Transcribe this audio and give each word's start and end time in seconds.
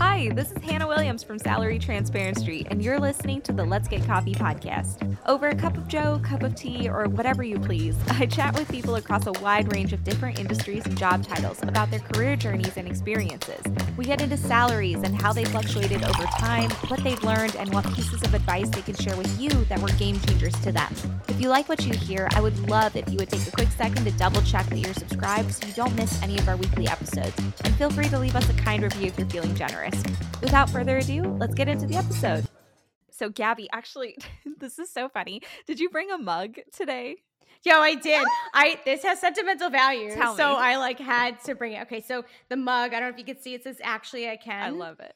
Hi, 0.00 0.13
this 0.14 0.52
is 0.52 0.62
Hannah 0.62 0.86
Williams 0.86 1.24
from 1.24 1.40
Salary 1.40 1.76
Transparent 1.78 2.38
Street, 2.38 2.68
and 2.70 2.80
you're 2.80 3.00
listening 3.00 3.42
to 3.42 3.52
the 3.52 3.64
Let's 3.64 3.88
Get 3.88 4.06
Coffee 4.06 4.32
podcast. 4.32 5.16
Over 5.26 5.48
a 5.48 5.56
cup 5.56 5.76
of 5.76 5.88
joe, 5.88 6.20
cup 6.22 6.44
of 6.44 6.54
tea, 6.54 6.88
or 6.88 7.08
whatever 7.08 7.42
you 7.42 7.58
please, 7.58 7.96
I 8.10 8.26
chat 8.26 8.54
with 8.54 8.70
people 8.70 8.94
across 8.94 9.26
a 9.26 9.32
wide 9.32 9.74
range 9.74 9.92
of 9.92 10.04
different 10.04 10.38
industries 10.38 10.86
and 10.86 10.96
job 10.96 11.26
titles 11.26 11.60
about 11.64 11.90
their 11.90 11.98
career 11.98 12.36
journeys 12.36 12.76
and 12.76 12.86
experiences. 12.86 13.60
We 13.96 14.04
get 14.04 14.22
into 14.22 14.36
salaries 14.36 15.02
and 15.02 15.20
how 15.20 15.32
they 15.32 15.44
fluctuated 15.44 16.04
over 16.04 16.24
time, 16.38 16.70
what 16.88 17.02
they've 17.02 17.22
learned, 17.24 17.56
and 17.56 17.74
what 17.74 17.84
pieces 17.92 18.22
of 18.22 18.34
advice 18.34 18.68
they 18.70 18.82
can 18.82 18.94
share 18.94 19.16
with 19.16 19.40
you 19.40 19.50
that 19.64 19.80
were 19.80 19.88
game 19.98 20.20
changers 20.20 20.54
to 20.60 20.70
them. 20.70 20.94
If 21.26 21.40
you 21.40 21.48
like 21.48 21.68
what 21.68 21.84
you 21.84 21.92
hear, 21.92 22.28
I 22.34 22.40
would 22.40 22.56
love 22.70 22.94
if 22.94 23.10
you 23.10 23.16
would 23.16 23.30
take 23.30 23.46
a 23.48 23.50
quick 23.50 23.70
second 23.72 24.04
to 24.04 24.12
double 24.12 24.42
check 24.42 24.66
that 24.66 24.78
you're 24.78 24.94
subscribed 24.94 25.52
so 25.52 25.66
you 25.66 25.74
don't 25.74 25.94
miss 25.96 26.22
any 26.22 26.38
of 26.38 26.48
our 26.48 26.56
weekly 26.56 26.86
episodes. 26.86 27.36
And 27.64 27.74
feel 27.74 27.90
free 27.90 28.08
to 28.08 28.18
leave 28.18 28.36
us 28.36 28.48
a 28.48 28.54
kind 28.54 28.84
review 28.84 29.08
if 29.08 29.18
you're 29.18 29.28
feeling 29.28 29.56
generous. 29.56 30.03
Without 30.44 30.68
further 30.68 30.98
ado, 30.98 31.22
let's 31.40 31.54
get 31.54 31.68
into 31.68 31.86
the 31.86 31.96
episode. 31.96 32.46
So, 33.10 33.30
Gabby, 33.30 33.66
actually, 33.72 34.18
this 34.58 34.78
is 34.78 34.90
so 34.90 35.08
funny. 35.08 35.40
Did 35.66 35.80
you 35.80 35.88
bring 35.88 36.10
a 36.10 36.18
mug 36.18 36.56
today? 36.70 37.16
Yo, 37.64 37.72
I 37.80 37.94
did. 37.94 38.26
I 38.52 38.78
this 38.84 39.02
has 39.04 39.20
sentimental 39.22 39.70
value, 39.70 40.14
Tell 40.14 40.36
so 40.36 40.50
me. 40.50 40.56
I 40.58 40.76
like 40.76 40.98
had 40.98 41.42
to 41.44 41.54
bring 41.54 41.72
it. 41.72 41.82
Okay, 41.84 42.02
so 42.02 42.26
the 42.50 42.56
mug. 42.56 42.92
I 42.92 43.00
don't 43.00 43.08
know 43.08 43.14
if 43.14 43.18
you 43.18 43.24
can 43.24 43.40
see. 43.40 43.54
It 43.54 43.62
says 43.64 43.78
actually 43.82 44.28
I 44.28 44.36
can. 44.36 44.62
I 44.62 44.68
love 44.68 45.00
it. 45.00 45.14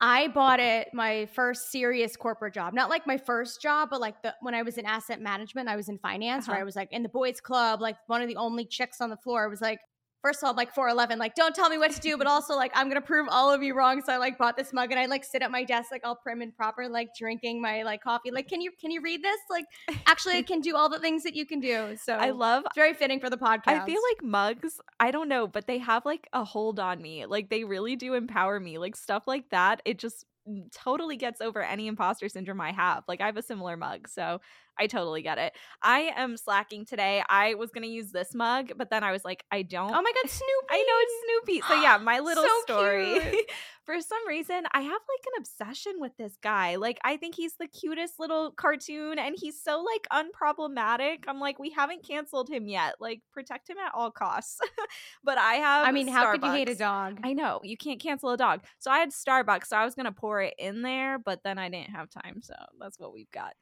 I 0.00 0.28
bought 0.28 0.60
it 0.60 0.90
my 0.94 1.26
first 1.34 1.72
serious 1.72 2.14
corporate 2.14 2.54
job. 2.54 2.72
Not 2.72 2.88
like 2.88 3.04
my 3.04 3.16
first 3.16 3.60
job, 3.60 3.88
but 3.90 4.00
like 4.00 4.22
the 4.22 4.32
when 4.42 4.54
I 4.54 4.62
was 4.62 4.78
in 4.78 4.86
asset 4.86 5.20
management, 5.20 5.68
I 5.68 5.74
was 5.74 5.88
in 5.88 5.98
finance, 5.98 6.46
where 6.46 6.54
Uh-huh. 6.54 6.60
I 6.60 6.64
was 6.64 6.76
like 6.76 6.92
in 6.92 7.02
the 7.02 7.08
boys 7.08 7.40
club, 7.40 7.80
like 7.80 7.96
one 8.06 8.22
of 8.22 8.28
the 8.28 8.36
only 8.36 8.64
chicks 8.64 9.00
on 9.00 9.10
the 9.10 9.16
floor. 9.16 9.42
I 9.42 9.48
was 9.48 9.60
like, 9.60 9.80
first 10.22 10.42
of 10.42 10.46
all, 10.46 10.50
I'm 10.50 10.56
like 10.56 10.74
4'11, 10.74 11.18
like 11.18 11.34
don't 11.34 11.54
tell 11.54 11.68
me 11.68 11.78
what 11.78 11.90
to 11.92 12.00
do, 12.00 12.16
but 12.16 12.26
also 12.26 12.54
like 12.54 12.72
I'm 12.74 12.88
gonna 12.88 13.00
prove 13.00 13.28
all 13.30 13.52
of 13.52 13.62
you 13.62 13.74
wrong. 13.74 14.02
So 14.04 14.12
I 14.12 14.16
like 14.16 14.38
bought 14.38 14.56
this 14.56 14.72
mug 14.72 14.90
and 14.90 14.98
I 14.98 15.06
like 15.06 15.24
sit 15.24 15.42
at 15.42 15.50
my 15.50 15.64
desk 15.64 15.90
like 15.90 16.02
all 16.04 16.16
prim 16.16 16.42
and 16.42 16.54
proper, 16.54 16.88
like 16.88 17.08
drinking 17.16 17.60
my 17.60 17.82
like 17.82 18.02
coffee. 18.02 18.30
Like, 18.30 18.48
can 18.48 18.60
you 18.60 18.70
can 18.80 18.90
you 18.90 19.00
read 19.02 19.22
this? 19.22 19.38
Like, 19.50 19.64
actually, 20.06 20.36
I 20.36 20.42
can 20.42 20.60
do 20.60 20.76
all 20.76 20.88
the 20.88 20.98
things 20.98 21.22
that 21.22 21.34
you 21.34 21.46
can 21.46 21.60
do. 21.60 21.96
So 21.96 22.14
I 22.14 22.30
love 22.30 22.64
it's 22.66 22.74
very 22.74 22.94
fitting 22.94 23.20
for 23.20 23.30
the 23.30 23.38
podcast. 23.38 23.62
I 23.66 23.86
feel 23.86 24.00
like 24.10 24.22
mugs, 24.22 24.80
I 25.00 25.10
don't 25.10 25.28
know, 25.28 25.46
but 25.46 25.66
they 25.66 25.78
have 25.78 26.04
like 26.04 26.28
a 26.32 26.44
hold 26.44 26.80
on 26.80 27.00
me. 27.00 27.26
Like 27.26 27.50
they 27.50 27.64
really 27.64 27.96
do 27.96 28.14
empower 28.14 28.58
me. 28.60 28.78
Like 28.78 28.96
stuff 28.96 29.26
like 29.26 29.50
that, 29.50 29.82
it 29.84 29.98
just 29.98 30.26
mm, 30.48 30.64
totally 30.72 31.16
gets 31.16 31.40
over 31.40 31.62
any 31.62 31.86
imposter 31.86 32.28
syndrome 32.28 32.60
I 32.60 32.72
have. 32.72 33.04
Like 33.08 33.20
I 33.20 33.26
have 33.26 33.36
a 33.36 33.42
similar 33.42 33.76
mug, 33.76 34.08
so 34.08 34.40
I 34.78 34.86
totally 34.86 35.22
get 35.22 35.38
it. 35.38 35.54
I 35.82 36.12
am 36.16 36.36
slacking 36.36 36.84
today. 36.84 37.22
I 37.28 37.54
was 37.54 37.70
to 37.82 37.88
use 37.88 38.12
this 38.12 38.34
mug, 38.34 38.72
but 38.76 38.90
then 38.90 39.04
I 39.04 39.12
was 39.12 39.24
like, 39.24 39.44
I 39.50 39.62
don't. 39.62 39.90
oh 39.90 40.02
my 40.02 40.12
god, 40.12 40.30
Snoopy. 40.30 40.44
I 40.70 40.76
know 40.76 40.94
it's 40.98 41.14
Snoopy. 41.24 41.62
So 41.68 41.82
yeah, 41.82 41.98
my 41.98 42.18
little 42.28 42.44
So 42.44 42.60
story. 42.62 43.20
For 43.84 43.98
some 44.02 44.28
reason, 44.28 44.64
I 44.72 44.82
have 44.82 44.90
like 44.90 45.26
an 45.26 45.32
obsession 45.38 45.94
with 45.98 46.14
this 46.18 46.36
guy. 46.42 46.76
Like 46.76 46.98
I 47.04 47.16
think 47.16 47.34
he's 47.34 47.54
the 47.58 47.66
cutest 47.66 48.20
little 48.20 48.50
cartoon 48.50 49.18
and 49.18 49.34
he's 49.34 49.62
so 49.62 49.82
like 49.82 50.06
unproblematic. 50.12 51.24
I'm 51.26 51.40
like 51.40 51.58
we 51.58 51.70
haven't 51.70 52.06
canceled 52.06 52.50
him 52.50 52.68
yet. 52.68 52.96
Like 53.00 53.22
protect 53.32 53.70
him 53.70 53.78
at 53.78 53.92
all 53.94 54.10
costs. 54.10 54.60
but 55.24 55.38
I 55.38 55.54
have 55.54 55.86
I 55.88 55.92
mean, 55.92 56.06
how 56.06 56.30
could 56.32 56.42
you 56.42 56.50
hate 56.52 56.68
a 56.68 56.74
dog? 56.74 57.20
I 57.24 57.32
know 57.32 57.60
you 57.64 57.78
can't 57.78 57.98
cancel 57.98 58.28
a 58.28 58.36
dog. 58.36 58.62
So 58.78 58.90
I 58.90 58.98
had 58.98 59.08
Starbucks, 59.10 59.68
so 59.68 59.76
I 59.78 59.86
was 59.86 59.94
gonna 59.94 60.12
pour 60.12 60.42
it 60.42 60.52
in 60.58 60.82
there, 60.82 61.18
but 61.18 61.40
then 61.42 61.58
I 61.58 61.70
didn't 61.70 61.90
have 61.90 62.10
time. 62.10 62.42
So 62.42 62.54
that's 62.78 62.98
what 63.00 63.14
we've 63.14 63.30
got. 63.30 63.54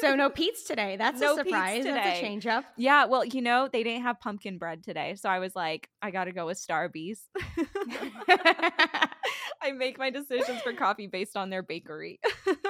so 0.00 0.14
no 0.14 0.30
Today. 0.64 0.96
That's 0.96 1.20
No 1.20 1.34
a 1.34 1.36
surprise. 1.36 1.84
That's 1.84 2.18
a 2.18 2.20
change 2.20 2.46
up. 2.46 2.64
yeah, 2.76 3.04
well, 3.06 3.24
you 3.24 3.42
know 3.42 3.68
they 3.72 3.82
didn't 3.82 4.02
have 4.02 4.20
pumpkin 4.20 4.58
bread 4.58 4.82
today, 4.82 5.14
so 5.16 5.28
I 5.28 5.38
was 5.38 5.54
like, 5.56 5.88
I 6.00 6.10
gotta 6.10 6.32
go 6.32 6.46
with 6.46 6.58
Starbies. 6.58 7.18
I 9.64 9.70
make 9.72 9.96
my 9.98 10.10
decisions 10.10 10.60
for 10.62 10.72
coffee 10.72 11.06
based 11.06 11.36
on 11.36 11.48
their 11.50 11.62
bakery. 11.62 12.18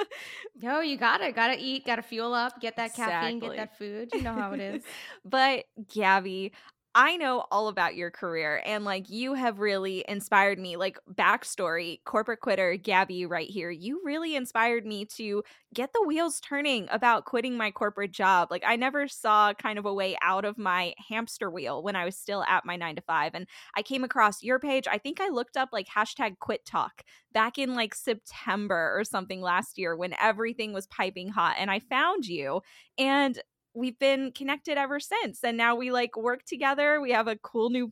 no, 0.62 0.80
you 0.80 0.96
gotta 0.98 1.32
gotta 1.32 1.56
eat, 1.58 1.86
gotta 1.86 2.02
fuel 2.02 2.34
up, 2.34 2.60
get 2.60 2.76
that 2.76 2.94
caffeine, 2.94 3.36
Exactly. 3.38 3.56
get 3.56 3.68
that 3.70 3.78
food. 3.78 4.10
You 4.12 4.22
know 4.22 4.34
how 4.34 4.52
it 4.52 4.60
is. 4.60 4.82
but 5.24 5.64
Gabby, 5.92 6.52
I 6.94 7.16
know 7.16 7.46
all 7.50 7.68
about 7.68 7.96
your 7.96 8.10
career 8.10 8.62
and 8.66 8.84
like 8.84 9.08
you 9.08 9.32
have 9.32 9.60
really 9.60 10.04
inspired 10.06 10.58
me. 10.58 10.76
Like 10.76 10.98
backstory, 11.10 12.00
corporate 12.04 12.40
quitter 12.40 12.76
Gabby 12.76 13.24
right 13.24 13.48
here. 13.48 13.70
You 13.70 14.02
really 14.04 14.36
inspired 14.36 14.84
me 14.84 15.06
to 15.16 15.42
get 15.72 15.94
the 15.94 16.04
wheels 16.06 16.38
turning 16.40 16.88
about 16.90 17.24
quitting 17.24 17.56
my 17.56 17.70
corporate 17.70 18.12
job. 18.12 18.48
Like 18.50 18.62
I 18.66 18.76
never 18.76 19.08
saw 19.08 19.54
kind 19.54 19.78
of 19.78 19.86
a 19.86 19.94
way 19.94 20.16
out 20.22 20.44
of 20.44 20.58
my 20.58 20.92
hamster 21.08 21.50
wheel 21.50 21.82
when 21.82 21.96
I 21.96 22.04
was 22.04 22.16
still 22.16 22.44
at 22.44 22.66
my 22.66 22.76
nine 22.76 22.96
to 22.96 23.02
five. 23.02 23.32
And 23.34 23.46
I 23.74 23.80
came 23.80 24.04
across 24.04 24.42
your 24.42 24.58
page. 24.58 24.86
I 24.86 24.98
think 24.98 25.18
I 25.18 25.28
looked 25.28 25.56
up 25.56 25.70
like 25.72 25.88
hashtag 25.88 26.36
QuitTok 26.42 26.90
back 27.32 27.56
in 27.56 27.74
like 27.74 27.94
September 27.94 28.92
or 28.94 29.04
something 29.04 29.40
last 29.40 29.78
year 29.78 29.96
when 29.96 30.14
everything 30.20 30.74
was 30.74 30.86
piping 30.88 31.28
hot. 31.28 31.56
And 31.58 31.70
I 31.70 31.78
found 31.78 32.26
you 32.26 32.60
and 32.98 33.40
we've 33.74 33.98
been 33.98 34.32
connected 34.32 34.78
ever 34.78 35.00
since. 35.00 35.42
And 35.42 35.56
now 35.56 35.76
we 35.76 35.90
like 35.90 36.16
work 36.16 36.44
together. 36.44 37.00
We 37.00 37.12
have 37.12 37.28
a 37.28 37.36
cool 37.36 37.70
new 37.70 37.90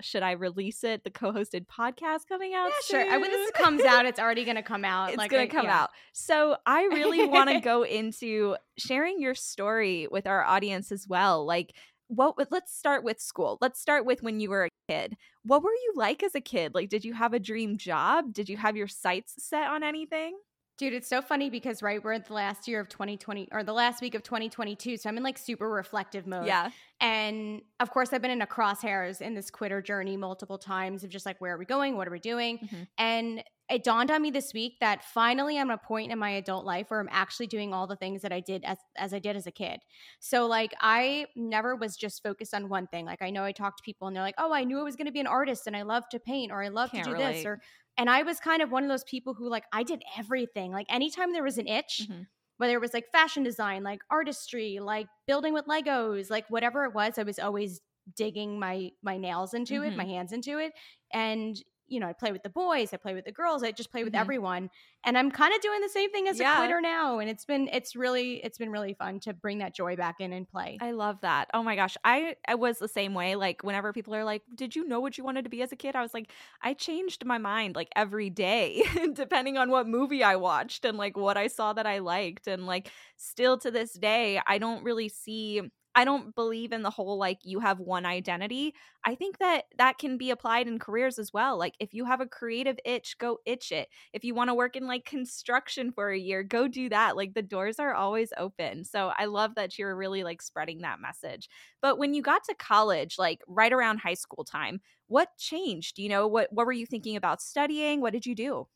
should 0.00 0.22
I 0.22 0.32
release 0.32 0.84
it? 0.84 1.02
The 1.02 1.10
co-hosted 1.10 1.66
podcast 1.66 2.28
coming 2.28 2.54
out. 2.54 2.68
Yeah, 2.68 3.00
sure. 3.00 3.10
I, 3.10 3.16
when 3.18 3.30
this 3.30 3.50
comes 3.52 3.82
out, 3.82 4.06
it's 4.06 4.20
already 4.20 4.44
gonna 4.44 4.62
come 4.62 4.84
out. 4.84 5.08
it's 5.08 5.18
like, 5.18 5.30
gonna 5.30 5.48
come 5.48 5.66
yeah. 5.66 5.82
out. 5.82 5.90
So 6.12 6.56
I 6.66 6.84
really 6.84 7.26
want 7.26 7.50
to 7.50 7.60
go 7.64 7.82
into 7.84 8.56
sharing 8.76 9.20
your 9.20 9.34
story 9.34 10.06
with 10.10 10.26
our 10.26 10.44
audience 10.44 10.92
as 10.92 11.06
well. 11.08 11.44
Like 11.44 11.74
what 12.06 12.36
let's 12.50 12.76
start 12.76 13.04
with 13.04 13.20
school. 13.20 13.58
Let's 13.60 13.80
start 13.80 14.06
with 14.06 14.22
when 14.22 14.40
you 14.40 14.50
were 14.50 14.66
a 14.66 14.70
kid. 14.88 15.16
What 15.42 15.62
were 15.62 15.72
you 15.72 15.92
like 15.96 16.22
as 16.22 16.34
a 16.34 16.40
kid? 16.40 16.74
Like 16.74 16.88
did 16.88 17.04
you 17.04 17.14
have 17.14 17.34
a 17.34 17.40
dream 17.40 17.76
job? 17.76 18.32
Did 18.32 18.48
you 18.48 18.56
have 18.56 18.76
your 18.76 18.88
sights 18.88 19.34
set 19.38 19.68
on 19.68 19.82
anything? 19.82 20.38
Dude, 20.78 20.92
it's 20.92 21.08
so 21.08 21.20
funny 21.20 21.50
because 21.50 21.82
right, 21.82 22.02
we're 22.02 22.12
at 22.12 22.26
the 22.26 22.34
last 22.34 22.68
year 22.68 22.78
of 22.78 22.88
2020 22.88 23.48
or 23.50 23.64
the 23.64 23.72
last 23.72 24.00
week 24.00 24.14
of 24.14 24.22
2022. 24.22 24.96
So 24.96 25.08
I'm 25.08 25.16
in 25.16 25.24
like 25.24 25.36
super 25.36 25.68
reflective 25.68 26.24
mode. 26.24 26.46
Yeah. 26.46 26.70
And 27.00 27.62
of 27.80 27.90
course, 27.90 28.12
I've 28.12 28.22
been 28.22 28.30
in 28.30 28.42
a 28.42 28.46
crosshairs 28.46 29.20
in 29.20 29.34
this 29.34 29.50
quitter 29.50 29.82
journey 29.82 30.16
multiple 30.16 30.56
times 30.56 31.02
of 31.02 31.10
just 31.10 31.26
like, 31.26 31.40
where 31.40 31.54
are 31.54 31.58
we 31.58 31.64
going? 31.64 31.96
What 31.96 32.06
are 32.06 32.12
we 32.12 32.20
doing? 32.20 32.58
Mhm. 32.58 32.86
And 32.96 33.44
it 33.70 33.84
dawned 33.84 34.10
on 34.10 34.22
me 34.22 34.30
this 34.30 34.54
week 34.54 34.78
that 34.80 35.04
finally 35.04 35.58
I'm 35.58 35.70
at 35.70 35.80
a 35.82 35.86
point 35.86 36.10
in 36.10 36.18
my 36.18 36.30
adult 36.30 36.64
life 36.64 36.90
where 36.90 37.00
I'm 37.00 37.08
actually 37.10 37.46
doing 37.48 37.74
all 37.74 37.86
the 37.86 37.96
things 37.96 38.22
that 38.22 38.32
I 38.32 38.40
did 38.40 38.64
as, 38.64 38.78
as 38.96 39.12
I 39.12 39.18
did 39.18 39.36
as 39.36 39.46
a 39.46 39.50
kid. 39.52 39.80
So, 40.20 40.46
like, 40.46 40.72
I 40.80 41.26
never 41.36 41.76
was 41.76 41.96
just 41.96 42.22
focused 42.22 42.54
on 42.54 42.68
one 42.68 42.86
thing. 42.86 43.04
Like, 43.04 43.20
I 43.22 43.30
know 43.30 43.44
I 43.44 43.52
talk 43.52 43.76
to 43.76 43.82
people 43.82 44.08
and 44.08 44.16
they're 44.16 44.22
like, 44.22 44.36
oh, 44.38 44.52
I 44.52 44.64
knew 44.64 44.80
I 44.80 44.84
was 44.84 44.96
going 44.96 45.06
to 45.06 45.12
be 45.12 45.20
an 45.20 45.26
artist 45.26 45.66
and 45.66 45.76
I 45.76 45.82
love 45.82 46.04
to 46.10 46.18
paint 46.20 46.50
or 46.50 46.62
I 46.62 46.68
love 46.68 46.90
Can't 46.90 47.04
to 47.04 47.10
do 47.10 47.12
relate. 47.12 47.34
this. 47.34 47.44
Or, 47.44 47.60
and 47.96 48.08
I 48.08 48.22
was 48.22 48.40
kind 48.40 48.62
of 48.62 48.70
one 48.70 48.84
of 48.84 48.88
those 48.88 49.04
people 49.04 49.34
who, 49.34 49.48
like, 49.50 49.64
I 49.72 49.82
did 49.82 50.02
everything. 50.16 50.72
Like, 50.72 50.86
anytime 50.88 51.32
there 51.32 51.42
was 51.42 51.58
an 51.58 51.68
itch, 51.68 52.08
Mhm. 52.08 52.26
whether 52.56 52.74
it 52.74 52.80
was 52.80 52.94
like 52.94 53.06
fashion 53.12 53.42
design, 53.42 53.82
like 53.82 54.00
artistry, 54.10 54.78
like 54.80 55.06
building 55.26 55.52
with 55.52 55.66
Legos, 55.66 56.30
like 56.30 56.48
whatever 56.48 56.84
it 56.84 56.94
was, 56.94 57.18
I 57.18 57.22
was 57.22 57.38
always 57.38 57.80
digging 58.16 58.58
my 58.58 58.90
my 59.02 59.18
nails 59.18 59.52
into 59.54 59.82
it, 59.84 59.94
Mhm. 59.94 59.96
my 59.96 60.04
hands 60.06 60.32
into 60.32 60.58
it. 60.58 60.72
And 61.12 61.62
you 61.88 62.00
know, 62.00 62.06
I 62.08 62.12
play 62.12 62.32
with 62.32 62.42
the 62.42 62.50
boys, 62.50 62.92
I 62.92 62.96
play 62.98 63.14
with 63.14 63.24
the 63.24 63.32
girls, 63.32 63.62
I 63.62 63.72
just 63.72 63.90
play 63.90 64.04
with 64.04 64.14
Mhm. 64.14 64.14
everyone. 64.14 64.70
And 65.04 65.16
I'm 65.18 65.30
kind 65.30 65.54
of 65.54 65.60
doing 65.60 65.80
the 65.80 65.88
same 65.88 66.10
thing 66.10 66.28
as 66.28 66.38
Yeah. 66.38 66.40
a 66.40 66.44
quitter 66.44 66.80
now. 66.80 67.18
And 67.18 67.28
it's 67.30 67.44
been 67.44 67.68
it's 67.72 67.96
really 67.96 68.44
it's 68.44 68.58
been 68.58 68.70
really 68.70 68.94
fun 68.94 69.20
to 69.20 69.34
bring 69.34 69.58
that 69.58 69.74
joy 69.74 69.96
back 69.96 70.16
in 70.20 70.32
and 70.32 70.48
play. 70.48 70.80
I 70.80 70.92
love 70.92 71.22
that. 71.22 71.50
Oh 71.52 71.64
my 71.64 71.74
gosh. 71.74 71.96
I, 72.04 72.36
I 72.46 72.54
was 72.54 72.78
the 72.78 72.86
same 72.86 73.12
way. 73.12 73.34
Like 73.34 73.64
whenever 73.64 73.92
people 73.92 74.14
are 74.14 74.22
like, 74.22 74.42
"Did 74.54 74.76
you 74.76 74.86
know 74.86 75.00
what 75.00 75.18
you 75.18 75.24
wanted 75.24 75.42
to 75.42 75.48
be 75.50 75.60
as 75.60 75.72
a 75.72 75.76
kid?" 75.76 75.96
I 75.96 76.02
was 76.02 76.14
like, 76.14 76.30
I 76.62 76.72
changed 76.72 77.24
my 77.24 77.36
mind 77.36 77.74
like 77.74 77.88
every 77.96 78.30
day 78.30 78.84
depending 79.12 79.56
on 79.58 79.70
what 79.70 79.88
movie 79.88 80.22
I 80.22 80.36
watched 80.36 80.84
and 80.84 80.96
like 80.96 81.16
what 81.16 81.36
I 81.36 81.48
saw 81.48 81.72
that 81.72 81.86
I 81.86 81.98
liked 81.98 82.46
and 82.46 82.64
like 82.64 82.92
still 83.16 83.58
to 83.58 83.72
this 83.72 83.94
day, 83.94 84.40
I 84.46 84.58
don't 84.58 84.84
really 84.84 85.08
see 85.08 85.62
I 85.94 86.04
don't 86.04 86.34
believe 86.34 86.72
in 86.72 86.82
the 86.82 86.90
whole 86.90 87.18
like 87.18 87.40
you 87.42 87.58
have 87.60 87.80
one 87.80 88.06
identity. 88.06 88.74
I 89.04 89.14
think 89.16 89.38
that 89.38 89.64
that 89.78 89.98
can 89.98 90.16
be 90.16 90.30
applied 90.30 90.68
in 90.68 90.78
careers 90.78 91.18
as 91.18 91.32
well. 91.32 91.58
Like 91.58 91.74
if 91.80 91.92
you 91.92 92.04
have 92.04 92.20
a 92.20 92.26
creative 92.26 92.78
itch, 92.84 93.18
go 93.18 93.38
itch 93.46 93.72
it. 93.72 93.88
If 94.12 94.22
you 94.22 94.34
want 94.34 94.48
to 94.48 94.54
work 94.54 94.76
in 94.76 94.86
like 94.86 95.04
construction 95.04 95.90
for 95.90 96.10
a 96.10 96.18
year, 96.18 96.42
go 96.44 96.68
do 96.68 96.88
that. 96.90 97.16
Like 97.16 97.34
the 97.34 97.42
doors 97.42 97.78
are 97.80 97.94
always 97.94 98.32
open. 98.36 98.84
So 98.84 99.08
I 99.16 99.24
love 99.24 99.56
that 99.56 99.78
you're 99.78 99.96
really 99.96 100.22
like 100.22 100.40
spreading 100.40 100.82
that 100.82 101.00
message. 101.00 101.48
But 101.80 101.98
when 101.98 102.14
you 102.14 102.22
got 102.22 102.44
to 102.44 102.54
college, 102.54 103.18
like 103.18 103.42
right 103.48 103.72
around 103.72 103.98
high 103.98 104.14
school 104.14 104.44
time, 104.44 104.80
what 105.08 105.36
changed? 105.36 105.98
You 105.98 106.08
know, 106.10 106.28
what 106.28 106.52
what 106.52 106.66
were 106.66 106.72
you 106.72 106.86
thinking 106.86 107.16
about 107.16 107.42
studying? 107.42 108.00
What 108.00 108.12
did 108.12 108.26
you 108.26 108.34
do? 108.34 108.68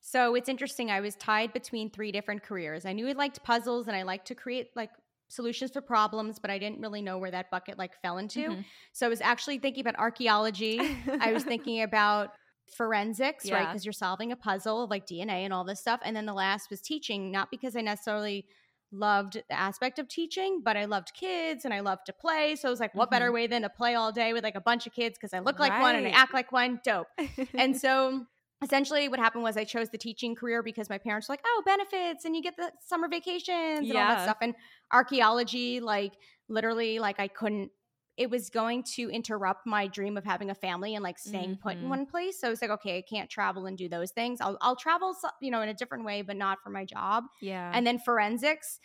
So 0.00 0.34
it's 0.34 0.48
interesting. 0.48 0.90
I 0.90 1.00
was 1.00 1.14
tied 1.14 1.52
between 1.52 1.88
three 1.90 2.10
different 2.10 2.42
careers. 2.42 2.84
I 2.84 2.92
knew 2.92 3.08
I 3.08 3.12
liked 3.12 3.44
puzzles 3.44 3.86
and 3.86 3.96
I 3.96 4.02
liked 4.02 4.26
to 4.28 4.34
create 4.34 4.70
like 4.74 4.90
solutions 5.32 5.70
for 5.70 5.80
problems, 5.80 6.38
but 6.38 6.50
I 6.50 6.58
didn't 6.58 6.80
really 6.80 7.02
know 7.02 7.18
where 7.18 7.30
that 7.30 7.50
bucket 7.50 7.78
like 7.78 7.94
fell 8.02 8.18
into. 8.18 8.50
Mhm. 8.50 8.64
So 8.92 9.06
I 9.06 9.08
was 9.08 9.20
actually 9.20 9.58
thinking 9.58 9.80
about 9.80 9.98
archaeology. 9.98 10.78
I 11.20 11.32
was 11.32 11.42
thinking 11.52 11.82
about 11.82 12.30
forensics, 12.76 13.50
right? 13.50 13.66
Because 13.66 13.84
you're 13.84 13.92
solving 13.92 14.32
a 14.32 14.36
puzzle 14.36 14.84
of 14.84 14.90
like 14.90 15.06
DNA 15.06 15.44
and 15.44 15.52
all 15.52 15.64
this 15.64 15.80
stuff. 15.80 16.00
And 16.04 16.14
then 16.16 16.26
the 16.26 16.32
last 16.34 16.70
was 16.70 16.80
teaching, 16.80 17.30
not 17.30 17.50
because 17.50 17.76
I 17.76 17.80
necessarily 17.80 18.46
loved 18.94 19.34
the 19.48 19.58
aspect 19.58 19.98
of 19.98 20.06
teaching, 20.08 20.60
but 20.62 20.76
I 20.76 20.84
loved 20.84 21.12
kids 21.14 21.64
and 21.64 21.72
I 21.72 21.80
loved 21.80 22.06
to 22.06 22.12
play. 22.12 22.56
So 22.56 22.68
I 22.68 22.70
was 22.70 22.80
like, 22.80 22.94
what 22.94 23.10
better 23.10 23.32
way 23.32 23.46
than 23.46 23.62
to 23.62 23.70
play 23.70 23.94
all 23.94 24.12
day 24.12 24.32
with 24.32 24.44
like 24.44 24.54
a 24.54 24.60
bunch 24.60 24.86
of 24.86 24.92
kids 24.92 25.16
because 25.18 25.32
I 25.32 25.38
look 25.38 25.58
like 25.58 25.72
one 25.80 25.96
and 25.96 26.06
I 26.06 26.10
Mm-hmm. 26.10 26.18
Act 26.18 26.34
like 26.34 26.52
one? 26.52 26.80
Dope. 26.84 27.06
and 27.54 27.74
so 27.84 28.26
essentially 28.62 29.08
what 29.08 29.18
happened 29.18 29.42
was 29.42 29.56
I 29.56 29.64
chose 29.64 29.88
the 29.90 29.98
teaching 29.98 30.34
career 30.34 30.62
because 30.62 30.88
my 30.88 30.98
parents 30.98 31.28
were 31.28 31.32
like, 31.32 31.44
oh, 31.44 31.62
benefits 31.64 32.24
and 32.24 32.34
you 32.36 32.42
get 32.42 32.56
the 32.56 32.70
summer 32.86 33.08
vacations 33.08 33.88
and 33.88 33.92
all 33.92 34.08
that 34.08 34.22
stuff. 34.22 34.36
And 34.40 34.54
archaeology, 34.92 35.80
like 35.80 36.12
literally, 36.48 36.98
like 36.98 37.18
I 37.18 37.28
couldn't, 37.28 37.70
it 38.16 38.28
was 38.30 38.50
going 38.50 38.82
to 38.94 39.08
interrupt 39.10 39.66
my 39.66 39.86
dream 39.86 40.16
of 40.16 40.24
having 40.24 40.50
a 40.50 40.54
family 40.54 40.94
and 40.94 41.02
like 41.02 41.18
staying 41.18 41.56
put 41.56 41.78
in 41.78 41.84
Mhm. 41.84 41.88
one 41.88 42.06
place. 42.06 42.38
So 42.40 42.46
I 42.46 42.50
was 42.50 42.60
like, 42.60 42.70
okay, 42.70 42.98
I 42.98 43.02
can't 43.02 43.28
travel 43.30 43.66
and 43.66 43.76
do 43.76 43.88
those 43.88 44.10
things. 44.12 44.40
I'll, 44.40 44.58
I'll 44.60 44.76
travel, 44.76 45.16
you 45.40 45.50
know, 45.50 45.62
in 45.62 45.68
a 45.70 45.74
different 45.74 46.04
way, 46.04 46.22
but 46.22 46.36
not 46.36 46.58
for 46.62 46.70
my 46.70 46.84
job. 46.84 47.24
Yeah. 47.40 47.70
And 47.74 47.86
then 47.86 47.98
forensics, 47.98 48.78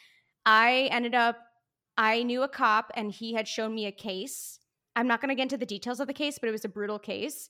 I 0.46 0.88
ended 0.92 1.14
up, 1.14 1.38
I 1.98 2.24
knew 2.24 2.44
a 2.44 2.48
cop 2.48 2.92
and 2.96 3.12
he 3.12 3.34
had 3.34 3.48
shown 3.48 3.76
me 3.76 3.86
a 3.86 3.92
case. 3.92 4.60
I'm 4.96 5.08
not 5.08 5.20
going 5.22 5.30
to 5.30 5.36
get 5.36 5.44
into 5.44 5.58
the 5.58 5.66
details 5.66 6.00
of 6.00 6.08
the 6.08 6.14
case, 6.14 6.40
but 6.40 6.48
it 6.48 6.52
was 6.54 6.66
a 6.66 6.70
brutal 6.70 6.98
case. 6.98 7.50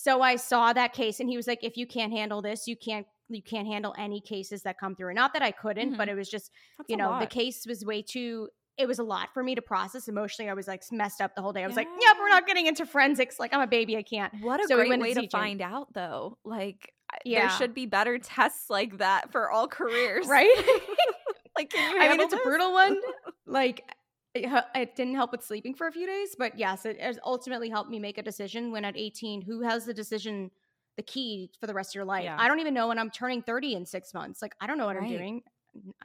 So 0.00 0.22
I 0.22 0.36
saw 0.36 0.72
that 0.72 0.92
case 0.92 1.18
and 1.18 1.28
he 1.28 1.36
was 1.36 1.48
like, 1.48 1.64
if 1.64 1.76
you 1.76 1.84
can't 1.84 2.12
handle 2.12 2.40
this, 2.40 2.68
you 2.68 2.76
can't 2.76 3.04
you 3.28 3.42
can't 3.42 3.66
handle 3.66 3.96
any 3.98 4.20
cases 4.20 4.62
that 4.62 4.78
come 4.78 4.94
through. 4.94 5.08
And 5.08 5.16
not 5.16 5.32
that 5.32 5.42
I 5.42 5.50
couldn't, 5.50 5.96
but 5.96 6.06
mm-hmm. 6.06 6.16
it 6.16 6.18
was 6.18 6.30
just, 6.30 6.52
That's 6.78 6.88
you 6.88 6.96
know, 6.96 7.18
the 7.18 7.26
case 7.26 7.66
was 7.66 7.84
way 7.84 8.02
too 8.02 8.48
it 8.76 8.86
was 8.86 9.00
a 9.00 9.02
lot 9.02 9.30
for 9.34 9.42
me 9.42 9.56
to 9.56 9.60
process 9.60 10.06
emotionally. 10.06 10.48
I 10.48 10.54
was 10.54 10.68
like 10.68 10.84
messed 10.92 11.20
up 11.20 11.34
the 11.34 11.42
whole 11.42 11.52
day. 11.52 11.64
I 11.64 11.66
was 11.66 11.74
like, 11.74 11.88
yep, 12.00 12.16
we're 12.20 12.28
not 12.28 12.46
getting 12.46 12.66
into 12.66 12.86
forensics. 12.86 13.40
Like 13.40 13.52
I'm 13.52 13.60
a 13.60 13.66
baby, 13.66 13.96
I 13.96 14.04
can't. 14.04 14.32
What 14.40 14.60
a 14.60 14.68
So 14.68 14.76
great 14.76 14.88
went 14.88 15.02
way 15.02 15.10
into 15.10 15.22
to 15.22 15.28
find 15.30 15.60
out, 15.60 15.92
though. 15.94 16.38
Like, 16.44 16.92
Yeah. 17.24 17.48
there 17.48 17.58
should 17.58 17.74
be 17.74 17.86
better 17.86 18.18
tests 18.18 18.70
like 18.70 18.98
that 18.98 19.32
for 19.32 19.50
all 19.50 19.66
careers, 19.78 20.28
Right? 20.28 20.54
like, 21.58 21.70
can 21.70 21.96
you? 21.96 22.00
I 22.00 22.08
mean, 22.08 22.20
it's 22.20 22.34
a 22.34 22.38
brutal 22.44 22.72
one. 22.72 23.00
Like, 23.46 23.90
it, 24.34 24.64
it 24.74 24.96
didn't 24.96 25.14
help 25.14 25.32
with 25.32 25.42
sleeping 25.42 25.74
for 25.74 25.86
a 25.86 25.92
few 25.92 26.06
days, 26.06 26.34
but 26.38 26.58
yes, 26.58 26.84
it 26.84 27.00
has 27.00 27.18
ultimately 27.24 27.68
helped 27.68 27.90
me 27.90 27.98
make 27.98 28.18
a 28.18 28.22
decision 28.22 28.70
when 28.70 28.84
at 28.84 28.96
18, 28.96 29.42
who 29.42 29.62
has 29.62 29.84
the 29.84 29.94
decision, 29.94 30.50
the 30.96 31.02
key 31.02 31.50
for 31.60 31.66
the 31.66 31.74
rest 31.74 31.90
of 31.90 31.94
your 31.96 32.04
life? 32.04 32.24
Yeah. 32.24 32.36
I 32.38 32.48
don't 32.48 32.60
even 32.60 32.74
know 32.74 32.88
when 32.88 32.98
I'm 32.98 33.10
turning 33.10 33.42
30 33.42 33.74
in 33.74 33.86
six 33.86 34.12
months. 34.14 34.42
Like, 34.42 34.54
I 34.60 34.66
don't 34.66 34.78
know 34.78 34.86
what 34.86 34.96
I'm 34.96 35.08
doing. 35.08 35.42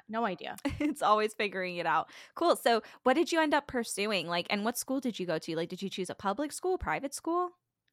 No 0.08 0.25
idea. 0.25 0.56
it's 0.80 1.02
always 1.02 1.34
figuring 1.34 1.78
it 1.78 1.86
out. 1.86 2.10
Cool. 2.36 2.56
So, 2.56 2.81
what 3.04 3.16
did 3.16 3.31
you 3.31 3.42
end 3.42 3.54
up 3.54 3.68
pursuing? 3.68 4.28
Like, 4.28 4.48
and 4.50 4.64
what 4.64 4.78
school 4.78 5.00
did 5.00 5.19
you 5.19 5.26
go 5.26 5.38
to? 5.40 5.56
Like, 5.56 5.69
did 5.69 5.81
you 5.81 5.90
choose 5.90 6.10
a 6.10 6.16
public 6.16 6.52
school, 6.52 6.78
private 6.78 7.14
school? 7.14 7.50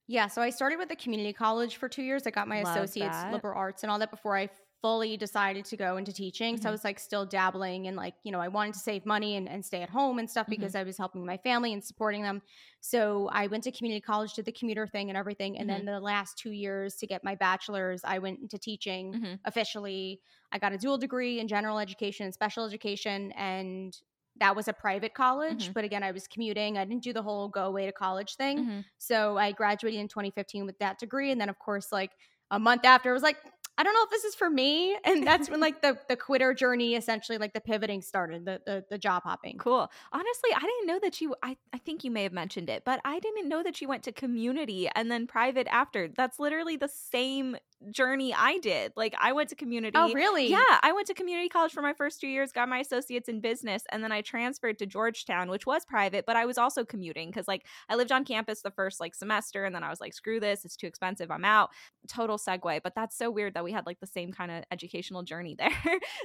Yeah, 0.07 0.27
so 0.27 0.43
I 0.43 0.51
started 0.51 0.79
with 0.79 0.91
a 0.91 0.97
community 0.97 1.33
college 1.33 1.77
for 1.77 1.89
two 1.89 2.03
years. 2.03 2.27
I 2.27 2.31
got 2.31 2.49
my 2.49 2.63
Love 2.63 2.77
associates, 2.77 3.17
that. 3.17 3.33
liberal 3.33 3.57
arts, 3.57 3.85
and 3.85 3.93
all 3.93 3.99
that 4.01 4.11
before 4.11 4.37
I 4.37 4.49
fully 4.83 5.17
decided 5.17 5.65
to 5.67 5.77
go 5.77 5.97
into 5.99 6.13
teaching. 6.13 6.57
So 6.57 6.69
I 6.69 6.73
Mhm. 6.73 6.73
was 6.73 6.85
like 6.85 6.99
still 6.99 7.27
dabbling 7.27 7.87
and 7.87 7.97
like, 7.97 8.15
you 8.25 8.33
know, 8.33 8.41
I 8.41 8.49
wanted 8.49 8.73
to 8.75 8.81
save 8.81 9.05
money 9.05 9.37
and, 9.37 9.49
and 9.49 9.65
stay 9.65 9.83
at 9.83 9.91
home 9.91 10.19
and 10.19 10.31
stuff 10.31 10.47
Mhm. 10.47 10.51
because 10.51 10.75
I 10.75 10.85
was 10.85 10.97
helping 10.97 11.27
my 11.27 11.37
family 11.39 11.73
and 11.75 11.85
supporting 11.85 12.23
them. 12.23 12.41
So 12.81 13.29
I 13.29 13.47
went 13.47 13.65
to 13.65 13.73
community 13.73 14.01
college, 14.01 14.33
did 14.35 14.47
the 14.47 14.53
commuter 14.53 14.87
thing 14.87 15.11
and 15.11 15.17
everything. 15.19 15.59
And 15.59 15.69
then 15.69 15.85
the 15.85 16.01
last 16.01 16.39
two 16.39 16.53
years 16.53 16.97
to 16.97 17.07
get 17.07 17.23
my 17.23 17.35
bachelor's, 17.35 18.01
I 18.05 18.19
went 18.19 18.41
into 18.41 18.59
teaching 18.59 19.19
Mhm. 19.19 19.41
officially. 19.45 20.21
I 20.53 20.59
got 20.59 20.73
a 20.73 20.79
dual 20.79 20.99
degree 20.99 21.41
in 21.41 21.49
general 21.49 21.79
education 21.79 22.25
and 22.25 22.35
special 22.35 22.65
education. 22.65 23.33
And 23.33 23.95
that 24.37 24.57
was 24.57 24.69
a 24.69 24.73
private 24.73 25.13
college. 25.15 25.71
Mhm. 25.71 25.75
But 25.75 25.85
again, 25.85 26.03
I 26.03 26.13
was 26.13 26.27
commuting. 26.27 26.79
I 26.79 26.85
didn't 26.85 27.03
do 27.03 27.13
the 27.13 27.23
whole 27.23 27.49
go 27.49 27.67
away 27.67 27.87
to 27.87 27.93
college 27.93 28.37
thing. 28.37 28.63
Mhm. 28.63 28.85
So 28.99 29.37
I 29.37 29.53
graduated 29.53 30.01
in 30.01 30.09
2015 30.09 30.65
with 30.67 30.79
that 30.79 30.99
degree. 30.99 31.31
And 31.31 31.41
then, 31.41 31.49
of 31.49 31.59
course, 31.59 31.93
like 31.93 32.13
a 32.51 32.59
month 32.59 32.85
after, 32.85 33.11
I 33.11 33.13
was 33.13 33.23
like, 33.23 33.37
I 33.81 33.83
don't 33.83 33.95
know 33.95 34.03
if 34.05 34.11
this 34.11 34.25
is 34.25 34.35
for 34.35 34.51
me. 34.51 34.95
And 35.05 35.27
that's 35.27 35.49
when 35.49 35.59
like 35.69 35.81
the 35.81 35.97
the 36.07 36.15
quitter 36.15 36.53
journey, 36.53 36.97
essentially 36.97 37.39
like 37.39 37.55
the 37.55 37.63
pivoting 37.63 38.03
started, 38.03 38.45
the 38.45 38.61
the, 38.67 38.85
the 38.91 38.99
job 38.99 39.23
hopping. 39.23 39.57
Cool. 39.57 39.91
Honestly, 40.13 40.51
I 40.55 40.61
didn't 40.61 40.87
know 40.87 40.99
that 41.03 41.23
you 41.23 41.35
I, 41.43 41.57
I 41.73 41.79
think 41.79 42.05
you 42.05 42.11
may 42.11 42.25
have 42.25 42.33
mentioned 42.35 42.69
it, 42.69 42.83
but 42.85 43.01
I 43.07 43.19
didn't 43.21 43.49
know 43.49 43.63
that 43.63 43.81
you 43.81 43.89
went 43.89 44.03
to 44.03 44.13
community 44.13 44.91
and 44.95 45.11
then 45.11 45.27
private 45.27 45.67
after. 45.71 46.09
That's 46.09 46.39
literally 46.39 46.77
the 46.77 46.89
same 46.91 47.57
journey 47.91 48.35
I 48.35 48.59
did. 48.59 48.93
Like 48.97 49.15
I 49.19 49.33
went 49.33 49.49
to 49.51 49.55
oh, 49.55 49.59
community. 49.59 49.97
Oh, 49.97 50.13
really? 50.13 50.49
Yeah, 50.49 50.79
I 50.83 50.93
went 50.93 51.07
to 51.07 51.15
community 51.15 51.49
college 51.49 51.73
for 51.73 51.83
my 51.83 51.95
first 51.95 52.21
two 52.21 52.29
years, 52.29 52.53
got 52.53 52.69
my 52.69 52.79
associates 52.79 53.29
in 53.29 53.41
business, 53.41 53.83
and 53.91 54.05
then 54.05 54.13
I 54.13 54.21
transferred 54.21 54.79
to 54.81 54.87
Georgetown, 54.87 55.49
which 55.51 55.67
was 55.67 55.85
private, 55.85 56.27
but 56.27 56.37
I 56.37 56.47
was 56.47 56.59
also 56.59 56.85
commuting 56.85 57.31
because 57.31 57.49
like 57.49 57.65
I 57.89 57.97
lived 57.97 58.13
on 58.13 58.25
campus 58.25 58.63
the 58.63 58.71
first 58.71 59.01
like 59.01 59.15
semester, 59.15 59.65
and 59.65 59.75
then 59.75 59.83
I 59.83 59.91
was 59.91 60.01
like, 60.01 60.13
screw 60.13 60.41
this, 60.41 60.65
it's 60.65 60.77
too 60.77 60.87
expensive, 60.87 61.31
I'm 61.31 61.45
out. 61.45 61.71
Total 62.09 62.37
segue, 62.37 62.81
but 62.83 62.95
that's 62.95 63.17
so 63.17 63.31
weird 63.31 63.55
that 63.55 63.65
we 63.65 63.73
had 63.73 63.87
like 63.87 64.01
the 64.01 64.07
same 64.07 64.33
kind 64.33 64.51
of 64.51 64.65
educational 64.71 65.23
journey 65.23 65.55
there. 65.59 65.71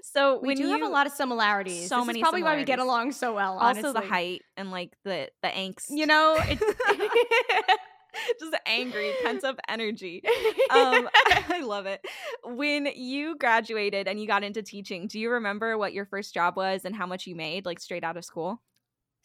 so 0.03 0.39
We 0.41 0.55
do 0.55 0.63
you 0.63 0.69
have 0.69 0.81
a 0.81 0.87
lot 0.87 1.07
of 1.07 1.13
similarities. 1.13 1.89
So 1.89 1.99
This 1.99 2.07
many 2.07 2.21
probably 2.21 2.43
why 2.43 2.55
we 2.57 2.63
get 2.63 2.79
along 2.79 3.13
so 3.13 3.33
well. 3.33 3.57
also 3.57 3.93
the 3.93 4.01
height 4.01 4.41
and 4.57 4.71
like 4.71 4.91
the 5.03 5.29
the 5.41 5.49
angst, 5.49 5.85
You 5.89 6.05
know, 6.05 6.37
it, 6.39 6.59
just 8.39 8.55
angry, 8.65 9.13
pent 9.13 9.43
up 9.43 9.57
energy. 9.67 10.23
um 10.69 11.07
i 11.49 11.61
love 11.61 11.85
it 11.85 12.05
when 12.43 12.87
you 12.95 13.37
graduated 13.37 14.07
and 14.07 14.19
you 14.19 14.27
got 14.27 14.43
into 14.43 14.61
teaching 14.63 15.07
do 15.07 15.19
you 15.19 15.29
remember 15.29 15.77
what 15.77 15.93
your 15.93 16.05
first 16.05 16.33
job 16.33 16.55
was 16.57 16.85
and 16.85 16.95
how 16.95 17.05
much 17.05 17.27
you 17.27 17.35
made 17.35 17.65
like 17.65 17.79
straight 17.79 18.03
out 18.03 18.17
of 18.17 18.25
school 18.25 18.61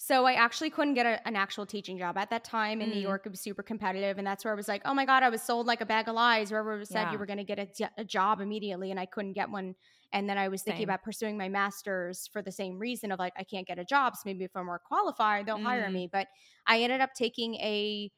So 0.03 0.25
I 0.25 0.33
actually 0.33 0.71
couldn't 0.71 0.95
get 0.95 1.05
a, 1.05 1.27
an 1.29 1.37
actual 1.37 1.67
teaching 1.67 1.99
job 1.99 2.17
at 2.17 2.31
that 2.31 2.43
time 2.43 2.81
in 2.81 2.89
New 2.89 2.99
Mm. 2.99 3.01
York. 3.01 3.27
It 3.27 3.29
was 3.31 3.41
super 3.41 3.63
competitive, 3.63 4.17
and 4.17 4.27
that's 4.27 4.47
where 4.47 4.53
I 4.53 4.57
was 4.57 4.67
like, 4.67 4.81
"Oh 4.87 4.95
my 4.95 5.05
god!" 5.05 5.23
I 5.23 5.29
was 5.29 5.43
sold 5.43 5.67
like 5.67 5.83
a 5.83 5.87
bag 5.87 6.09
of 6.09 6.15
lies. 6.15 6.51
Wherever 6.51 6.81
it 6.81 6.87
said 6.89 7.11
Yeah. 7.11 7.13
you 7.13 7.19
were 7.19 7.27
going 7.27 7.37
to 7.39 7.45
get 7.45 7.59
a 7.99 8.05
job 8.05 8.41
immediately, 8.41 8.91
and 8.91 8.99
I 8.99 9.05
couldn't 9.05 9.35
get 9.35 9.51
one. 9.51 9.75
And 10.11 10.27
then 10.29 10.39
I 10.39 10.49
was 10.49 10.63
thinking 10.63 10.85
Same. 10.85 10.85
about 10.85 11.03
pursuing 11.03 11.37
my 11.37 11.51
master's 11.51 12.27
for 12.33 12.41
the 12.41 12.51
same 12.51 12.79
reason 12.79 13.13
of 13.13 13.19
like 13.19 13.35
I 13.37 13.45
can't 13.45 13.67
get 13.67 13.79
a 13.79 13.85
job, 13.85 14.17
so 14.17 14.23
maybe 14.25 14.45
if 14.45 14.57
I'm 14.57 14.67
more 14.67 14.79
qualified, 14.83 15.45
they'll 15.45 15.59
hire 15.59 15.91
Mm. 15.91 15.91
me. 15.91 16.09
But 16.11 16.29
I 16.67 16.81
ended 16.81 17.03
up 17.03 17.11
taking 17.15 17.57
a 17.57 18.11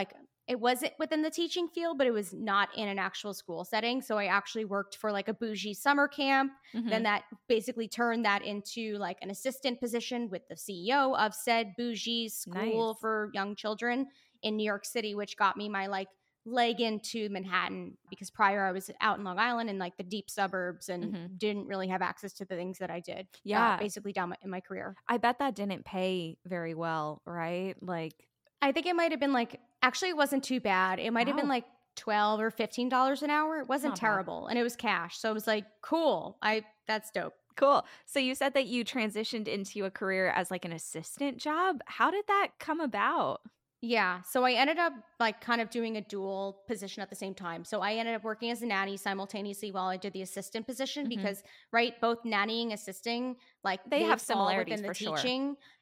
like 0.00 0.12
it 0.46 0.58
wasn't 0.58 0.92
within 0.98 1.20
the 1.20 1.30
teaching 1.30 1.68
field, 1.68 1.98
but 1.98 2.06
it 2.06 2.10
was 2.20 2.32
not 2.32 2.68
in 2.74 2.88
an 2.88 2.98
actual 2.98 3.34
school 3.34 3.64
setting. 3.66 4.00
So 4.00 4.16
I 4.16 4.26
actually 4.38 4.64
worked 4.64 4.96
for 4.96 5.12
like 5.12 5.28
a 5.28 5.34
bougie 5.34 5.74
summer 5.74 6.08
camp 6.08 6.52
Mm-hmm. 6.74 6.88
then 6.92 7.02
that 7.04 7.22
basically 7.48 7.88
turned 7.88 8.24
that 8.24 8.42
into 8.52 8.82
like 8.98 9.16
an 9.22 9.30
assistant 9.30 9.80
position 9.80 10.28
with 10.30 10.42
the 10.48 10.54
CEO 10.54 11.16
of 11.18 11.34
said 11.34 11.72
bougie 11.78 12.28
school 12.28 12.92
Nice. 12.94 13.00
for 13.00 13.30
young 13.34 13.54
children 13.56 14.06
in 14.42 14.56
New 14.56 14.64
York 14.72 14.84
City, 14.84 15.14
which 15.14 15.36
got 15.36 15.56
me 15.56 15.68
my 15.68 15.86
like 15.86 16.08
leg 16.46 16.80
into 16.80 17.28
Manhattan 17.30 17.96
because 18.08 18.30
prior 18.30 18.64
I 18.64 18.72
was 18.72 18.90
out 19.02 19.18
in 19.18 19.24
Long 19.24 19.38
Island 19.38 19.68
in 19.68 19.78
like 19.78 19.96
the 19.98 20.02
deep 20.16 20.30
suburbs 20.30 20.88
and 20.88 21.02
Mhm. 21.14 21.38
didn't 21.38 21.66
really 21.66 21.88
have 21.88 22.00
access 22.02 22.32
to 22.34 22.44
the 22.46 22.56
things 22.56 22.78
that 22.78 22.90
I 22.90 23.00
did. 23.00 23.22
uh, 23.26 23.38
Yeah. 23.44 23.76
basically 23.78 24.12
down 24.12 24.28
my, 24.30 24.36
in 24.42 24.50
my 24.50 24.60
career. 24.60 24.94
i 25.08 25.18
bet 25.18 25.38
that 25.40 25.54
didn't 25.54 25.84
pay 25.84 26.38
very 26.46 26.74
well 26.74 27.20
right 27.26 27.74
like 27.82 28.14
I 28.60 28.72
think 28.72 28.86
it 28.86 28.96
might 28.96 29.12
have 29.12 29.20
been 29.20 29.32
like 29.42 29.60
actually 29.82 30.10
it 30.10 30.16
wasn't 30.16 30.44
too 30.44 30.60
bad. 30.60 30.98
It 30.98 31.12
might 31.12 31.26
have 31.28 31.36
been 31.36 31.48
like 31.48 31.64
twelve 31.96 32.40
or 32.40 32.50
fifteen 32.50 32.88
dollars 32.88 33.22
an 33.22 33.30
hour. 33.30 33.58
It 33.60 33.68
wasn't 33.68 33.92
Not 33.92 34.00
bad. 34.02 34.24
terrible, 34.24 34.46
and 34.48 34.58
it 34.58 34.62
was 34.62 34.76
cash, 34.76 35.18
so 35.18 35.30
it 35.30 35.34
was 35.34 35.46
like 35.46 35.66
cool. 35.82 36.38
I 36.42 36.64
that's 36.86 37.10
dope. 37.10 37.34
cool 37.56 37.84
so 38.06 38.20
you 38.20 38.34
said 38.36 38.54
that 38.54 38.66
you 38.66 38.84
transitioned 38.84 39.48
into 39.48 39.84
a 39.84 39.90
career 39.90 40.28
as 40.30 40.50
like 40.50 40.64
an 40.64 40.72
assistant 40.72 41.38
job 41.38 41.80
how 41.86 42.08
did 42.10 42.24
that 42.28 42.48
come 42.60 42.80
about 42.80 43.40
Yeah. 43.80 44.22
So 44.22 44.44
I 44.44 44.52
ended 44.54 44.78
up 44.78 44.92
like 45.20 45.40
kind 45.40 45.60
of 45.60 45.70
doing 45.70 45.96
a 45.96 46.00
dual 46.00 46.62
position 46.66 47.00
at 47.02 47.10
the 47.10 47.16
same 47.16 47.34
time. 47.34 47.64
So 47.64 47.80
I 47.80 47.94
ended 47.94 48.14
up 48.16 48.24
working 48.24 48.50
as 48.50 48.62
a 48.62 48.66
nanny 48.66 48.96
simultaneously 48.96 49.70
while 49.70 49.86
I 49.88 49.96
did 49.96 50.12
the 50.14 50.22
assistant 50.22 50.66
position 50.66 51.06
Mhm. 51.06 51.08
because 51.08 51.42
right, 51.72 52.00
both 52.00 52.22
nannying, 52.24 52.72
assisting, 52.72 53.36
like 53.62 53.80
They 53.88 54.02
have 54.02 54.20
fall 54.20 54.48
similarities 54.48 54.80
within 54.80 54.82
the 54.82 54.88
for 54.88 54.94
sure. 54.94 55.16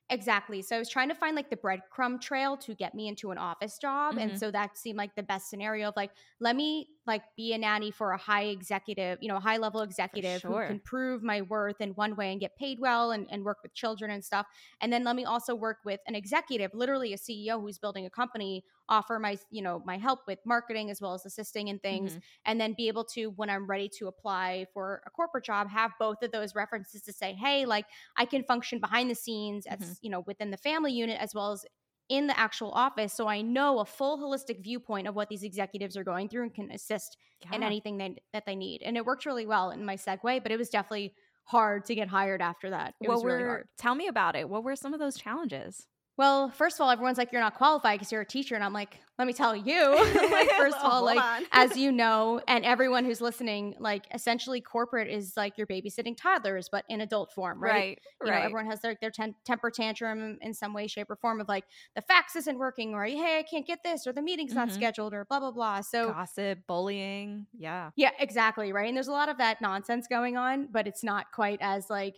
Exactly. 0.09 0.63
So 0.63 0.77
I 0.77 0.79
was 0.79 0.89
trying 0.89 1.09
to 1.09 1.17
find 1.17 1.35
like 1.35 1.51
the 1.51 1.57
breadcrumb 1.57 2.21
trail 2.21 2.57
to 2.59 2.77
get 2.77 2.95
me 2.95 3.09
into 3.09 3.33
an 3.33 3.39
office 3.39 3.77
job. 3.77 4.15
Mhm. 4.15 4.21
And 4.21 4.39
so 4.39 4.53
that 4.53 4.79
seemed 4.79 4.97
like 4.97 5.17
the 5.17 5.23
best 5.25 5.51
scenario 5.51 5.89
of 5.89 5.97
like, 5.97 6.13
let 6.39 6.55
me 6.55 6.91
like 7.09 7.23
be 7.37 7.53
a 7.55 7.59
nanny 7.59 7.91
for 7.91 8.13
a 8.13 8.17
high 8.17 8.45
executive, 8.45 9.19
you 9.21 9.27
know, 9.29 9.37
a 9.37 9.41
high 9.41 9.57
level 9.57 9.81
executive 9.81 10.43
sure. 10.43 10.45
who 10.45 10.61
can 10.61 10.79
prove 10.79 11.25
my 11.25 11.43
worth 11.43 11.81
in 11.81 11.91
one 11.91 12.15
way 12.15 12.31
and 12.31 12.41
get 12.41 12.55
paid 12.55 12.79
well 12.79 13.11
and, 13.11 13.27
and 13.33 13.45
work 13.45 13.59
with 13.65 13.75
children 13.75 14.13
and 14.13 14.25
stuff. 14.25 14.47
And 14.81 14.93
then 14.93 15.03
let 15.03 15.17
me 15.17 15.25
also 15.25 15.57
work 15.57 15.79
with 15.85 15.99
an 16.07 16.15
executive, 16.15 16.73
literally 16.73 17.13
a 17.13 17.19
CEO 17.19 17.61
who's 17.61 17.79
building 17.79 18.07
a 18.07 18.11
company, 18.11 18.65
offer 18.89 19.19
my, 19.19 19.39
you 19.51 19.63
know, 19.63 19.83
my 19.85 19.99
help 19.99 20.21
with 20.27 20.39
marketing 20.45 20.91
as 20.91 21.01
well 21.01 21.15
as 21.15 21.27
assisting 21.27 21.69
and 21.69 21.83
things. 21.83 22.17
Mhm. 22.17 22.23
And 22.45 22.61
then 22.61 22.75
be 22.77 22.89
able 22.89 23.05
to, 23.07 23.27
when 23.31 23.51
I'm 23.51 23.67
ready 23.67 23.89
to 23.99 24.07
apply 24.07 24.67
for 24.73 25.03
a 25.07 25.11
corporate 25.11 25.45
job, 25.45 25.69
have 25.69 25.93
both 25.99 26.23
of 26.23 26.33
those 26.33 26.55
references 26.55 27.03
to 27.03 27.13
say, 27.13 27.33
hey, 27.35 27.67
like 27.67 27.87
I 28.17 28.25
can 28.25 28.45
function 28.45 28.79
behind 28.81 29.11
the 29.11 29.15
scenes 29.15 29.67
as, 29.67 29.79
Mhm. 29.79 29.97
you 30.03 30.11
know, 30.11 30.21
within 30.21 30.51
the 30.51 30.57
family 30.57 30.93
unit 30.93 31.21
as 31.21 31.35
well 31.35 31.53
as 31.53 31.65
in 32.09 32.29
the 32.29 32.39
actual 32.39 32.71
office. 32.71 33.13
So 33.13 33.27
I 33.27 33.43
know 33.43 33.81
a 33.81 33.85
full 33.85 34.19
holistic 34.19 34.63
viewpoint 34.63 35.09
of 35.09 35.15
what 35.17 35.29
these 35.29 35.43
executives 35.43 35.97
are 35.97 36.05
going 36.05 36.29
through 36.29 36.45
and 36.45 36.55
can 36.55 36.71
assist 36.71 37.17
in 37.51 37.63
anything 37.63 37.97
they, 37.99 38.17
that 38.33 38.45
they 38.47 38.55
need. 38.55 38.83
And 38.83 38.97
it 38.97 39.05
worked 39.05 39.27
really 39.27 39.47
well 39.47 39.71
in 39.71 39.85
my 39.85 39.97
segue, 39.97 40.43
but 40.43 40.53
it 40.53 40.57
was 40.59 40.69
definitely 40.71 41.15
hard 41.45 41.85
to 41.87 41.95
get 41.95 42.09
hired 42.09 42.43
after 42.43 42.71
that. 42.71 42.95
It 43.01 43.09
what 43.09 43.11
was 43.11 43.25
were 43.25 43.33
really 43.33 43.43
hard. 43.45 43.69
tell 43.79 43.95
me 43.95 44.07
about 44.09 44.37
it 44.37 44.49
what 44.49 44.65
were 44.65 44.77
some 44.77 44.95
of 44.95 45.01
those 45.01 45.17
challenges 45.17 45.87
Well, 46.19 46.51
first 46.51 46.77
of 46.77 46.81
all, 46.85 46.91
everyone's 46.91 47.19
like, 47.19 47.31
you're 47.31 47.43
not 47.43 47.57
qualified 47.57 47.99
because 47.99 48.11
you're 48.11 48.23
a 48.23 48.27
teacher. 48.27 48.55
And 48.55 48.65
I'm 48.65 48.73
like, 48.73 48.99
let 49.19 49.27
me 49.27 49.35
tell 49.35 49.55
you. 49.55 49.95
like, 50.31 50.51
first 50.53 50.77
of 50.79 50.85
all, 50.91 51.05
like, 51.05 51.45
as 51.53 51.77
you 51.77 51.93
know, 51.93 52.41
and 52.49 52.65
everyone 52.65 53.05
who's 53.05 53.21
listening, 53.21 53.75
like, 53.79 54.07
essentially 54.15 54.61
corporate 54.63 55.09
is 55.09 55.35
like 55.37 55.59
you're 55.59 55.67
babysitting 55.67 56.17
toddlers, 56.17 56.69
but 56.71 56.85
in 56.89 57.03
adult 57.03 57.33
form, 57.35 57.63
right? 57.63 57.71
right, 57.73 57.99
You 58.25 58.31
right. 58.31 58.39
know, 58.39 58.45
everyone 58.47 58.67
has 58.71 58.81
their, 58.81 58.97
their 59.01 59.11
ten- 59.11 59.35
temper 59.45 59.71
tantrum 59.71 60.39
in 60.41 60.55
some 60.55 60.73
way, 60.73 60.87
shape, 60.87 61.11
or 61.11 61.17
form 61.17 61.41
of 61.41 61.49
like, 61.49 61.65
the 61.95 62.03
fax 62.03 62.35
isn't 62.37 62.59
working, 62.59 62.95
or 62.95 63.05
hey, 63.05 63.39
I 63.39 63.43
can't 63.43 63.67
get 63.67 63.83
this, 63.85 64.07
or 64.07 64.13
the 64.13 64.23
meeting's 64.23 64.55
not 64.55 64.69
Mhm. 64.69 64.73
scheduled, 64.73 65.13
or 65.13 65.27
blah, 65.27 65.41
blah, 65.41 65.51
blah. 65.51 65.83
So, 65.83 66.13
Gossip, 66.13 66.61
bullying. 66.67 67.47
Yeah. 67.59 67.91
yeah, 67.95 68.11
exactly. 68.19 68.73
Right. 68.73 68.89
And 68.89 68.97
there's 68.97 69.09
a 69.09 69.13
lot 69.13 69.29
of 69.29 69.37
that 69.39 69.61
nonsense 69.61 70.07
going 70.09 70.37
on, 70.39 70.69
but 70.73 70.87
it's 70.87 71.05
not 71.05 71.31
quite 71.33 71.59
as 71.61 71.91
like, 71.91 72.15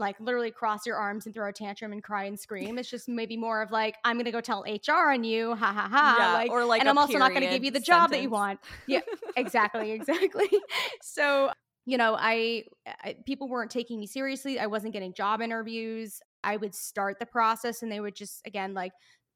like 0.00 0.18
literally 0.18 0.50
cross 0.50 0.86
your 0.86 0.96
arms 0.96 1.26
and 1.26 1.34
throw 1.34 1.48
a 1.48 1.52
tantrum 1.52 1.92
and 1.92 2.02
cry 2.02 2.24
and 2.24 2.38
scream. 2.38 2.78
It's 2.78 2.90
just 2.90 3.08
maybe 3.08 3.36
more 3.36 3.62
of 3.62 3.70
like, 3.70 3.96
I'm 4.04 4.16
gonna 4.16 4.32
go 4.32 4.40
tell 4.40 4.64
HR 4.66 5.12
on 5.12 5.22
you, 5.22 5.54
ha 5.54 5.72
ha 5.72 5.88
ha. 5.88 6.16
yeah. 6.18 6.32
Like, 6.32 6.50
or 6.50 6.64
like 6.64 6.80
and 6.80 6.88
I'm 6.88 6.98
also 6.98 7.18
not 7.18 7.32
gonna 7.32 7.50
give 7.50 7.62
you 7.62 7.70
the 7.70 7.80
job 7.80 8.10
that 8.10 8.22
you 8.22 8.30
want. 8.30 8.58
Yeah, 8.86 9.00
exactly, 9.36 9.92
exactly. 9.92 10.48
so, 11.02 11.50
you 11.86 11.98
know, 11.98 12.16
I, 12.18 12.64
I 13.04 13.16
people 13.26 13.48
weren't 13.48 13.70
taking 13.70 14.00
me 14.00 14.06
seriously. 14.06 14.58
I 14.58 14.66
wasn't 14.66 14.92
getting 14.92 15.12
job 15.12 15.42
interviews. 15.42 16.20
I 16.42 16.56
would 16.56 16.74
start 16.74 17.18
the 17.20 17.26
process 17.26 17.82
and 17.82 17.92
they 17.92 18.00
would 18.00 18.16
just 18.16 18.40
again 18.46 18.74
like 18.74 18.92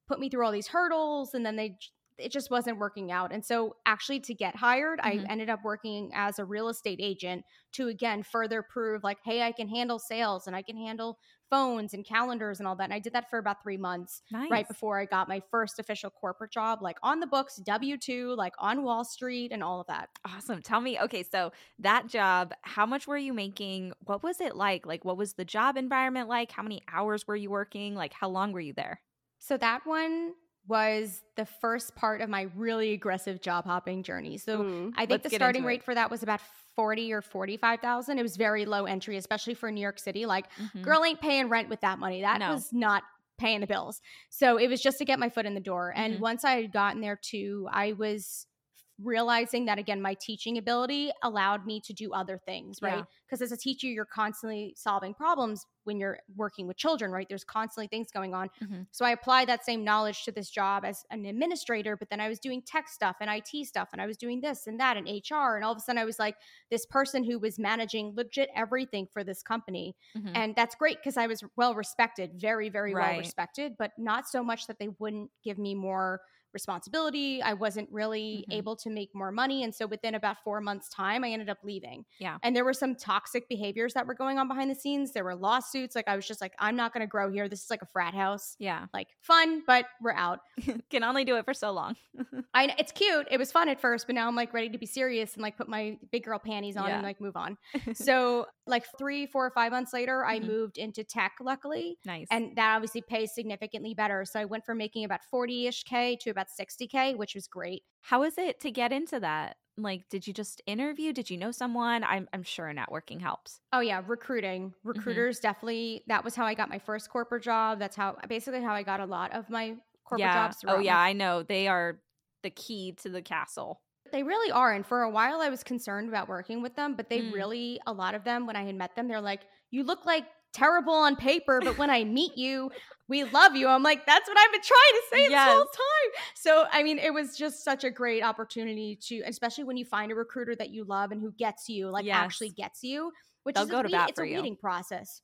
put 0.07 0.19
me 0.19 0.29
through 0.29 0.45
all 0.45 0.51
these 0.51 0.67
hurdles 0.67 1.33
and 1.33 1.45
then 1.45 1.55
they 1.55 1.77
it 2.17 2.31
just 2.31 2.49
wasn't 2.49 2.77
working 2.79 3.11
out. 3.11 3.31
And 3.31 3.43
so 3.45 3.75
actually 3.85 4.19
to 4.21 4.33
get 4.33 4.55
hired, 4.55 4.99
Mhm. 5.03 5.23
I 5.23 5.25
ended 5.29 5.49
up 5.49 5.63
working 5.63 6.11
as 6.13 6.39
a 6.39 6.45
real 6.45 6.69
estate 6.69 6.99
agent 7.01 7.45
to 7.73 7.87
again 7.87 8.23
further 8.23 8.61
prove 8.61 9.03
like 9.03 9.17
hey, 9.23 9.41
I 9.41 9.51
can 9.51 9.67
handle 9.67 9.99
sales 9.99 10.47
and 10.47 10.55
I 10.55 10.61
can 10.61 10.77
handle 10.77 11.19
phones 11.49 11.93
and 11.93 12.05
calendars 12.05 12.59
and 12.59 12.67
all 12.67 12.75
that. 12.75 12.85
And 12.85 12.93
I 12.93 12.99
did 12.99 13.13
that 13.13 13.29
for 13.29 13.39
about 13.39 13.61
3 13.61 13.77
months 13.77 14.21
nice. 14.29 14.49
right 14.49 14.67
before 14.67 14.99
I 14.99 15.05
got 15.05 15.27
my 15.27 15.41
first 15.51 15.79
official 15.79 16.09
corporate 16.09 16.51
job 16.51 16.81
like 16.81 16.97
on 17.03 17.19
the 17.19 17.27
books, 17.27 17.57
W2, 17.57 18.35
like 18.35 18.53
on 18.59 18.83
Wall 18.83 19.03
Street 19.03 19.51
and 19.51 19.63
all 19.63 19.81
of 19.81 19.87
that. 19.87 20.09
Awesome. 20.25 20.61
Tell 20.63 20.81
me, 20.81 20.99
okay, 20.99 21.21
so 21.23 21.51
that 21.79 22.07
job, 22.07 22.51
how 22.63 22.85
much 22.87 23.05
were 23.05 23.17
you 23.17 23.31
making? 23.31 23.93
What 23.99 24.23
was 24.23 24.41
it 24.41 24.55
like? 24.55 24.85
Like, 24.87 25.05
what 25.05 25.17
was 25.17 25.33
the 25.33 25.45
job 25.45 25.77
environment 25.77 26.27
like? 26.27 26.51
How 26.51 26.63
many 26.63 26.81
hours 26.87 27.27
were 27.27 27.35
you 27.35 27.51
working? 27.51 27.93
Like, 27.93 28.11
how 28.11 28.29
long 28.29 28.51
were 28.51 28.59
you 28.59 28.73
there? 28.73 29.01
So 29.39 29.57
that 29.57 29.85
one 29.85 30.35
was 30.67 31.23
the 31.35 31.45
first 31.45 31.95
part 31.95 32.21
of 32.21 32.29
my 32.29 32.43
really 32.55 32.93
aggressive 32.93 33.41
job 33.41 33.65
hopping 33.65 34.03
journey. 34.03 34.37
So 34.37 34.61
Ooh, 34.61 34.93
I 34.95 35.05
think 35.05 35.23
the 35.23 35.29
starting 35.29 35.63
rate 35.63 35.83
for 35.83 35.93
that 35.95 36.09
was 36.09 36.23
about 36.23 36.41
40 36.75 37.11
or 37.13 37.21
45,000. 37.21 38.17
It 38.19 38.23
was 38.23 38.37
very 38.37 38.65
low 38.65 38.85
entry, 38.85 39.17
especially 39.17 39.53
for 39.53 39.71
New 39.71 39.81
York 39.81 39.99
City. 39.99 40.25
Like, 40.25 40.47
Mhm. 40.57 40.81
girl 40.81 41.03
ain't 41.05 41.21
paying 41.21 41.49
rent 41.49 41.69
with 41.69 41.81
that 41.81 41.99
money. 41.99 42.21
That 42.21 42.41
No. 42.41 42.47
was 42.47 42.73
not 42.73 43.03
paying 43.37 43.59
the 43.61 43.67
bills. 43.67 44.01
So 44.29 44.57
it 44.57 44.67
was 44.67 44.81
just 44.81 44.97
to 44.99 45.05
get 45.05 45.19
my 45.19 45.29
foot 45.29 45.45
in 45.45 45.53
the 45.53 45.59
door. 45.59 45.93
And 45.95 46.19
Mhm. 46.19 46.21
once 46.21 46.43
I 46.45 46.51
had 46.61 46.71
gotten 46.71 47.01
there 47.01 47.17
too, 47.21 47.67
I 47.71 47.93
was 47.93 48.47
realizing 48.97 49.65
that 49.65 49.77
again 49.77 50.01
my 50.01 50.13
teaching 50.13 50.57
ability 50.57 51.11
allowed 51.23 51.65
me 51.65 51.81
to 51.81 51.93
do 51.93 52.13
other 52.13 52.37
things 52.37 52.81
right 52.81 52.99
Yeah. 52.99 53.03
because 53.25 53.41
as 53.41 53.51
a 53.51 53.57
teacher 53.57 53.87
you're 53.87 54.05
constantly 54.05 54.73
solving 54.77 55.13
problems 55.13 55.65
when 55.83 55.99
you're 55.99 56.19
working 56.35 56.65
with 56.65 56.77
children 56.77 57.11
right 57.11 57.27
there's 57.27 57.43
constantly 57.43 57.87
things 57.87 58.09
going 58.11 58.33
on 58.33 58.49
Mhm. 58.63 58.87
so 58.91 59.03
I 59.05 59.11
applied 59.11 59.49
that 59.49 59.65
same 59.65 59.83
knowledge 59.83 60.23
to 60.23 60.31
this 60.31 60.49
job 60.49 60.85
as 60.85 61.05
an 61.11 61.25
administrator, 61.25 61.97
but 61.97 62.09
then 62.09 62.21
I 62.21 62.29
was 62.29 62.39
doing 62.39 62.61
tech 62.61 62.87
stuff 62.87 63.17
and 63.19 63.29
IT 63.29 63.65
stuff 63.65 63.89
and 63.91 64.01
I 64.01 64.05
was 64.05 64.17
doing 64.17 64.41
this 64.41 64.65
and 64.67 64.79
that 64.79 64.97
and 64.97 65.07
HR. 65.09 65.55
And 65.55 65.63
all 65.65 65.71
of 65.73 65.77
a 65.77 65.81
sudden 65.81 65.99
I 66.01 66.05
was 66.05 66.17
like 66.19 66.37
this 66.71 66.85
person 66.85 67.23
who 67.23 67.37
was 67.37 67.59
managing 67.59 68.13
legit 68.15 68.49
everything 68.55 69.07
for 69.13 69.23
this 69.23 69.43
company. 69.43 69.95
Mhm. 70.15 70.31
And 70.33 70.55
that's 70.55 70.75
great 70.75 70.97
because 70.97 71.17
I 71.17 71.27
was 71.27 71.43
well 71.55 71.75
respected, 71.75 72.31
very, 72.39 72.69
very 72.69 72.93
well 72.93 73.17
respected, 73.17 73.75
but 73.77 73.91
not 73.97 74.27
so 74.27 74.43
much 74.43 74.67
that 74.67 74.79
they 74.79 74.87
wouldn't 74.87 75.31
give 75.43 75.57
me 75.57 75.75
more 75.75 76.21
responsibility. 76.55 77.41
I 77.43 77.53
wasn't 77.53 77.91
really 77.91 78.45
Mhm. 78.49 78.55
able 78.55 78.75
to 78.77 78.89
make 78.89 79.13
more 79.13 79.31
money. 79.31 79.63
And 79.63 79.75
so 79.75 79.85
within 79.85 80.15
about 80.15 80.37
four 80.43 80.59
months' 80.61 80.89
time, 80.89 81.23
I 81.23 81.29
ended 81.31 81.49
up 81.49 81.59
leaving. 81.63 82.05
Yeah. 82.19 82.39
And 82.41 82.55
there 82.55 82.65
were 82.65 82.73
some 82.73 82.95
toxic 82.95 83.47
behaviors 83.47 83.93
that 83.93 84.07
were 84.07 84.15
going 84.15 84.39
on 84.39 84.47
behind 84.47 84.71
the 84.71 84.75
scenes. 84.75 85.11
There 85.13 85.23
were 85.23 85.35
lawsuits. 85.35 85.95
Like 85.95 86.07
I 86.07 86.15
was 86.15 86.27
just 86.27 86.41
like, 86.41 86.53
I'm 86.57 86.75
not 86.75 86.93
going 86.93 87.01
to 87.01 87.07
grow 87.07 87.29
here. 87.31 87.47
This 87.47 87.63
is 87.63 87.69
like 87.69 87.83
a 87.83 87.85
frat 87.85 88.15
house 88.15 88.55
Yeah. 88.57 88.87
like 88.93 89.09
fun, 89.21 89.61
but 89.67 89.85
we're 90.01 90.13
out. 90.13 90.39
Can 90.89 91.03
only 91.03 91.25
do 91.25 91.35
it 91.37 91.45
for 91.45 91.53
so 91.53 91.71
long. 91.71 91.95
I 92.55 92.73
it's 92.79 92.91
cute. 92.91 93.27
It 93.29 93.37
was 93.37 93.51
fun 93.51 93.69
at 93.69 93.79
first, 93.79 94.07
but 94.07 94.15
now 94.15 94.27
I'm 94.27 94.35
like 94.35 94.53
ready 94.53 94.69
to 94.69 94.77
be 94.77 94.85
serious 94.87 95.33
and 95.35 95.43
like 95.43 95.57
put 95.57 95.67
my 95.67 95.99
big 96.11 96.23
girl 96.23 96.39
panties 96.39 96.77
on 96.77 96.87
Yeah. 96.87 96.95
and 96.95 97.03
like 97.03 97.21
move 97.21 97.35
on. 97.37 97.57
So 97.93 98.47
like 98.65 98.85
three, 98.97 99.25
four, 99.27 99.45
or 99.45 99.51
five 99.51 99.71
months 99.71 99.93
later, 99.93 100.23
I 100.25 100.39
Mhm. 100.39 100.47
moved 100.47 100.77
into 100.77 101.03
tech, 101.03 101.33
luckily, 101.41 101.97
nice. 102.05 102.27
and 102.31 102.55
that 102.55 102.75
obviously 102.75 103.01
pays 103.01 103.33
significantly 103.33 103.93
better. 103.93 104.23
So 104.25 104.39
I 104.39 104.45
went 104.45 104.65
from 104.65 104.77
making 104.77 105.03
about 105.05 105.23
forty 105.25 105.67
ish 105.67 105.83
k 105.83 106.15
to 106.21 106.29
about 106.29 106.44
sixty 106.49 106.87
k, 106.87 107.15
which 107.15 107.35
was 107.35 107.47
great. 107.47 107.83
how 108.01 108.23
is 108.23 108.37
it 108.37 108.59
to 108.61 108.71
get 108.71 108.91
into 108.91 109.19
that? 109.19 109.57
Like, 109.77 110.07
did 110.09 110.25
you 110.25 110.33
just 110.33 110.61
interview? 110.67 111.11
Did 111.11 111.29
you 111.29 111.37
know 111.37 111.51
someone? 111.51 112.03
I'm, 112.05 112.29
I'm 112.31 112.43
sure 112.43 112.71
networking 112.73 113.19
helps. 113.19 113.59
Oh 113.73 113.81
yeah, 113.81 114.01
recruiting. 114.07 114.73
Recruiters 114.85 115.39
definitely. 115.39 116.03
That 116.07 116.23
was 116.23 116.33
how 116.35 116.45
I 116.45 116.53
got 116.53 116.69
my 116.69 116.79
first 116.79 117.09
corporate 117.09 117.43
job. 117.43 117.79
That's 117.79 117.95
how 117.95 118.15
basically 118.29 118.61
how 118.61 118.73
I 118.73 118.83
got 118.83 119.01
a 119.01 119.05
lot 119.05 119.33
of 119.33 119.49
my 119.49 119.75
corporate 120.05 120.27
yeah. 120.27 120.33
jobs. 120.45 120.57
Oh, 120.57 120.61
throughout 120.61 120.77
my 120.77 120.83
yeah. 120.83 120.99
I 120.99 121.11
know. 121.13 121.43
They 121.43 121.67
are 121.67 121.99
the 122.41 122.51
key 122.51 122.93
to 123.01 123.09
the 123.09 123.21
castle. 123.21 123.81
They 124.13 124.23
really 124.23 124.51
are. 124.51 124.71
And 124.71 124.85
for 124.85 125.01
a 125.01 125.09
while, 125.09 125.41
I 125.41 125.49
was 125.49 125.63
concerned 125.63 126.07
about 126.07 126.29
working 126.29 126.61
with 126.61 126.75
them, 126.75 126.93
but 126.95 127.09
they 127.09 127.21
Mm. 127.21 127.33
really, 127.33 127.79
a 127.87 127.91
lot 127.91 128.13
of 128.15 128.23
them, 128.23 128.45
when 128.45 128.55
I 128.55 128.63
had 128.63 128.75
met 128.75 128.95
them, 128.95 129.07
they're 129.07 129.19
like, 129.19 129.41
you 129.71 129.83
look 129.83 130.05
like 130.05 130.25
terrible 130.55 130.93
on 130.93 131.15
paper, 131.15 131.61
but 131.63 131.77
when 131.77 131.89
I 131.89 132.03
meet 132.03 132.37
you, 132.37 132.71
we 133.07 133.23
love 133.23 133.55
you. 133.55 133.67
I'm 133.67 133.83
like, 133.83 134.05
that's 134.05 134.27
what 134.27 134.37
I've 134.37 134.51
been 134.51 134.61
trying 134.61 134.93
to 134.93 135.01
say 135.11 135.29
this 135.29 135.43
whole 135.43 135.65
time. 135.65 136.23
So, 136.35 136.65
I 136.71 136.81
mean, 136.81 136.97
it 136.97 137.13
was 137.13 137.37
just 137.37 137.63
such 137.63 137.83
a 137.83 137.91
great 137.91 138.23
opportunity 138.23 138.97
to, 139.07 139.21
especially 139.27 139.63
when 139.65 139.77
you 139.77 139.85
find 139.85 140.11
a 140.11 140.15
recruiter 140.15 140.55
that 140.55 140.71
you 140.71 140.85
love 140.85 141.11
and 141.11 141.21
who 141.21 141.31
gets 141.33 141.69
you, 141.69 141.89
like 141.89 142.05
Yes. 142.05 142.15
actually 142.15 142.49
gets 142.49 142.83
you, 142.83 143.11
which 143.43 143.55
They'll 143.55 143.65
is 143.65 143.69
go 143.69 143.79
a 143.79 143.89
bat 143.89 144.09
it's 144.09 144.19
a 144.19 144.23
you. 144.23 144.37
weeding 144.37 144.55
process. 144.57 145.21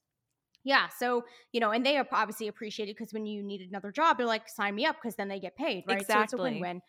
Yeah. 0.63 0.89
So, 0.89 1.23
you 1.53 1.59
know, 1.59 1.71
and 1.71 1.83
they 1.83 1.97
are 1.97 2.07
obviously 2.11 2.47
appreciated 2.47 2.95
because 2.95 3.13
when 3.13 3.25
you 3.25 3.41
need 3.41 3.61
another 3.61 3.91
job, 3.91 4.17
they're 4.17 4.27
like, 4.27 4.47
sign 4.47 4.75
me 4.75 4.85
up 4.85 4.97
because 5.01 5.15
then 5.15 5.27
they 5.27 5.39
get 5.39 5.55
paid, 5.55 5.85
right? 5.87 6.05
So 6.05 6.21
it's 6.21 6.33
a 6.33 6.37
Exactly. 6.37 6.51
win 6.51 6.59
win. 6.59 6.81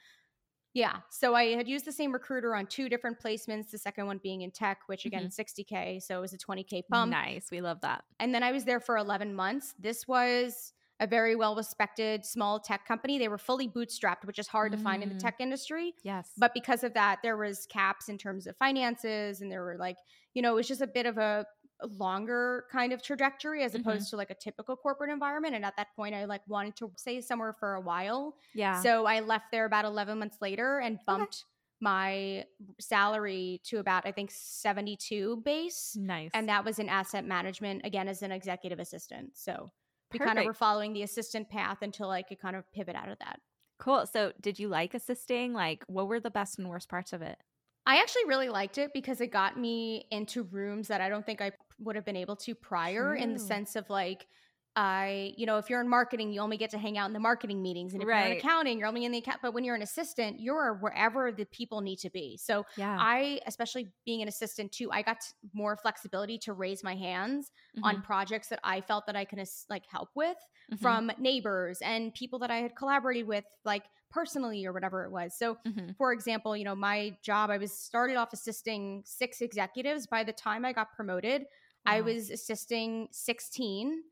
Yeah. 0.74 0.96
So 1.10 1.34
I 1.34 1.54
had 1.54 1.68
used 1.68 1.84
the 1.84 1.92
same 1.92 2.12
recruiter 2.12 2.54
on 2.54 2.66
two 2.66 2.88
different 2.88 3.20
placements, 3.20 3.70
the 3.70 3.78
second 3.78 4.06
one 4.06 4.18
being 4.22 4.40
in 4.42 4.50
tech, 4.50 4.80
which 4.86 5.04
again, 5.04 5.28
60K. 5.28 6.02
So 6.02 6.16
it 6.18 6.20
was 6.20 6.32
a 6.32 6.38
20K 6.38 6.82
bump. 6.88 7.10
nice. 7.10 7.48
We 7.50 7.60
love 7.60 7.80
that. 7.82 8.04
And 8.20 8.34
then 8.34 8.42
I 8.42 8.52
was 8.52 8.64
there 8.64 8.80
for 8.80 8.96
11 8.96 9.34
months. 9.34 9.74
This 9.78 10.08
was 10.08 10.72
a 11.00 11.06
very 11.06 11.34
well 11.34 11.56
respected 11.56 12.24
small 12.24 12.60
tech 12.60 12.86
company. 12.86 13.18
They 13.18 13.28
were 13.28 13.38
fully 13.38 13.68
bootstrapped, 13.68 14.24
which 14.24 14.38
is 14.38 14.46
hard 14.46 14.72
to 14.72 14.78
find 14.78 15.02
in 15.02 15.08
the 15.08 15.14
Mm. 15.16 15.20
tech 15.20 15.36
industry. 15.40 15.94
Yes. 16.04 16.30
But 16.38 16.54
because 16.54 16.84
of 16.84 16.94
that, 16.94 17.18
there 17.22 17.36
was 17.36 17.66
caps 17.66 18.08
in 18.08 18.16
terms 18.18 18.46
of 18.46 18.56
finances, 18.56 19.40
and 19.40 19.50
there 19.50 19.62
were 19.64 19.76
like, 19.76 19.98
you 20.32 20.42
know, 20.42 20.52
it 20.52 20.54
was 20.56 20.68
just 20.68 20.80
a 20.80 20.86
bit 20.86 21.06
of 21.06 21.18
a 21.18 21.44
longer 21.86 22.66
kind 22.72 22.92
of 22.92 23.02
trajectory 23.02 23.62
as 23.62 23.72
Mhm. 23.72 23.80
opposed 23.80 24.10
to 24.10 24.16
like 24.16 24.30
a 24.30 24.34
typical 24.34 24.76
corporate 24.76 25.10
environment. 25.10 25.54
And 25.54 25.64
at 25.64 25.76
that 25.76 25.88
point, 25.96 26.14
I 26.14 26.24
like 26.26 26.42
wanted 26.48 26.76
to 26.76 26.92
stay 26.96 27.20
somewhere 27.20 27.52
for 27.52 27.74
a 27.74 27.80
while. 27.80 28.36
yeah. 28.54 28.80
So 28.82 29.06
I 29.06 29.20
left 29.20 29.46
there 29.50 29.64
about 29.64 29.84
11 29.84 30.18
months 30.18 30.38
later 30.40 30.78
and 30.78 30.98
bumped 31.06 31.44
my 31.80 32.44
salary 32.80 33.60
to 33.64 33.78
about, 33.78 34.06
I 34.06 34.12
think, 34.12 34.30
72 34.30 35.42
base. 35.44 35.96
nice. 35.96 36.30
And 36.34 36.48
that 36.48 36.64
was 36.64 36.78
in 36.78 36.88
asset 36.88 37.24
management, 37.24 37.82
again, 37.84 38.08
as 38.08 38.22
an 38.22 38.32
executive 38.32 38.78
assistant. 38.78 39.36
So 39.36 39.70
we 40.12 40.18
kind 40.18 40.38
of 40.38 40.44
were 40.44 40.54
following 40.54 40.92
the 40.92 41.02
assistant 41.02 41.48
path 41.48 41.78
until 41.82 42.10
I 42.10 42.22
could 42.22 42.38
kind 42.38 42.54
of 42.56 42.70
pivot 42.72 42.94
out 42.94 43.08
of 43.08 43.18
that. 43.20 43.40
Cool. 43.78 44.06
So, 44.06 44.32
did 44.40 44.58
you 44.60 44.68
like 44.68 44.94
assisting? 44.94 45.52
Like, 45.54 45.82
what 45.88 46.06
were 46.06 46.20
the 46.20 46.30
best 46.30 46.58
and 46.58 46.68
worst 46.68 46.88
parts 46.88 47.12
of 47.12 47.20
it? 47.22 47.38
I 47.84 47.96
actually 48.00 48.26
really 48.26 48.48
liked 48.48 48.78
it 48.78 48.92
because 48.94 49.20
it 49.20 49.28
got 49.32 49.58
me 49.58 50.06
into 50.12 50.44
rooms 50.44 50.86
that 50.86 51.00
I 51.00 51.08
don't 51.08 51.26
think 51.26 51.40
I 51.40 51.50
would 51.82 51.96
have 51.96 52.04
been 52.04 52.16
able 52.16 52.36
to 52.36 52.54
prior 52.54 53.14
in 53.14 53.32
the 53.32 53.38
sense 53.38 53.76
of 53.76 53.88
like 53.90 54.26
I, 54.74 55.34
you 55.36 55.44
know, 55.44 55.58
if 55.58 55.68
you're 55.68 55.82
in 55.82 55.88
marketing, 55.88 56.32
you 56.32 56.40
only 56.40 56.56
get 56.56 56.70
to 56.70 56.78
hang 56.78 56.96
out 56.96 57.04
in 57.06 57.12
the 57.12 57.20
marketing 57.20 57.60
meetings. 57.60 57.92
And 57.92 58.02
if 58.02 58.10
you're 58.10 58.24
in 58.24 58.32
accounting, 58.32 58.78
you're 58.78 58.88
only 58.88 59.04
in 59.04 59.12
the 59.12 59.18
account. 59.18 59.40
But 59.42 59.52
when 59.52 59.64
you're 59.64 59.74
an 59.74 59.82
assistant, 59.82 60.40
you're 60.40 60.78
wherever 60.80 61.30
the 61.30 61.44
people 61.44 61.82
need 61.82 61.98
to 61.98 62.08
be. 62.08 62.38
So 62.38 62.64
Yeah. 62.76 63.04
I, 63.04 63.42
especially 63.46 63.92
being 64.06 64.22
an 64.22 64.28
assistant 64.28 64.72
too, 64.72 64.90
I 64.90 65.02
got 65.02 65.18
more 65.52 65.76
flexibility 65.76 66.38
to 66.38 66.54
raise 66.54 66.82
my 66.82 66.94
hands 66.96 67.52
on 67.82 67.98
Mhm. 67.98 68.02
projects 68.02 68.48
that 68.48 68.60
I 68.64 68.80
felt 68.80 69.04
that 69.06 69.16
I 69.16 69.26
could 69.26 69.46
like 69.68 69.84
help 69.86 70.08
with 70.14 70.38
Mhm. 70.68 71.02
from 71.02 71.10
neighbors 71.18 71.82
and 71.82 72.14
people 72.14 72.38
that 72.38 72.50
I 72.50 72.56
had 72.58 72.74
collaborated 72.74 73.26
with, 73.26 73.44
like 73.64 73.84
personally 74.10 74.64
or 74.64 74.72
whatever 74.72 75.04
it 75.04 75.10
was. 75.10 75.36
So 75.36 75.58
Mhm. 75.64 75.94
for 75.98 76.12
example, 76.12 76.56
you 76.56 76.64
know, 76.64 76.74
my 76.74 77.16
job, 77.22 77.50
I 77.50 77.58
was 77.58 77.76
started 77.76 78.16
off 78.16 78.32
assisting 78.32 79.02
six 79.04 79.40
executives. 79.40 80.06
By 80.06 80.24
the 80.24 80.32
time 80.32 80.64
I 80.64 80.72
got 80.72 80.92
promoted, 80.92 81.44
I 81.84 82.00
was 82.00 82.30
assisting 82.30 83.08
16 83.12 84.02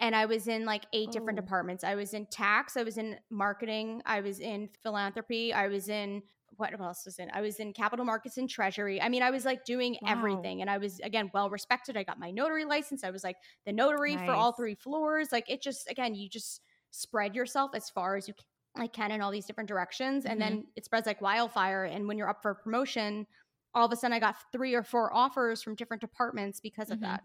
and 0.00 0.14
I 0.16 0.26
was 0.26 0.48
in 0.48 0.64
like 0.64 0.84
eight 0.92 1.10
different 1.12 1.38
Oh. 1.38 1.42
departments. 1.42 1.84
I 1.84 1.94
was 1.94 2.14
in 2.14 2.26
tax, 2.26 2.76
I 2.76 2.82
was 2.82 2.98
in 2.98 3.18
marketing, 3.30 4.02
I 4.06 4.20
was 4.20 4.40
in 4.40 4.68
philanthropy, 4.82 5.52
I 5.52 5.68
was 5.68 5.88
in 5.88 6.22
what 6.56 6.78
else 6.80 7.04
was 7.04 7.18
in? 7.18 7.28
I 7.32 7.40
was 7.40 7.56
in 7.58 7.72
capital 7.72 8.04
markets 8.04 8.36
and 8.38 8.48
treasury. 8.48 9.02
I 9.02 9.08
mean, 9.08 9.22
I 9.24 9.30
was 9.30 9.44
like 9.44 9.64
doing 9.64 9.96
Wow. 10.02 10.10
everything 10.12 10.60
and 10.60 10.70
I 10.70 10.78
was 10.78 11.00
again 11.00 11.28
well 11.34 11.50
respected. 11.50 11.96
I 11.96 12.04
got 12.04 12.20
my 12.20 12.30
notary 12.30 12.64
license. 12.64 13.02
I 13.02 13.10
was 13.10 13.24
like 13.24 13.36
the 13.66 13.72
notary 13.72 14.16
for 14.18 14.32
all 14.32 14.52
three 14.52 14.76
floors. 14.76 15.32
Like 15.32 15.50
it 15.50 15.60
just 15.62 15.90
again, 15.90 16.14
you 16.14 16.28
just 16.28 16.60
spread 16.90 17.34
yourself 17.34 17.72
as 17.74 17.90
far 17.90 18.14
as 18.14 18.28
you 18.28 18.34
can, 18.34 18.44
like 18.82 18.92
can 18.92 19.10
in 19.10 19.20
all 19.20 19.32
these 19.32 19.46
different 19.46 19.66
directions, 19.68 20.26
and 20.26 20.36
Mhm. 20.36 20.44
then 20.44 20.66
it 20.76 20.84
spreads 20.84 21.06
like 21.08 21.20
wildfire. 21.20 21.84
And 21.86 22.06
when 22.06 22.16
you're 22.18 22.28
up 22.28 22.40
for 22.40 22.52
a 22.52 22.54
promotion, 22.56 23.26
all 23.74 23.86
of 23.86 23.92
a 23.92 23.96
sudden 23.96 24.12
I 24.14 24.20
got 24.20 24.36
three 24.52 24.74
or 24.74 24.82
four 24.82 25.12
offers 25.14 25.62
from 25.62 25.74
different 25.74 26.00
departments 26.00 26.60
because 26.60 26.90
of 26.90 27.00
Mhm. 27.00 27.00
that. 27.00 27.22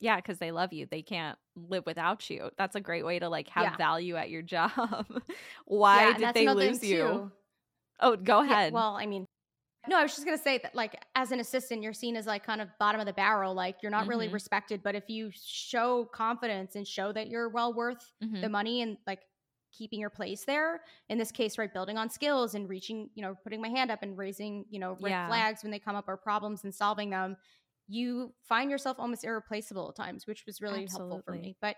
Yeah, 0.00 0.16
because 0.16 0.38
they 0.38 0.52
love 0.52 0.72
you. 0.72 0.86
They 0.86 1.02
can't 1.02 1.38
live 1.56 1.86
without 1.86 2.28
you. 2.30 2.50
That's 2.58 2.76
a 2.76 2.80
great 2.80 3.04
way 3.04 3.18
to 3.20 3.28
like 3.28 3.48
have 3.50 3.70
Yeah. 3.70 3.76
value 3.76 4.16
at 4.16 4.30
your 4.30 4.42
job. 4.42 5.22
Why 5.66 6.12
yeah, 6.18 6.32
did 6.32 6.34
they 6.34 6.48
lose 6.48 6.82
you? 6.82 7.22
too. 7.22 7.32
Oh, 8.00 8.16
go 8.16 8.40
Yeah, 8.48 8.56
ahead. 8.56 8.72
well, 8.72 8.96
I 8.96 9.06
mean, 9.06 9.26
no, 9.88 9.98
I 9.98 10.02
was 10.02 10.14
just 10.14 10.26
gonna 10.26 10.38
say 10.38 10.58
that, 10.58 10.74
like, 10.74 11.04
as 11.16 11.32
an 11.32 11.40
assistant, 11.40 11.82
you're 11.82 11.94
seen 11.94 12.16
as 12.16 12.26
like 12.26 12.44
kind 12.44 12.60
of 12.60 12.70
bottom 12.80 13.00
of 13.00 13.06
the 13.06 13.14
barrel. 13.14 13.54
Like, 13.54 13.78
you're 13.82 13.90
not 13.92 14.08
really 14.08 14.28
Mhm. 14.28 14.30
respected. 14.30 14.82
But 14.82 14.96
if 14.96 15.04
you 15.08 15.30
show 15.34 16.06
confidence 16.06 16.76
and 16.76 16.86
show 16.88 17.12
that 17.12 17.28
you're 17.28 17.48
well 17.50 17.74
worth 17.74 18.12
Mhm. 18.20 18.42
the 18.42 18.50
money 18.50 18.82
and 18.82 18.98
like 19.06 19.22
keeping 19.72 19.98
your 20.00 20.10
place 20.10 20.44
there, 20.44 20.82
in 21.08 21.18
this 21.18 21.32
case, 21.32 21.58
right, 21.58 21.72
building 21.72 21.98
on 21.98 22.08
skills 22.10 22.54
and 22.54 22.68
reaching, 22.68 23.10
you 23.14 23.22
know, 23.22 23.34
putting 23.42 23.60
my 23.60 23.68
hand 23.68 23.90
up 23.90 24.02
and 24.02 24.16
raising, 24.16 24.64
you 24.70 24.78
know, 24.78 24.96
red 25.00 25.10
Yeah. 25.10 25.26
flags 25.28 25.62
when 25.62 25.70
they 25.72 25.78
come 25.78 25.96
up 25.96 26.08
or 26.08 26.16
problems 26.16 26.64
and 26.64 26.74
solving 26.74 27.10
them, 27.10 27.36
you 27.88 28.32
find 28.42 28.70
yourself 28.70 28.98
almost 29.00 29.24
irreplaceable 29.24 29.88
at 29.88 29.96
times, 29.96 30.26
which 30.26 30.46
was 30.46 30.60
really 30.60 30.86
helpful 30.86 31.22
for 31.24 31.32
me. 31.32 31.56
But 31.60 31.76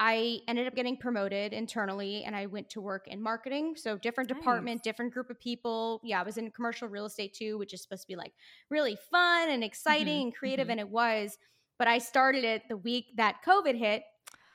I 0.00 0.40
ended 0.48 0.66
up 0.66 0.74
getting 0.74 0.96
promoted 0.96 1.52
internally 1.52 2.24
and 2.24 2.34
I 2.34 2.46
went 2.46 2.68
to 2.70 2.80
work 2.80 3.06
in 3.06 3.22
marketing. 3.22 3.76
So 3.76 3.96
different 3.98 4.28
department, 4.28 4.78
Nice. 4.78 4.82
different 4.84 5.12
group 5.12 5.30
of 5.30 5.38
people. 5.38 6.00
Yeah, 6.02 6.20
I 6.20 6.24
was 6.24 6.38
in 6.38 6.50
commercial 6.50 6.88
real 6.88 7.04
estate 7.04 7.34
too, 7.34 7.56
which 7.58 7.72
is 7.72 7.82
supposed 7.82 8.02
to 8.02 8.08
be 8.08 8.16
like 8.16 8.32
really 8.68 8.96
fun 8.96 9.48
and 9.48 9.62
exciting 9.62 10.22
and 10.24 10.34
creative. 10.34 10.66
mhm. 10.66 10.72
And 10.72 10.80
it 10.80 10.88
was. 10.88 11.38
But 11.78 11.86
I 11.88 11.98
started 11.98 12.44
it 12.44 12.68
the 12.68 12.76
week 12.76 13.12
that 13.16 13.42
COVID 13.44 13.76
hit. 13.76 14.02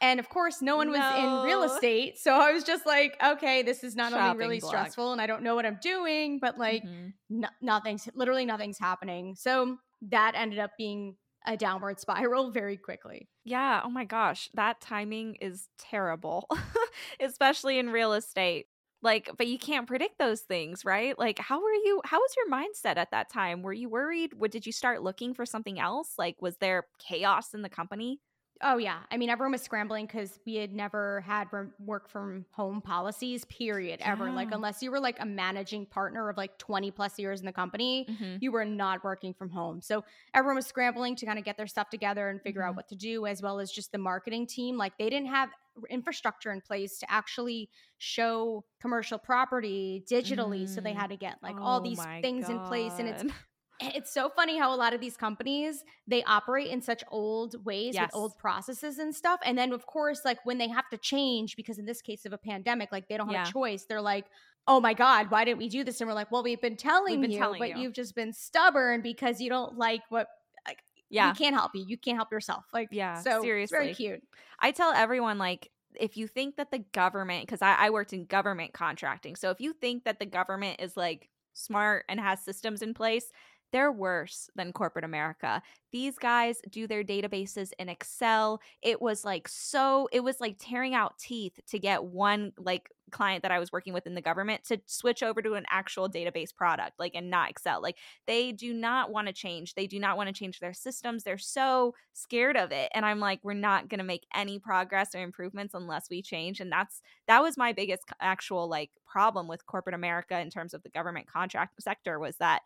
And 0.01 0.19
of 0.19 0.29
course, 0.29 0.61
no 0.61 0.77
one 0.77 0.91
was 0.91 1.09
in 1.09 1.41
real 1.41 1.63
estate. 1.63 2.17
So 2.19 2.33
I 2.35 2.51
was 2.51 2.63
just 2.63 2.85
like, 2.85 3.17
okay, 3.23 3.63
this 3.63 3.83
is 3.83 3.95
not 3.95 4.13
only 4.13 4.33
really 4.35 4.59
stressful 4.59 5.11
and 5.11 5.21
I 5.21 5.27
don't 5.27 5.43
know 5.43 5.55
what 5.55 5.65
I'm 5.65 5.79
doing, 5.81 6.39
but 6.39 6.57
like 6.57 6.83
Mhm. 6.83 7.13
no, 7.29 7.47
nothing's 7.61 8.07
literally 8.13 8.45
nothing's 8.45 8.77
happening. 8.79 9.35
So 9.35 9.77
that 10.03 10.33
ended 10.35 10.59
up 10.59 10.71
being 10.77 11.17
a 11.45 11.57
downward 11.57 11.99
spiral 11.99 12.51
very 12.51 12.77
quickly. 12.77 13.29
Yeah. 13.43 13.81
Oh 13.83 13.89
my 13.89 14.05
gosh. 14.05 14.49
That 14.53 14.81
timing 14.81 15.35
is 15.35 15.69
terrible, 15.77 16.47
especially 17.19 17.79
in 17.79 17.89
real 17.89 18.13
estate. 18.13 18.67
Like, 19.01 19.29
but 19.37 19.45
you 19.47 19.59
can't 19.59 19.87
predict 19.87 20.17
those 20.17 20.41
things, 20.41 20.83
right? 20.83 21.17
Like, 21.17 21.37
how 21.37 21.61
were 21.61 21.71
you? 21.73 22.01
How 22.03 22.17
was 22.17 22.35
your 22.35 22.49
mindset 22.49 22.97
at 22.97 23.11
that 23.11 23.29
time? 23.29 23.61
Were 23.61 23.71
you 23.73 23.89
worried? 23.89 24.33
What 24.33 24.51
did 24.51 24.65
you 24.65 24.71
start 24.71 25.03
looking 25.03 25.33
for 25.35 25.45
something 25.45 25.79
else? 25.79 26.13
Like, 26.17 26.41
was 26.41 26.57
there 26.57 26.87
chaos 26.97 27.53
in 27.53 27.61
the 27.61 27.69
company? 27.69 28.19
Oh 28.61 28.77
yeah, 28.77 28.99
I 29.11 29.17
mean 29.17 29.29
everyone 29.29 29.51
was 29.51 29.61
scrambling 29.61 30.05
because 30.07 30.39
we 30.45 30.55
had 30.55 30.73
never 30.73 31.21
had 31.21 31.47
rem- 31.51 31.73
work 31.79 32.09
from 32.09 32.45
home 32.51 32.81
policies. 32.81 33.45
Period. 33.45 33.99
Ever 34.03 34.31
like 34.31 34.51
unless 34.51 34.81
you 34.81 34.89
were 34.91 34.99
like 34.99 35.17
a 35.19 35.25
managing 35.25 35.85
partner 35.85 36.27
of 36.29 36.37
like 36.37 36.57
twenty 36.57 36.89
plus 36.91 37.19
years 37.19 37.39
in 37.39 37.45
the 37.45 37.51
company, 37.53 38.05
Mhm. 38.09 38.39
you 38.41 38.51
were 38.51 38.65
not 38.65 39.03
working 39.03 39.33
from 39.33 39.49
home. 39.49 39.81
So 39.81 40.03
everyone 40.33 40.55
was 40.55 40.65
scrambling 40.65 41.15
to 41.17 41.25
kind 41.25 41.37
of 41.37 41.45
get 41.45 41.57
their 41.57 41.67
stuff 41.67 41.89
together 41.89 42.29
and 42.29 42.41
figure 42.41 42.61
Mhm. 42.61 42.69
out 42.69 42.75
what 42.75 42.87
to 42.89 42.95
do, 42.95 43.25
as 43.27 43.41
well 43.41 43.59
as 43.59 43.71
just 43.71 43.91
the 43.91 43.97
marketing 43.99 44.47
team. 44.47 44.75
Like 44.77 44.97
they 44.97 45.09
didn't 45.09 45.27
have 45.29 45.49
infrastructure 45.89 46.51
in 46.51 46.59
place 46.61 46.97
to 46.99 47.11
actually 47.11 47.69
show 47.99 48.65
commercial 48.81 49.19
property 49.19 50.03
digitally, 50.09 50.67
so 50.67 50.81
they 50.81 50.93
Mm. 50.93 50.97
had 50.97 51.09
to 51.11 51.17
get 51.17 51.37
like 51.43 51.55
all 51.57 51.79
Oh 51.79 51.83
these 51.83 51.97
my 51.99 52.21
things 52.21 52.49
in 52.49 52.59
place, 52.61 52.93
and 52.97 53.07
it's 53.07 53.21
God. 53.21 53.31
It's 53.79 54.11
so 54.11 54.29
funny 54.29 54.57
how 54.57 54.73
a 54.73 54.75
lot 54.75 54.93
of 54.93 54.99
these 55.01 55.15
companies 55.17 55.83
they 56.07 56.23
operate 56.23 56.67
in 56.67 56.81
such 56.81 57.03
old 57.11 57.63
ways 57.65 57.93
Yes. 57.95 58.07
with 58.07 58.15
old 58.15 58.37
processes 58.37 58.97
and 58.97 59.13
stuff 59.15 59.39
and 59.45 59.57
then 59.57 59.71
of 59.73 59.85
course 59.85 60.21
like 60.25 60.39
when 60.45 60.57
they 60.57 60.67
have 60.67 60.89
to 60.89 60.97
change 60.97 61.55
because 61.55 61.77
in 61.77 61.85
this 61.85 62.01
case 62.01 62.25
of 62.25 62.33
a 62.33 62.37
pandemic 62.37 62.91
like 62.91 63.07
they 63.07 63.17
don't 63.17 63.27
have 63.27 63.45
Yeah. 63.45 63.49
a 63.49 63.51
choice 63.51 63.85
they're 63.85 64.01
like 64.01 64.25
oh 64.67 64.79
my 64.79 64.93
god 64.93 65.29
why 65.29 65.45
didn't 65.45 65.59
we 65.59 65.69
do 65.69 65.83
this 65.83 66.01
and 66.01 66.07
we're 66.07 66.13
like 66.15 66.31
well 66.31 66.43
we've 66.43 66.61
been 66.61 66.75
telling 66.75 67.21
been 67.21 67.31
you 67.31 67.37
telling 67.37 67.59
but 67.59 67.69
you." 67.69 67.77
you've 67.83 67.93
just 67.93 68.15
been 68.15 68.33
stubborn 68.33 69.01
because 69.01 69.39
you 69.39 69.49
don't 69.49 69.77
like 69.77 70.01
what 70.09 70.27
like 70.67 70.79
Yeah. 71.09 71.31
we 71.31 71.37
can't 71.37 71.55
help 71.55 71.71
you 71.75 71.85
you 71.87 71.97
can't 71.97 72.17
help 72.17 72.31
yourself 72.31 72.65
like 72.73 72.89
Yeah, 72.91 73.21
so 73.21 73.41
seriously. 73.41 73.77
very 73.77 73.93
cute 73.93 74.21
I 74.59 74.71
tell 74.71 74.91
everyone 74.91 75.37
like 75.37 75.69
if 75.99 76.17
you 76.17 76.27
think 76.27 76.57
that 76.57 76.69
the 76.71 76.79
government 76.93 77.45
because 77.45 77.61
I, 77.61 77.73
I 77.75 77.89
worked 77.91 78.13
in 78.13 78.25
government 78.25 78.73
contracting 78.73 79.35
so 79.35 79.51
if 79.51 79.61
you 79.61 79.73
think 79.73 80.03
that 80.05 80.19
the 80.19 80.25
government 80.25 80.79
is 80.81 80.97
like 80.97 81.29
smart 81.53 82.05
and 82.07 82.19
has 82.19 82.39
systems 82.43 82.81
in 82.83 82.93
place 82.93 83.25
they're 83.71 83.91
worse 83.91 84.49
than 84.55 84.73
corporate 84.73 85.05
america. 85.05 85.61
These 85.91 86.17
guys 86.17 86.59
do 86.69 86.85
their 86.85 87.03
databases 87.03 87.71
in 87.79 87.89
excel. 87.89 88.59
It 88.81 89.01
was 89.01 89.23
like 89.23 89.47
so 89.47 90.09
it 90.11 90.21
was 90.21 90.39
like 90.41 90.57
tearing 90.59 90.93
out 90.93 91.17
teeth 91.17 91.59
to 91.69 91.79
get 91.79 92.03
one 92.03 92.51
like 92.57 92.89
client 93.09 93.41
that 93.41 93.53
i 93.53 93.59
was 93.59 93.71
working 93.71 93.93
with 93.93 94.05
in 94.05 94.15
the 94.15 94.21
government 94.21 94.65
to 94.65 94.81
switch 94.85 95.23
over 95.23 95.41
to 95.41 95.53
an 95.53 95.65
actual 95.69 96.09
database 96.09 96.53
product 96.53 96.99
like 96.99 97.15
and 97.15 97.29
not 97.29 97.49
excel. 97.49 97.81
Like 97.81 97.97
they 98.25 98.51
do 98.51 98.73
not 98.73 99.11
want 99.11 99.27
to 99.27 99.33
change. 99.33 99.75
They 99.75 99.87
do 99.87 99.99
not 99.99 100.17
want 100.17 100.27
to 100.27 100.33
change 100.33 100.59
their 100.59 100.73
systems. 100.73 101.23
They're 101.23 101.37
so 101.37 101.93
scared 102.13 102.57
of 102.57 102.71
it. 102.71 102.89
And 102.93 103.05
i'm 103.05 103.19
like 103.19 103.39
we're 103.43 103.53
not 103.53 103.89
going 103.89 103.99
to 103.99 104.03
make 104.03 104.25
any 104.35 104.59
progress 104.59 105.15
or 105.15 105.19
improvements 105.19 105.73
unless 105.73 106.09
we 106.09 106.21
change. 106.21 106.59
And 106.59 106.71
that's 106.71 107.01
that 107.27 107.41
was 107.41 107.57
my 107.57 107.73
biggest 107.73 108.03
actual 108.19 108.67
like 108.67 108.91
problem 109.05 109.47
with 109.47 109.65
corporate 109.65 109.95
america 109.95 110.39
in 110.39 110.49
terms 110.49 110.73
of 110.73 110.83
the 110.83 110.89
government 110.89 111.27
contract 111.27 111.81
sector 111.81 112.19
was 112.19 112.35
that 112.37 112.61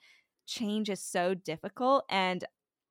change 0.45 0.89
is 0.89 1.01
so 1.01 1.33
difficult 1.33 2.03
and 2.09 2.43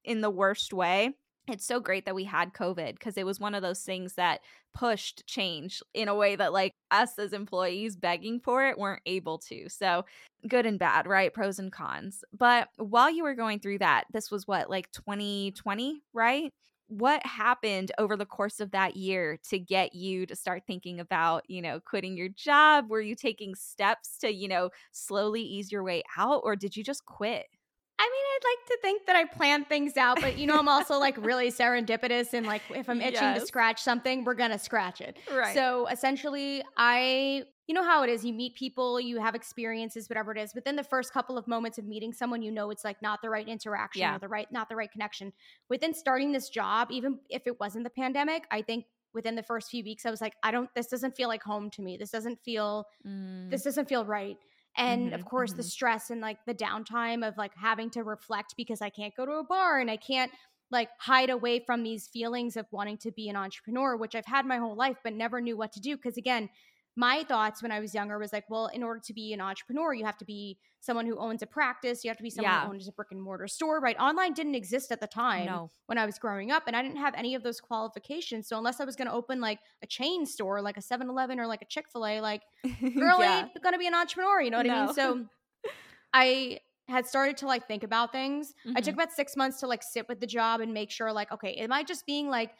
in 0.04 0.20
the 0.20 0.30
worst 0.30 0.72
way 0.72 1.10
it's 1.48 1.64
so 1.64 1.80
great 1.80 2.04
that 2.04 2.14
we 2.14 2.24
had 2.24 2.54
covid 2.54 2.92
because 2.92 3.16
it 3.16 3.26
was 3.26 3.40
one 3.40 3.54
of 3.54 3.62
those 3.62 3.82
things 3.82 4.14
that 4.14 4.40
pushed 4.74 5.26
change 5.26 5.82
in 5.94 6.08
a 6.08 6.14
way 6.14 6.36
that 6.36 6.52
like 6.52 6.74
us 6.90 7.18
as 7.18 7.32
employees 7.32 7.96
begging 7.96 8.40
for 8.40 8.66
it 8.66 8.78
weren't 8.78 9.02
able 9.06 9.38
to. 9.38 9.68
So 9.68 10.04
good 10.46 10.66
and 10.66 10.78
bad 10.78 11.06
right? 11.06 11.32
Pros 11.32 11.58
and 11.58 11.72
cons. 11.72 12.24
But 12.36 12.68
while 12.76 13.10
you 13.10 13.24
were 13.24 13.34
going 13.34 13.58
through 13.58 13.78
that 13.78 14.04
this 14.12 14.30
was 14.30 14.46
what 14.46 14.70
like 14.70 14.90
2020 14.92 16.02
right 16.12 16.52
what 16.90 17.24
happened 17.24 17.92
over 17.98 18.16
the 18.16 18.26
course 18.26 18.60
of 18.60 18.72
that 18.72 18.96
year 18.96 19.38
to 19.48 19.58
get 19.58 19.94
you 19.94 20.26
to 20.26 20.34
start 20.34 20.64
thinking 20.66 21.00
about 21.00 21.48
you 21.48 21.62
know 21.62 21.80
quitting 21.80 22.16
your 22.16 22.28
job? 22.28 22.90
Were 22.90 23.00
you 23.00 23.14
taking 23.14 23.54
steps 23.54 24.18
to 24.18 24.32
you 24.32 24.48
know 24.48 24.70
slowly 24.92 25.42
ease 25.42 25.70
your 25.70 25.84
way 25.84 26.02
out 26.16 26.40
or 26.44 26.56
did 26.56 26.76
you 26.76 26.84
just 26.84 27.06
quit? 27.06 27.46
I 27.98 28.04
mean, 28.04 28.12
I'd 28.12 28.56
like 28.56 28.66
to 28.66 28.78
think 28.80 29.06
that 29.06 29.16
I 29.16 29.24
planned 29.26 29.68
things 29.68 29.98
out, 29.98 30.22
but 30.22 30.38
you 30.38 30.46
know, 30.46 30.58
I'm 30.58 30.68
also 30.68 30.98
like 30.98 31.18
really 31.18 31.50
serendipitous 31.52 32.32
and 32.32 32.46
like 32.46 32.62
if 32.70 32.88
I'm 32.88 33.00
itching 33.02 33.34
to 33.34 33.44
scratch 33.44 33.82
something, 33.82 34.24
we're 34.24 34.34
gonna 34.34 34.58
scratch 34.58 35.02
it. 35.02 35.18
right. 35.30 35.54
So 35.54 35.86
essentially, 35.86 36.62
I, 36.78 37.44
you 37.70 37.74
know 37.74 37.84
how 37.84 38.02
it 38.02 38.10
is. 38.10 38.24
You 38.24 38.32
meet 38.34 38.54
people, 38.56 39.00
you 39.00 39.20
have 39.20 39.34
experiences, 39.34 40.08
whatever 40.08 40.32
it 40.32 40.38
is. 40.38 40.54
Within 40.54 40.76
the 40.76 40.84
first 40.84 41.12
couple 41.12 41.38
of 41.38 41.46
moments 41.46 41.78
of 41.78 41.86
meeting 41.86 42.12
someone, 42.12 42.42
you 42.42 42.50
know 42.50 42.70
it's 42.70 42.84
like 42.84 43.00
not 43.02 43.22
the 43.22 43.30
right 43.30 43.46
interaction 43.48 44.02
Yeah. 44.02 44.12
or 44.12 44.18
the 44.18 44.28
right, 44.28 44.50
not 44.50 44.68
the 44.68 44.76
right 44.76 44.90
connection. 44.90 45.32
Within 45.68 45.94
starting 45.94 46.32
this 46.32 46.48
job, 46.48 46.88
even 46.90 47.20
if 47.28 47.46
it 47.46 47.60
wasn't 47.60 47.84
the 47.84 47.90
pandemic, 47.90 48.44
I 48.50 48.62
think 48.62 48.86
within 49.14 49.36
the 49.36 49.42
first 49.42 49.70
few 49.70 49.84
weeks, 49.84 50.06
I 50.06 50.10
was 50.10 50.20
like, 50.20 50.34
I 50.42 50.50
don't. 50.50 50.68
This 50.74 50.88
doesn't 50.88 51.16
feel 51.16 51.28
like 51.28 51.42
home 51.42 51.70
to 51.70 51.82
me. 51.82 51.96
This 51.96 52.10
doesn't 52.10 52.40
feel. 52.44 52.86
Mm, 53.04 53.50
This 53.50 53.62
doesn't 53.62 53.88
feel 53.88 54.04
right. 54.04 54.36
And 54.76 55.12
Mhm, 55.12 55.14
of 55.14 55.24
course, 55.24 55.54
the 55.54 55.62
mhm. 55.62 55.70
stress 55.70 56.10
and 56.10 56.20
like 56.20 56.38
the 56.46 56.54
downtime 56.54 57.26
of 57.26 57.36
like 57.36 57.54
having 57.56 57.90
to 57.90 58.04
reflect 58.04 58.54
because 58.56 58.80
I 58.80 58.90
can't 58.90 59.14
go 59.16 59.26
to 59.26 59.32
a 59.32 59.44
bar 59.44 59.80
and 59.80 59.90
I 59.90 59.96
can't 59.96 60.32
like 60.70 60.90
hide 61.00 61.30
away 61.30 61.58
from 61.58 61.82
these 61.82 62.06
feelings 62.06 62.56
of 62.56 62.66
wanting 62.70 62.96
to 62.98 63.10
be 63.10 63.28
an 63.28 63.34
entrepreneur, 63.34 63.96
which 63.96 64.14
I've 64.14 64.26
had 64.26 64.46
my 64.46 64.58
whole 64.58 64.76
life, 64.76 64.98
but 65.02 65.12
never 65.14 65.40
knew 65.40 65.56
what 65.56 65.72
to 65.72 65.80
do. 65.80 65.96
Because 65.96 66.16
again, 66.16 66.48
my 66.96 67.22
thoughts 67.24 67.62
when 67.62 67.70
I 67.72 67.80
was 67.80 67.94
younger 67.94 68.18
was 68.18 68.32
like, 68.32 68.44
well, 68.50 68.66
in 68.66 68.82
order 68.82 69.00
to 69.04 69.12
be 69.14 69.32
an 69.32 69.40
entrepreneur, 69.40 69.94
you 69.94 70.04
have 70.04 70.18
to 70.18 70.24
be 70.24 70.58
someone 70.80 71.06
who 71.06 71.16
owns 71.18 71.40
a 71.42 71.46
practice, 71.46 72.02
you 72.04 72.10
have 72.10 72.16
to 72.16 72.22
be 72.22 72.30
someone 72.30 72.52
Yeah. 72.52 72.64
who 72.66 72.72
owns 72.72 72.88
a 72.88 72.92
brick 72.92 73.08
and 73.12 73.22
mortar 73.22 73.46
store, 73.46 73.80
right? 73.80 73.96
Online 73.98 74.32
didn't 74.32 74.54
exist 74.54 74.90
at 74.90 75.00
the 75.00 75.06
time 75.06 75.46
no 75.46 75.70
when 75.86 75.98
I 75.98 76.06
was 76.06 76.18
growing 76.18 76.50
up, 76.50 76.64
and 76.66 76.74
I 76.74 76.82
didn't 76.82 76.96
have 76.98 77.14
any 77.14 77.34
of 77.34 77.42
those 77.42 77.60
qualifications. 77.60 78.48
So 78.48 78.58
unless 78.58 78.80
I 78.80 78.84
was 78.84 78.96
going 78.96 79.08
to 79.08 79.14
open 79.14 79.40
like 79.40 79.60
a 79.82 79.86
chain 79.86 80.26
store, 80.26 80.60
like 80.62 80.76
a 80.76 80.80
7-Eleven 80.80 81.38
or 81.38 81.46
like 81.46 81.62
a 81.62 81.66
Chick 81.66 81.86
Fil 81.92 82.06
A, 82.06 82.20
like 82.20 82.42
girl 82.94 83.20
yeah. 83.20 83.40
ain't 83.40 83.62
gonna 83.62 83.78
be 83.78 83.86
an 83.86 83.94
entrepreneur 83.94 84.40
you 84.42 84.50
know 84.50 84.56
what 84.58 84.68
i 84.70 84.84
mean 84.86 84.94
so 84.94 85.24
i 86.12 86.58
had 86.88 87.06
started 87.06 87.36
to 87.38 87.46
like 87.46 87.66
think 87.68 87.84
about 87.84 88.10
things 88.12 88.52
i 88.74 88.80
took 88.80 88.92
Mhm. 88.94 88.98
about 88.98 89.12
six 89.12 89.36
months 89.36 89.60
to 89.60 89.66
like 89.66 89.82
sit 89.82 90.08
with 90.08 90.18
the 90.20 90.26
job 90.26 90.60
and 90.60 90.74
make 90.74 90.90
sure 90.90 91.12
like 91.12 91.30
okay 91.32 91.54
am 91.54 91.72
i 91.72 91.82
just 91.84 92.04
being 92.06 92.28
like 92.28 92.50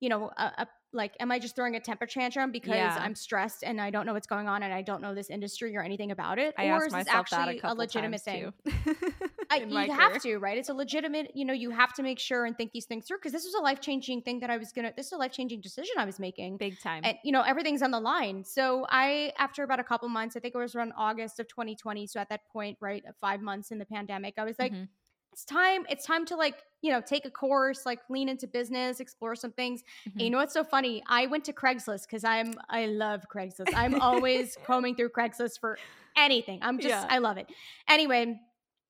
you 0.00 0.08
know 0.08 0.30
a, 0.36 0.44
a 0.58 0.66
like 0.92 1.12
am 1.20 1.30
i 1.30 1.38
just 1.38 1.54
throwing 1.54 1.76
a 1.76 1.80
temper 1.80 2.04
tantrum 2.06 2.50
because 2.50 2.74
Yeah. 2.74 2.96
i'm 3.00 3.14
stressed 3.14 3.62
and 3.62 3.80
i 3.80 3.90
don't 3.90 4.06
know 4.06 4.12
what's 4.14 4.26
going 4.26 4.48
on 4.48 4.62
and 4.64 4.72
i 4.72 4.82
don't 4.82 5.02
know 5.02 5.14
this 5.14 5.30
industry 5.30 5.76
or 5.76 5.82
anything 5.82 6.10
about 6.10 6.38
it 6.38 6.54
I 6.58 6.64
or 6.66 6.74
asked 6.74 6.86
is 6.86 6.92
this 6.92 7.06
myself 7.06 7.30
that 7.30 7.36
a 7.36 7.40
actually 7.40 7.58
a, 7.58 7.60
couple 7.60 7.76
legitimate 7.76 8.22
thing. 8.22 8.52
I, 9.50 9.56
you 9.58 9.74
my 9.74 9.84
have 9.86 10.20
to 10.22 10.38
right 10.38 10.58
it's 10.58 10.68
a 10.68 10.74
legitimate 10.74 11.32
you 11.34 11.44
know 11.44 11.52
you 11.52 11.70
have 11.70 11.92
to 11.94 12.02
make 12.02 12.18
sure 12.18 12.44
and 12.44 12.56
think 12.56 12.72
these 12.72 12.86
things 12.86 13.04
through 13.06 13.18
because 13.18 13.32
this 13.32 13.44
was 13.44 13.54
a 13.54 13.62
life-changing 13.62 14.22
thing 14.22 14.40
that 14.40 14.50
i 14.50 14.56
was 14.56 14.72
gonna 14.72 14.92
this 14.96 15.06
is 15.06 15.12
a 15.12 15.16
life-changing 15.16 15.60
decision 15.60 15.94
i 15.98 16.04
was 16.04 16.18
making 16.18 16.56
big 16.56 16.80
time 16.80 17.02
and 17.04 17.16
you 17.24 17.32
know 17.32 17.42
everything's 17.42 17.82
on 17.82 17.90
the 17.90 18.00
line 18.00 18.44
so 18.44 18.86
i 18.90 19.32
after 19.38 19.62
about 19.64 19.80
a 19.80 19.84
couple 19.84 20.08
months 20.08 20.36
i 20.36 20.40
think 20.40 20.54
it 20.54 20.58
was 20.58 20.74
around 20.74 20.92
august 20.96 21.38
of 21.40 21.46
2020 21.48 22.06
so 22.06 22.18
at 22.20 22.28
that 22.28 22.40
point 22.52 22.76
right 22.80 23.04
five 23.20 23.40
months 23.40 23.70
in 23.70 23.78
the 23.78 23.86
pandemic 23.86 24.34
i 24.38 24.44
was 24.44 24.58
like 24.58 24.72
Mhm. 24.72 24.88
It's 25.32 25.44
time 25.44 25.84
it's 25.88 26.04
time 26.04 26.24
to 26.26 26.36
like 26.36 26.56
you 26.82 26.90
know 26.90 27.00
take 27.00 27.24
a 27.24 27.30
course 27.30 27.84
like 27.86 28.00
lean 28.08 28.28
into 28.28 28.46
business 28.46 29.00
explore 29.00 29.34
some 29.36 29.52
things 29.52 29.82
Mhm. 30.08 30.12
and 30.12 30.20
you 30.22 30.30
know 30.30 30.38
what's 30.38 30.54
so 30.54 30.64
funny 30.64 31.02
i 31.08 31.26
went 31.26 31.44
to 31.44 31.52
craigslist 31.52 32.02
because 32.06 32.24
i'm 32.24 32.54
i 32.68 32.86
love 32.86 33.24
craigslist 33.32 33.72
i'm 33.74 34.00
always 34.00 34.56
combing 34.64 34.94
through 34.94 35.10
craigslist 35.10 35.60
for 35.60 35.78
anything 36.16 36.58
i'm 36.62 36.78
just 36.78 36.88
Yeah. 36.90 37.06
i 37.08 37.18
love 37.18 37.36
it 37.36 37.46
anyway 37.88 38.40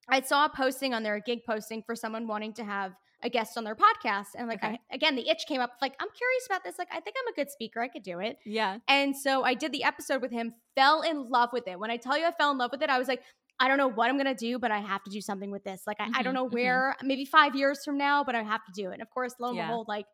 i 0.08 0.20
saw 0.20 0.46
a 0.46 0.48
posting 0.48 0.94
on 0.94 1.02
there 1.02 1.14
a 1.16 1.20
gig 1.20 1.40
posting 1.44 1.82
for 1.82 1.94
someone 1.94 2.26
wanting 2.26 2.52
to 2.54 2.64
have 2.64 2.92
a 3.22 3.28
guest 3.28 3.58
on 3.58 3.64
their 3.64 3.74
podcast 3.76 4.28
and 4.34 4.48
like 4.48 4.64
Okay. 4.64 4.80
I, 4.90 4.94
again 4.94 5.14
the 5.14 5.28
itch 5.28 5.44
came 5.46 5.60
up 5.60 5.72
like 5.82 5.94
i'm 6.00 6.08
curious 6.16 6.46
about 6.46 6.64
this 6.64 6.78
like 6.78 6.88
i 6.90 7.00
think 7.00 7.16
i'm 7.20 7.30
a 7.32 7.36
good 7.36 7.50
speaker 7.50 7.82
i 7.82 7.88
could 7.88 8.02
do 8.02 8.18
it 8.20 8.38
Yeah. 8.46 8.78
and 8.88 9.14
so 9.14 9.44
I 9.44 9.52
did 9.54 9.72
the 9.72 9.84
episode 9.84 10.22
with 10.22 10.30
him, 10.30 10.54
fell 10.74 11.02
in 11.02 11.28
love 11.28 11.50
with 11.52 11.68
it. 11.68 11.78
When 11.78 11.90
I 11.90 11.98
tell 11.98 12.16
you 12.16 12.24
I 12.24 12.30
fell 12.32 12.50
in 12.52 12.56
love 12.56 12.70
with 12.72 12.80
it, 12.82 12.88
I 12.88 12.98
was 12.98 13.08
like, 13.08 13.22
I 13.60 13.68
don't 13.68 13.78
know 13.78 13.88
what 13.88 14.10
I'm 14.10 14.16
gonna 14.16 14.34
do, 14.34 14.58
but 14.58 14.70
I 14.72 14.78
have 14.80 15.04
to 15.04 15.10
do 15.10 15.20
something 15.20 15.50
with 15.50 15.64
this. 15.64 15.82
Like, 15.86 15.98
I, 16.00 16.08
I 16.14 16.22
don't 16.22 16.32
Mhm, 16.32 16.34
know 16.34 16.44
mhm. 16.48 16.48
where, 16.48 16.96
maybe 17.02 17.24
five 17.26 17.54
years 17.54 17.84
from 17.84 17.98
now, 17.98 18.24
but 18.24 18.34
I 18.34 18.42
have 18.42 18.64
to 18.64 18.72
do 18.74 18.90
it. 18.90 18.94
And 18.94 19.02
of 19.02 19.10
course, 19.10 19.34
lo 19.40 19.50
and 19.50 19.56
Yeah. 19.56 19.58
behold, 19.58 19.88
like 19.88 20.06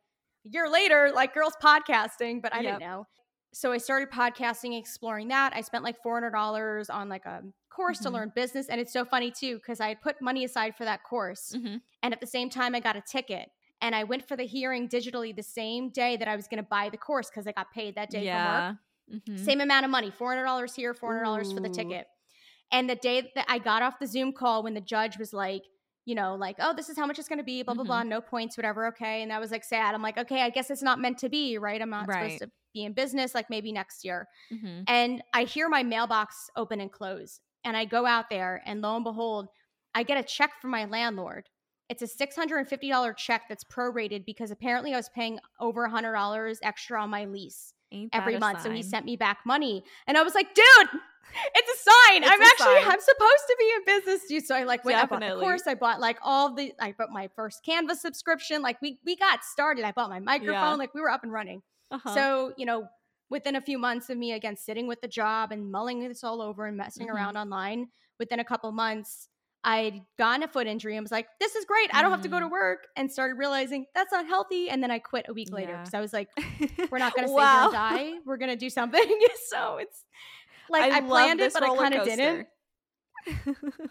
a 0.45 0.49
year 0.49 0.69
later, 0.69 1.13
like 1.15 1.35
girls 1.35 1.55
podcasting, 1.63 2.43
but 2.43 2.53
I 2.53 2.61
Yep. 2.61 2.61
didn't 2.63 2.81
know. 2.81 3.07
So 3.55 3.73
I 3.73 3.79
started 3.79 4.11
podcasting, 4.11 4.79
exploring 4.79 5.29
that. 5.29 5.55
I 5.55 5.63
spent 5.63 5.85
like 5.85 6.03
$400 6.03 6.91
on 6.91 7.09
like 7.09 7.25
a 7.25 7.43
course 7.71 8.01
to 8.01 8.11
Mhm. 8.11 8.11
learn 8.11 8.33
business. 8.35 8.69
And 8.69 8.81
it's 8.81 8.93
so 8.93 9.05
funny 9.05 9.31
too, 9.31 9.57
because 9.57 9.81
I 9.81 9.89
had 9.89 10.03
put 10.03 10.21
money 10.21 10.45
aside 10.45 10.77
for 10.77 10.85
that 10.85 11.05
course. 11.05 11.55
Mhm. 11.55 11.83
And 12.03 12.13
at 12.13 12.21
the 12.21 12.27
same 12.27 12.51
time, 12.51 12.75
I 12.75 12.81
got 12.81 12.97
a 12.97 13.01
ticket. 13.03 13.51
And 13.81 13.95
I 13.95 14.05
went 14.05 14.27
for 14.29 14.37
the 14.37 14.45
hearing 14.47 14.89
digitally 14.89 15.35
the 15.35 15.43
same 15.43 15.91
day 15.91 16.17
that 16.17 16.29
I 16.29 16.37
was 16.37 16.49
going 16.49 16.63
to 16.63 16.69
buy 16.69 16.89
the 16.91 16.99
course 16.99 17.31
because 17.31 17.47
I 17.47 17.53
got 17.53 17.71
paid 17.73 17.95
that 17.97 18.11
day 18.11 18.27
work. 18.27 18.67
Yeah. 18.67 18.77
Mhm. 19.09 19.51
Same 19.51 19.61
amount 19.61 19.85
of 19.85 19.91
money, 19.91 20.11
$400 20.11 20.75
here, 20.75 20.95
$400 20.95 21.53
for 21.53 21.61
the 21.61 21.71
ticket. 21.71 22.07
And 22.73 22.89
the 22.91 22.97
day 22.97 23.31
that 23.35 23.47
I 23.49 23.59
got 23.59 23.83
off 23.83 23.99
the 24.01 24.07
Zoom 24.07 24.33
call 24.33 24.63
when 24.63 24.75
the 24.75 24.81
judge 24.81 25.19
was 25.19 25.33
like, 25.33 25.63
you 26.05 26.15
know, 26.15 26.35
like, 26.37 26.57
oh, 26.61 26.73
this 26.75 26.89
is 26.89 26.97
how 26.97 27.05
much 27.07 27.19
it's 27.19 27.29
going 27.29 27.39
to 27.39 27.45
be, 27.45 27.63
blah, 27.63 27.75
blah, 27.75 27.83
Mm-hmm. 27.83 27.89
blah, 27.89 28.03
no 28.05 28.21
points, 28.21 28.57
whatever. 28.57 28.87
Okay. 28.89 29.23
And 29.23 29.31
that 29.31 29.41
was 29.41 29.51
like 29.51 29.65
sad. 29.65 29.95
I'm 29.95 30.03
like, 30.03 30.19
okay, 30.19 30.43
I 30.43 30.51
guess 30.51 30.71
it's 30.71 30.83
not 30.83 31.01
meant 31.01 31.19
to 31.19 31.29
be, 31.29 31.59
right? 31.59 31.81
I'm 31.83 31.91
not 31.91 32.07
Right. 32.07 32.33
supposed 32.33 32.43
to 32.43 32.51
be 32.75 32.85
in 32.85 32.93
business, 32.93 33.35
like 33.35 33.51
maybe 33.51 33.73
next 33.73 34.05
year. 34.05 34.29
Mhm. 34.53 34.85
And 34.87 35.23
I 35.33 35.45
hear 35.45 35.69
my 35.69 35.83
mailbox 35.83 36.49
open 36.57 36.81
and 36.81 36.93
close. 36.93 37.41
And 37.65 37.77
I 37.77 37.85
go 37.87 38.07
out 38.07 38.31
there, 38.31 38.63
and 38.67 38.81
lo 38.81 38.95
and 38.95 39.03
behold, 39.05 39.49
I 39.95 40.05
get 40.05 40.19
a 40.19 40.23
check 40.23 40.61
from 40.61 40.71
my 40.71 40.85
landlord. 40.85 41.49
It's 41.89 42.03
a 42.03 42.07
$650 42.07 43.13
check 43.17 43.43
that's 43.49 43.65
prorated 43.65 44.25
because 44.25 44.51
apparently 44.53 44.93
I 44.93 44.97
was 44.97 45.09
paying 45.09 45.39
over 45.59 45.85
$100 45.89 46.59
extra 46.63 47.03
on 47.03 47.11
my 47.11 47.25
lease 47.25 47.73
every 48.13 48.39
month. 48.39 48.61
So 48.63 48.71
he 48.71 48.83
sent 48.83 49.07
me 49.07 49.17
back 49.17 49.39
money. 49.47 49.83
And 50.07 50.17
I 50.19 50.23
was 50.23 50.35
like, 50.35 50.55
dude, 50.55 51.01
it's 51.55 51.69
a 51.69 51.91
sign. 51.91 52.23
It's 52.23 52.33
I'm 52.33 52.41
a 52.41 52.45
actually, 52.45 52.83
sign. 52.83 52.93
I'm 52.93 53.01
supposed 53.01 53.45
to 53.49 53.57
be 53.59 53.73
in 53.77 53.85
business, 53.87 54.29
dude. 54.29 54.47
So 54.47 54.55
I 54.55 54.65
like 54.65 54.85
went, 54.85 54.99
I 54.99 55.07
bought 55.07 55.21
the 55.21 55.39
course. 55.41 55.63
I 55.67 55.75
bought 55.75 56.01
like 56.01 56.19
all 56.23 56.55
the, 56.55 56.73
I 56.81 56.93
bought 56.93 57.11
my 57.11 57.29
first 57.37 57.61
Canva 57.67 57.95
subscription. 57.97 58.63
Like 58.63 58.81
we, 58.81 58.99
we 59.05 59.17
got 59.17 59.45
started. 59.45 59.85
I 59.85 59.93
bought 59.93 60.11
my 60.11 60.21
microphone. 60.21 60.55
Yeah. 60.55 60.75
Like 60.75 60.95
we 60.95 61.01
were 61.01 61.11
up 61.11 61.23
and 61.25 61.33
running. 61.33 61.63
Uh-huh. 61.91 62.15
So, 62.15 62.53
you 62.57 62.67
know, 62.67 62.89
within 63.29 63.57
a 63.57 63.61
few 63.61 63.79
months 63.79 64.09
of 64.11 64.17
me 64.17 64.33
again 64.33 64.57
sitting 64.57 64.87
with 64.87 65.01
the 65.01 65.09
job 65.09 65.53
and 65.53 65.71
mulling 65.71 66.01
this 66.07 66.23
all 66.25 66.41
over 66.41 66.67
and 66.67 66.77
messing 66.77 67.09
Mhm. 67.09 67.15
around 67.15 67.37
online, 67.37 67.89
within 68.19 68.41
a 68.41 68.45
couple 68.45 68.71
months, 68.73 69.29
I'd 69.65 70.01
gotten 70.17 70.45
a 70.45 70.49
foot 70.49 70.69
injury 70.69 70.97
and 70.97 71.03
was 71.03 71.11
like, 71.11 71.27
this 71.41 71.57
is 71.57 71.65
great. 71.65 71.91
I 71.93 72.01
don't 72.03 72.13
have 72.13 72.23
to 72.23 72.29
go 72.29 72.39
to 72.39 72.47
Mm. 72.47 72.53
work. 72.53 72.87
And 72.95 73.11
started 73.11 73.35
realizing 73.35 73.87
that's 73.97 74.13
not 74.13 74.27
healthy. 74.27 74.71
And 74.71 74.81
then 74.81 74.93
I 74.93 75.01
quit 75.01 75.27
a 75.29 75.33
week 75.35 75.53
later 75.53 75.73
Yeah. 75.73 75.79
because 75.79 75.95
I 75.95 76.01
was 76.01 76.13
like, 76.13 76.29
we're 76.91 76.99
not 76.99 77.15
going 77.17 77.27
to 77.27 77.35
Wow. 77.35 77.71
sit 77.73 77.77
here 77.77 77.83
and 77.89 78.15
die. 78.15 78.21
We're 78.25 78.37
going 78.37 78.51
to 78.53 78.57
do 78.57 78.71
something. 78.71 79.03
so 79.51 79.79
it's 79.79 80.05
like 80.71 80.93
I, 80.93 81.01
love 81.01 81.09
planned 81.09 81.41
it, 81.41 81.53
but 81.53 81.63
I 81.63 81.77
kind 81.77 81.95
of 81.95 82.05
didn't. 82.05 82.49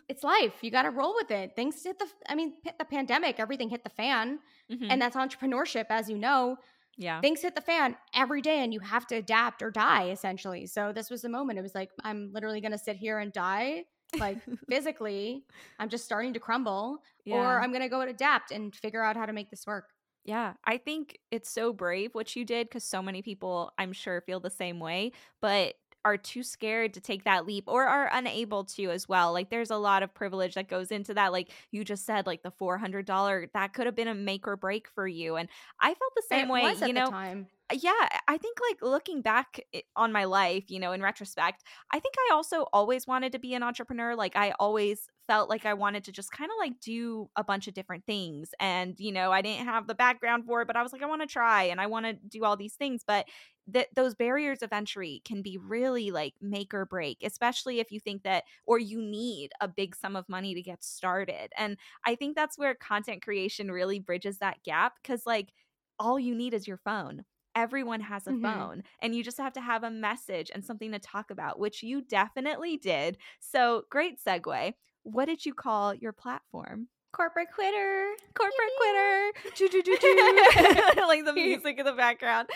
It's 0.07 0.23
life. 0.23 0.53
You 0.61 0.71
got 0.71 0.83
to 0.83 0.91
roll 0.91 1.13
with 1.13 1.29
it. 1.29 1.57
Things 1.57 1.83
hit 1.83 1.99
the, 1.99 2.07
I 2.29 2.35
mean, 2.35 2.53
hit 2.63 2.77
the 2.79 2.85
pandemic, 2.85 3.37
everything 3.37 3.67
hit 3.67 3.83
the 3.83 3.89
fan. 3.89 4.39
Mhm. 4.71 4.87
And 4.89 5.01
that's 5.01 5.17
entrepreneurship, 5.17 5.87
as 5.89 6.09
you 6.09 6.17
know 6.17 6.57
yeah. 6.97 7.21
things 7.21 7.41
hit 7.41 7.55
the 7.55 7.61
fan 7.61 7.95
every 8.13 8.41
day 8.41 8.63
and 8.63 8.73
you 8.73 8.79
have 8.79 9.05
to 9.07 9.15
adapt 9.15 9.61
or 9.61 9.71
die 9.71 10.09
essentially 10.09 10.65
so 10.65 10.91
this 10.93 11.09
was 11.09 11.21
the 11.21 11.29
moment 11.29 11.59
it 11.59 11.61
was 11.61 11.75
like 11.75 11.89
i'm 12.03 12.31
literally 12.31 12.61
going 12.61 12.71
to 12.71 12.77
sit 12.77 12.95
here 12.95 13.19
and 13.19 13.33
die 13.33 13.83
like 14.19 14.37
physically 14.69 15.43
i'm 15.79 15.89
just 15.89 16.05
starting 16.05 16.33
to 16.33 16.39
crumble 16.39 16.99
or 17.27 17.61
i'm 17.61 17.71
going 17.71 17.81
to 17.81 17.89
go 17.89 18.01
and 18.01 18.09
adapt 18.09 18.51
and 18.51 18.75
figure 18.75 19.03
out 19.03 19.15
how 19.15 19.25
to 19.25 19.33
make 19.33 19.49
this 19.49 19.65
work 19.65 19.89
Yeah, 20.25 20.53
I 20.65 20.79
think 20.79 21.19
it's 21.29 21.51
so 21.51 21.71
brave 21.71 22.15
what 22.15 22.35
you 22.35 22.45
did 22.45 22.67
because 22.67 22.83
so 22.83 23.01
many 23.01 23.21
people, 23.21 23.71
I'm 23.77 23.93
sure, 23.93 24.21
feel 24.21 24.39
the 24.39 24.49
same 24.49 24.79
way, 24.79 25.11
but 25.39 25.75
are 26.05 26.17
too 26.17 26.43
scared 26.43 26.93
to 26.93 27.01
take 27.01 27.25
that 27.25 27.45
leap 27.45 27.65
or 27.67 27.83
are 27.83 28.09
unable 28.13 28.63
to 28.63 28.91
as 28.91 29.09
well. 29.09 29.33
Like, 29.33 29.49
there's 29.49 29.71
a 29.71 29.77
lot 29.77 30.03
of 30.03 30.13
privilege 30.13 30.53
that 30.53 30.69
goes 30.69 30.91
into 30.91 31.13
that. 31.15 31.33
Like 31.33 31.49
you 31.71 31.83
just 31.83 32.05
said, 32.05 32.25
like 32.27 32.43
the 32.43 32.51
$400, 32.51 33.51
that 33.53 33.73
could 33.73 33.87
have 33.87 33.95
been 33.95 34.07
a 34.07 34.13
make 34.15 34.47
or 34.47 34.55
break 34.55 34.87
for 34.87 35.07
you. 35.07 35.35
And 35.35 35.49
I 35.81 35.87
felt 35.87 36.13
the 36.15 36.23
same 36.29 36.47
It 36.47 36.51
way, 36.51 36.61
you 36.85 36.93
the 36.93 36.93
know. 36.93 37.45
Yeah 37.73 38.07
i 38.27 38.37
think 38.37 38.57
like 38.69 38.77
looking 38.83 39.21
back 39.23 39.59
on 39.95 40.11
my 40.11 40.23
life 40.25 40.65
you 40.69 40.79
know 40.79 40.91
in 40.91 41.01
retrospect 41.01 41.63
i 41.91 41.99
think 41.99 42.13
i 42.29 42.33
also 42.33 42.67
always 42.71 43.07
wanted 43.07 43.31
to 43.31 43.39
be 43.39 43.55
an 43.55 43.63
entrepreneur 43.63 44.15
like 44.15 44.35
i 44.35 44.53
always 44.59 45.07
felt 45.27 45.49
like 45.49 45.65
i 45.65 45.73
wanted 45.73 46.03
to 46.03 46.11
just 46.11 46.31
kind 46.31 46.51
of 46.51 46.55
like 46.59 46.79
do 46.79 47.27
a 47.35 47.43
bunch 47.43 47.67
of 47.67 47.73
different 47.73 48.05
things 48.05 48.51
and 48.59 48.99
you 48.99 49.11
know 49.11 49.31
i 49.31 49.41
didn't 49.41 49.65
have 49.65 49.87
the 49.87 49.95
background 49.95 50.45
for 50.45 50.61
it 50.61 50.67
but 50.67 50.75
i 50.75 50.83
was 50.83 50.93
like 50.93 51.01
i 51.01 51.07
want 51.07 51.21
to 51.21 51.27
try 51.27 51.63
and 51.63 51.81
i 51.81 51.87
want 51.87 52.05
to 52.05 52.13
do 52.13 52.43
all 52.45 52.55
these 52.55 52.75
things 52.75 53.01
but 53.05 53.25
that 53.67 53.87
those 53.95 54.13
barriers 54.13 54.61
of 54.61 54.71
entry 54.71 55.23
can 55.25 55.41
be 55.41 55.57
really 55.57 56.11
like 56.11 56.35
make 56.39 56.71
or 56.71 56.85
break 56.85 57.17
especially 57.23 57.79
if 57.79 57.91
you 57.91 57.99
think 57.99 58.21
that 58.21 58.43
or 58.67 58.77
you 58.77 59.01
need 59.01 59.49
a 59.59 59.67
big 59.67 59.95
sum 59.95 60.15
of 60.15 60.29
money 60.29 60.53
to 60.53 60.61
get 60.61 60.83
started 60.83 61.51
and 61.57 61.77
i 62.05 62.13
think 62.13 62.35
that's 62.35 62.59
where 62.59 62.75
content 62.75 63.23
creation 63.23 63.71
really 63.71 63.97
bridges 63.97 64.37
that 64.37 64.61
gap 64.63 64.93
because 65.01 65.25
like 65.25 65.51
all 65.97 66.19
you 66.19 66.35
need 66.35 66.53
is 66.53 66.67
your 66.67 66.77
phone 66.77 67.23
everyone 67.55 68.01
has 68.01 68.27
a 68.27 68.31
Mhm. 68.31 68.41
phone 68.41 68.83
and 68.99 69.15
you 69.15 69.23
just 69.23 69.37
have 69.37 69.53
to 69.53 69.61
have 69.61 69.83
a 69.83 69.89
message 69.91 70.51
and 70.53 70.63
something 70.65 70.91
to 70.91 70.99
talk 70.99 71.31
about 71.31 71.57
which 71.59 71.81
you 71.83 72.01
definitely 72.01 72.77
did. 72.77 73.17
So 73.39 73.85
great 73.89 74.19
segue. 74.23 74.73
What 75.03 75.25
did 75.25 75.45
you 75.45 75.53
call 75.53 75.93
your 75.93 76.11
platform? 76.13 76.89
Corporate 77.13 77.47
quitter. 77.53 78.13
Corporate 78.33 78.75
quitter. 78.77 79.31
Choo, 79.53 79.69
choo, 79.69 79.81
choo, 79.81 79.97
choo. 80.01 80.15
like 81.07 81.23
the 81.23 81.31
music 81.35 81.79
in 81.79 81.85
the 81.85 81.93
background. 81.93 82.49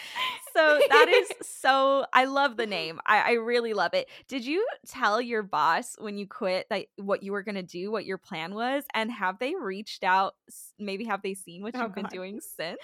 So 0.53 0.81
that 0.89 1.07
is 1.07 1.47
so 1.47 2.05
i 2.11 2.25
love 2.25 2.57
the 2.57 2.65
name. 2.65 2.99
I, 3.05 3.19
I 3.19 3.31
really 3.33 3.73
love 3.73 3.93
it. 3.93 4.09
Did 4.27 4.45
you 4.45 4.67
tell 4.85 5.21
your 5.21 5.43
boss 5.43 5.95
when 5.99 6.17
you 6.17 6.27
quit 6.27 6.67
that 6.71 6.87
what 6.97 7.23
you 7.23 7.31
were 7.31 7.43
going 7.43 7.55
to 7.55 7.63
do 7.63 7.89
what 7.89 8.05
your 8.05 8.17
plan 8.17 8.53
was 8.53 8.83
and 8.93 9.09
have 9.11 9.39
they 9.39 9.55
reached 9.55 10.03
out 10.03 10.35
maybe 10.77 11.05
have 11.05 11.21
they 11.21 11.35
seen 11.35 11.61
what 11.63 11.73
Oh, 11.75 11.83
you've 11.83 11.95
been 11.95 12.07
doing 12.07 12.41
since? 12.41 12.79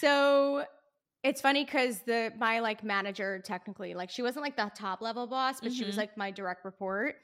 So 0.00 0.64
it's 1.22 1.40
funny 1.40 1.64
because 1.64 2.00
the 2.02 2.32
my 2.38 2.60
like 2.60 2.84
manager 2.84 3.40
technically 3.44 3.94
like 3.94 4.10
she 4.10 4.22
wasn't 4.22 4.42
like 4.42 4.56
the 4.56 4.70
top 4.74 5.00
level 5.00 5.26
boss 5.26 5.60
but 5.60 5.72
she 5.72 5.84
was 5.84 5.94
Mhm. 5.94 5.98
like 5.98 6.16
my 6.16 6.30
direct 6.30 6.64
report 6.64 7.16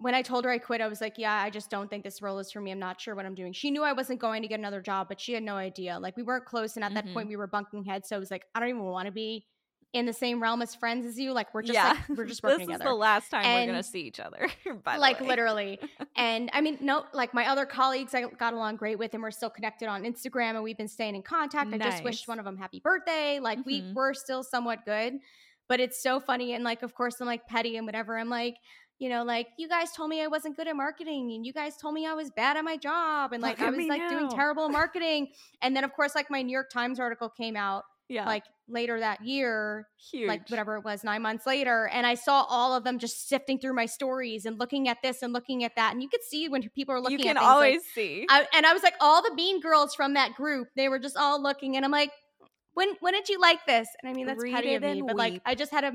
when 0.00 0.14
i 0.14 0.22
told 0.22 0.44
her 0.44 0.50
i 0.50 0.58
quit 0.58 0.80
i 0.80 0.88
was 0.88 1.00
like 1.00 1.14
yeah 1.18 1.34
i 1.42 1.48
just 1.50 1.70
don't 1.70 1.88
think 1.88 2.04
this 2.04 2.20
role 2.20 2.38
is 2.38 2.50
for 2.52 2.60
me 2.60 2.70
i'm 2.70 2.78
not 2.78 3.00
sure 3.00 3.14
what 3.14 3.24
i'm 3.24 3.34
doing 3.34 3.52
she 3.52 3.70
knew 3.70 3.82
i 3.82 3.92
wasn't 3.92 4.20
going 4.20 4.42
to 4.42 4.48
get 4.48 4.58
another 4.58 4.80
job 4.82 5.08
but 5.08 5.20
she 5.20 5.32
had 5.32 5.42
no 5.42 5.56
idea 5.56 5.98
like 5.98 6.16
we 6.16 6.22
weren't 6.22 6.44
close 6.44 6.76
and 6.76 6.84
at 6.84 6.94
that 6.94 7.06
Mhm. 7.06 7.12
point 7.14 7.28
we 7.28 7.36
were 7.36 7.46
bunking 7.46 7.84
heads 7.84 8.08
so 8.08 8.16
it 8.16 8.20
was 8.20 8.30
like 8.30 8.44
i 8.54 8.60
don't 8.60 8.68
even 8.68 8.82
want 8.82 9.06
to 9.06 9.12
be 9.12 9.46
in 9.94 10.06
the 10.06 10.12
same 10.12 10.42
realm 10.42 10.60
as 10.60 10.74
friends 10.74 11.06
as 11.06 11.18
you 11.18 11.32
like 11.32 11.54
we're 11.54 11.62
just 11.62 11.72
yeah. 11.72 11.90
like 12.08 12.18
we're 12.18 12.24
just 12.26 12.42
working 12.42 12.58
this 12.58 12.66
together. 12.66 12.84
is 12.84 12.90
the 12.90 12.94
last 12.94 13.30
time 13.30 13.44
we're 13.44 13.66
gonna 13.66 13.82
see 13.82 14.00
each 14.00 14.18
other 14.20 14.48
by 14.84 14.94
the 14.94 15.00
like 15.00 15.20
literally. 15.20 15.78
And 16.16 16.50
i 16.52 16.60
mean 16.60 16.78
no 16.80 17.04
like 17.12 17.32
my 17.32 17.46
other 17.48 17.64
colleagues 17.64 18.14
i 18.14 18.22
got 18.22 18.52
along 18.54 18.76
great 18.76 18.98
with 18.98 19.14
and 19.14 19.22
we're 19.22 19.30
still 19.30 19.50
connected 19.50 19.88
on 19.88 20.02
instagram 20.02 20.50
and 20.50 20.62
we've 20.62 20.76
been 20.76 20.88
staying 20.88 21.14
in 21.14 21.22
contact. 21.22 21.72
I 21.72 21.78
just 21.78 22.04
wished 22.04 22.28
one 22.28 22.38
of 22.38 22.44
them 22.44 22.56
happy 22.56 22.80
birthday. 22.80 23.38
Like 23.40 23.64
we 23.64 23.82
Mhm. 23.82 23.94
were 23.94 24.12
still 24.14 24.42
somewhat 24.42 24.84
good 24.84 25.14
but 25.68 25.80
it's 25.80 26.02
so 26.02 26.20
funny 26.20 26.52
and 26.54 26.62
like 26.64 26.82
of 26.82 26.94
course 26.94 27.20
i'm 27.20 27.26
like 27.26 27.46
petty 27.46 27.76
and 27.76 27.86
whatever. 27.86 28.18
I'm 28.18 28.28
like 28.28 28.56
you 28.98 29.08
know 29.08 29.22
like 29.24 29.48
you 29.58 29.68
guys 29.68 29.92
told 29.92 30.08
me 30.10 30.22
i 30.22 30.26
wasn't 30.26 30.56
good 30.56 30.68
at 30.68 30.76
marketing 30.76 31.32
and 31.34 31.44
you 31.46 31.52
guys 31.52 31.76
told 31.76 31.94
me 31.94 32.06
i 32.06 32.14
was 32.14 32.30
bad 32.30 32.56
at 32.56 32.64
my 32.64 32.76
job 32.76 33.32
and 33.32 33.42
like 33.42 33.60
i 33.60 33.70
was 33.70 33.86
like 33.86 34.08
doing 34.08 34.28
terrible 34.28 34.68
marketing. 34.68 35.28
And 35.62 35.74
then 35.76 35.84
of 35.84 35.92
course 35.92 36.14
like 36.14 36.30
my 36.30 36.42
new 36.42 36.52
york 36.52 36.70
times 36.70 36.98
article 37.00 37.28
came 37.28 37.56
out 37.56 37.84
yeah. 38.08 38.26
like 38.26 38.44
later 38.68 38.98
that 38.98 39.22
year 39.24 39.86
huge. 40.10 40.26
like 40.26 40.48
whatever 40.48 40.76
it 40.76 40.84
was 40.84 41.04
nine 41.04 41.20
months 41.20 41.46
later 41.46 41.86
and 41.92 42.06
i 42.06 42.14
saw 42.14 42.44
all 42.48 42.74
of 42.74 42.82
them 42.82 42.98
just 42.98 43.28
sifting 43.28 43.58
through 43.58 43.74
my 43.74 43.84
stories 43.84 44.46
and 44.46 44.58
looking 44.58 44.88
at 44.88 44.96
this 45.02 45.20
and 45.22 45.32
looking 45.34 45.64
at 45.64 45.76
that 45.76 45.92
and 45.92 46.02
you 46.02 46.08
could 46.08 46.22
see 46.22 46.48
when 46.48 46.62
people 46.70 46.94
are 46.94 47.00
looking 47.00 47.18
you 47.18 47.24
can 47.24 47.36
at 47.36 47.40
things, 47.40 47.46
like- 47.46 47.54
always 47.54 47.82
see. 47.94 48.26
I, 48.30 48.46
and 48.54 48.64
i 48.64 48.72
was 48.72 48.82
like 48.82 48.94
all 49.00 49.22
the 49.22 49.32
bean 49.36 49.60
girls 49.60 49.94
from 49.94 50.14
that 50.14 50.34
group 50.34 50.68
they 50.76 50.88
were 50.88 50.98
just 50.98 51.16
all 51.16 51.42
looking 51.42 51.76
and 51.76 51.84
i'm 51.84 51.90
like 51.90 52.10
when 52.72 52.88
when 53.00 53.12
did 53.12 53.28
you 53.28 53.38
like 53.40 53.64
this? 53.66 53.86
And 54.02 54.10
i 54.10 54.14
mean 54.14 54.26
that's 54.26 54.42
Read 54.42 54.54
petty 54.54 54.74
of 54.74 54.82
me 54.82 55.02
but 55.06 55.16
like 55.16 55.42
i 55.44 55.54
just 55.54 55.70
had 55.70 55.84
a 55.84 55.92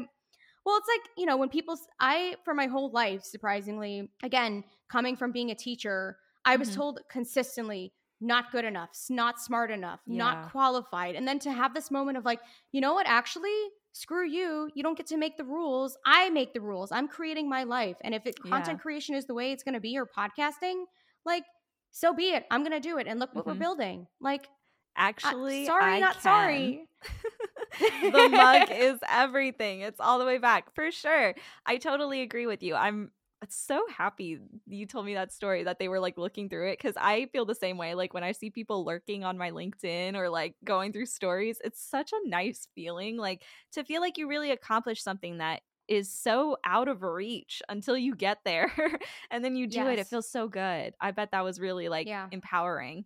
well 0.66 0.78
it's 0.78 0.88
like 0.88 1.10
you 1.18 1.26
know 1.26 1.38
when 1.38 1.50
people 1.50 1.76
I 2.00 2.36
for 2.46 2.54
my 2.54 2.68
whole 2.68 2.92
life 2.92 3.24
surprisingly 3.24 4.12
again 4.24 4.64
coming 4.92 5.16
from 5.18 5.32
being 5.32 5.50
a 5.50 5.56
teacher 5.56 6.18
i 6.46 6.56
was 6.56 6.70
Mhm. 6.70 6.76
told 6.76 7.00
consistently 7.12 7.94
not 8.22 8.52
good 8.52 8.66
enough 8.66 8.90
not 9.10 9.40
smart 9.40 9.72
enough 9.72 10.00
Yeah. 10.06 10.18
not 10.18 10.52
qualified 10.52 11.16
and 11.16 11.28
then 11.28 11.40
to 11.40 11.52
have 11.52 11.74
this 11.74 11.90
moment 11.92 12.18
of 12.18 12.26
like 12.26 12.40
you 12.72 12.82
know 12.82 12.94
what 12.94 13.08
actually 13.08 13.58
screw 13.94 14.26
you 14.28 14.70
you 14.76 14.84
don't 14.84 14.98
get 14.98 15.08
to 15.08 15.18
make 15.18 15.38
the 15.38 15.44
rules 15.44 15.98
i 16.06 16.30
make 16.30 16.54
the 16.54 16.62
rules 16.62 16.92
i'm 16.92 17.08
creating 17.08 17.50
my 17.50 17.64
life 17.64 17.96
and 18.02 18.14
if 18.14 18.26
it 18.26 18.36
Yeah. 18.44 18.52
content 18.52 18.82
creation 18.82 19.16
is 19.16 19.26
the 19.26 19.34
way 19.34 19.52
it's 19.52 19.64
going 19.64 19.74
to 19.74 19.80
be 19.80 19.98
or 19.98 20.06
podcasting 20.06 20.84
like 21.26 21.44
so 21.92 22.14
be 22.14 22.30
it. 22.30 22.46
I'm 22.52 22.62
gonna 22.62 22.80
do 22.80 23.00
it. 23.00 23.08
And 23.08 23.20
look 23.20 23.34
what 23.34 23.46
Mhm. 23.46 23.48
we're 23.48 23.54
building. 23.56 24.08
Like, 24.22 24.48
I- 24.96 25.08
Actually, 25.10 25.66
sorry, 25.66 25.94
I 25.96 26.00
not 26.00 26.14
can. 26.14 26.22
sorry. 26.22 26.88
the 28.04 28.30
mug 28.32 28.70
is 28.72 29.00
everything. 29.10 29.82
It's 29.82 30.00
all 30.00 30.20
the 30.20 30.26
way 30.26 30.38
back 30.38 30.74
for 30.76 30.92
sure. 30.92 31.34
I 31.66 31.78
totally 31.78 32.22
agree 32.22 32.46
with 32.46 32.62
you. 32.62 32.76
I'm 32.76 33.12
so 33.48 33.86
happy 33.96 34.40
you 34.68 34.86
told 34.86 35.06
me 35.06 35.14
that 35.14 35.32
story 35.32 35.64
that 35.64 35.80
they 35.80 35.88
were 35.88 36.00
like 36.00 36.18
looking 36.18 36.50
through 36.50 36.70
it 36.70 36.78
because 36.78 36.96
I 36.98 37.28
feel 37.32 37.46
the 37.46 37.56
same 37.56 37.78
way. 37.78 37.96
Like 37.96 38.14
when 38.14 38.24
I 38.24 38.34
see 38.34 38.50
people 38.50 38.84
lurking 38.84 39.24
on 39.24 39.38
my 39.38 39.52
LinkedIn 39.52 40.16
or 40.16 40.30
like 40.30 40.56
going 40.64 40.92
through 40.92 41.06
stories, 41.06 41.60
it's 41.64 41.82
such 41.82 42.12
a 42.12 42.28
nice 42.30 42.68
feeling. 42.76 43.18
Like 43.18 43.44
to 43.74 43.84
feel 43.84 44.02
like 44.02 44.18
you 44.18 44.28
really 44.28 44.52
accomplished 44.52 45.04
something 45.04 45.38
that 45.38 45.62
is 45.88 46.14
so 46.14 46.58
out 46.66 46.88
of 46.88 47.02
reach 47.02 47.62
until 47.70 47.98
you 47.98 48.14
get 48.16 48.40
there 48.46 48.72
and 49.32 49.44
then 49.44 49.56
you 49.56 49.68
do 49.68 49.88
it. 49.88 50.00
It 50.00 50.08
feels 50.08 50.30
so 50.30 50.48
good. 50.48 50.94
I 51.02 51.12
bet 51.12 51.32
that 51.32 51.44
was 51.44 51.60
really 51.60 51.90
like 51.90 52.08
Yeah. 52.08 52.28
empowering. 52.32 53.06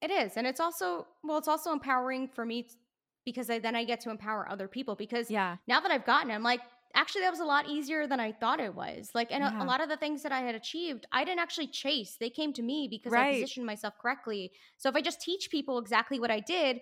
It 0.00 0.10
is. 0.10 0.36
And 0.36 0.46
it's 0.46 0.60
also, 0.60 1.06
well, 1.22 1.38
it's 1.38 1.48
also 1.48 1.72
empowering 1.72 2.28
for 2.28 2.44
me 2.46 2.68
because 3.24 3.50
I, 3.50 3.58
then 3.58 3.76
I 3.76 3.84
get 3.84 4.00
to 4.00 4.10
empower 4.10 4.50
other 4.50 4.66
people 4.66 4.94
because 4.94 5.30
Yeah. 5.30 5.56
now 5.66 5.80
that 5.80 5.90
I've 5.90 6.04
gotten 6.06 6.30
it, 6.30 6.34
I'm 6.34 6.42
like, 6.42 6.60
actually, 6.94 7.22
that 7.22 7.30
was 7.30 7.40
a 7.40 7.44
lot 7.44 7.68
easier 7.68 8.06
than 8.06 8.20
I 8.20 8.32
thought 8.32 8.60
it 8.60 8.74
was. 8.74 9.10
Like, 9.14 9.30
and 9.32 9.42
a, 9.42 9.46
Yeah. 9.50 9.62
a 9.62 9.64
lot 9.64 9.80
of 9.82 9.88
the 9.88 9.96
things 9.96 10.22
that 10.22 10.32
I 10.32 10.40
had 10.40 10.54
achieved, 10.54 11.06
I 11.12 11.24
didn't 11.24 11.40
actually 11.40 11.68
chase. 11.68 12.16
They 12.18 12.30
came 12.30 12.52
to 12.54 12.62
me 12.62 12.88
because 12.90 13.14
I 13.14 13.24
positioned 13.24 13.66
myself 13.66 13.94
correctly. 14.00 14.52
So 14.76 14.88
if 14.88 14.94
I 14.96 15.00
just 15.02 15.20
teach 15.20 15.50
people 15.50 15.78
exactly 15.78 16.20
what 16.20 16.30
I 16.30 16.40
did, 16.40 16.80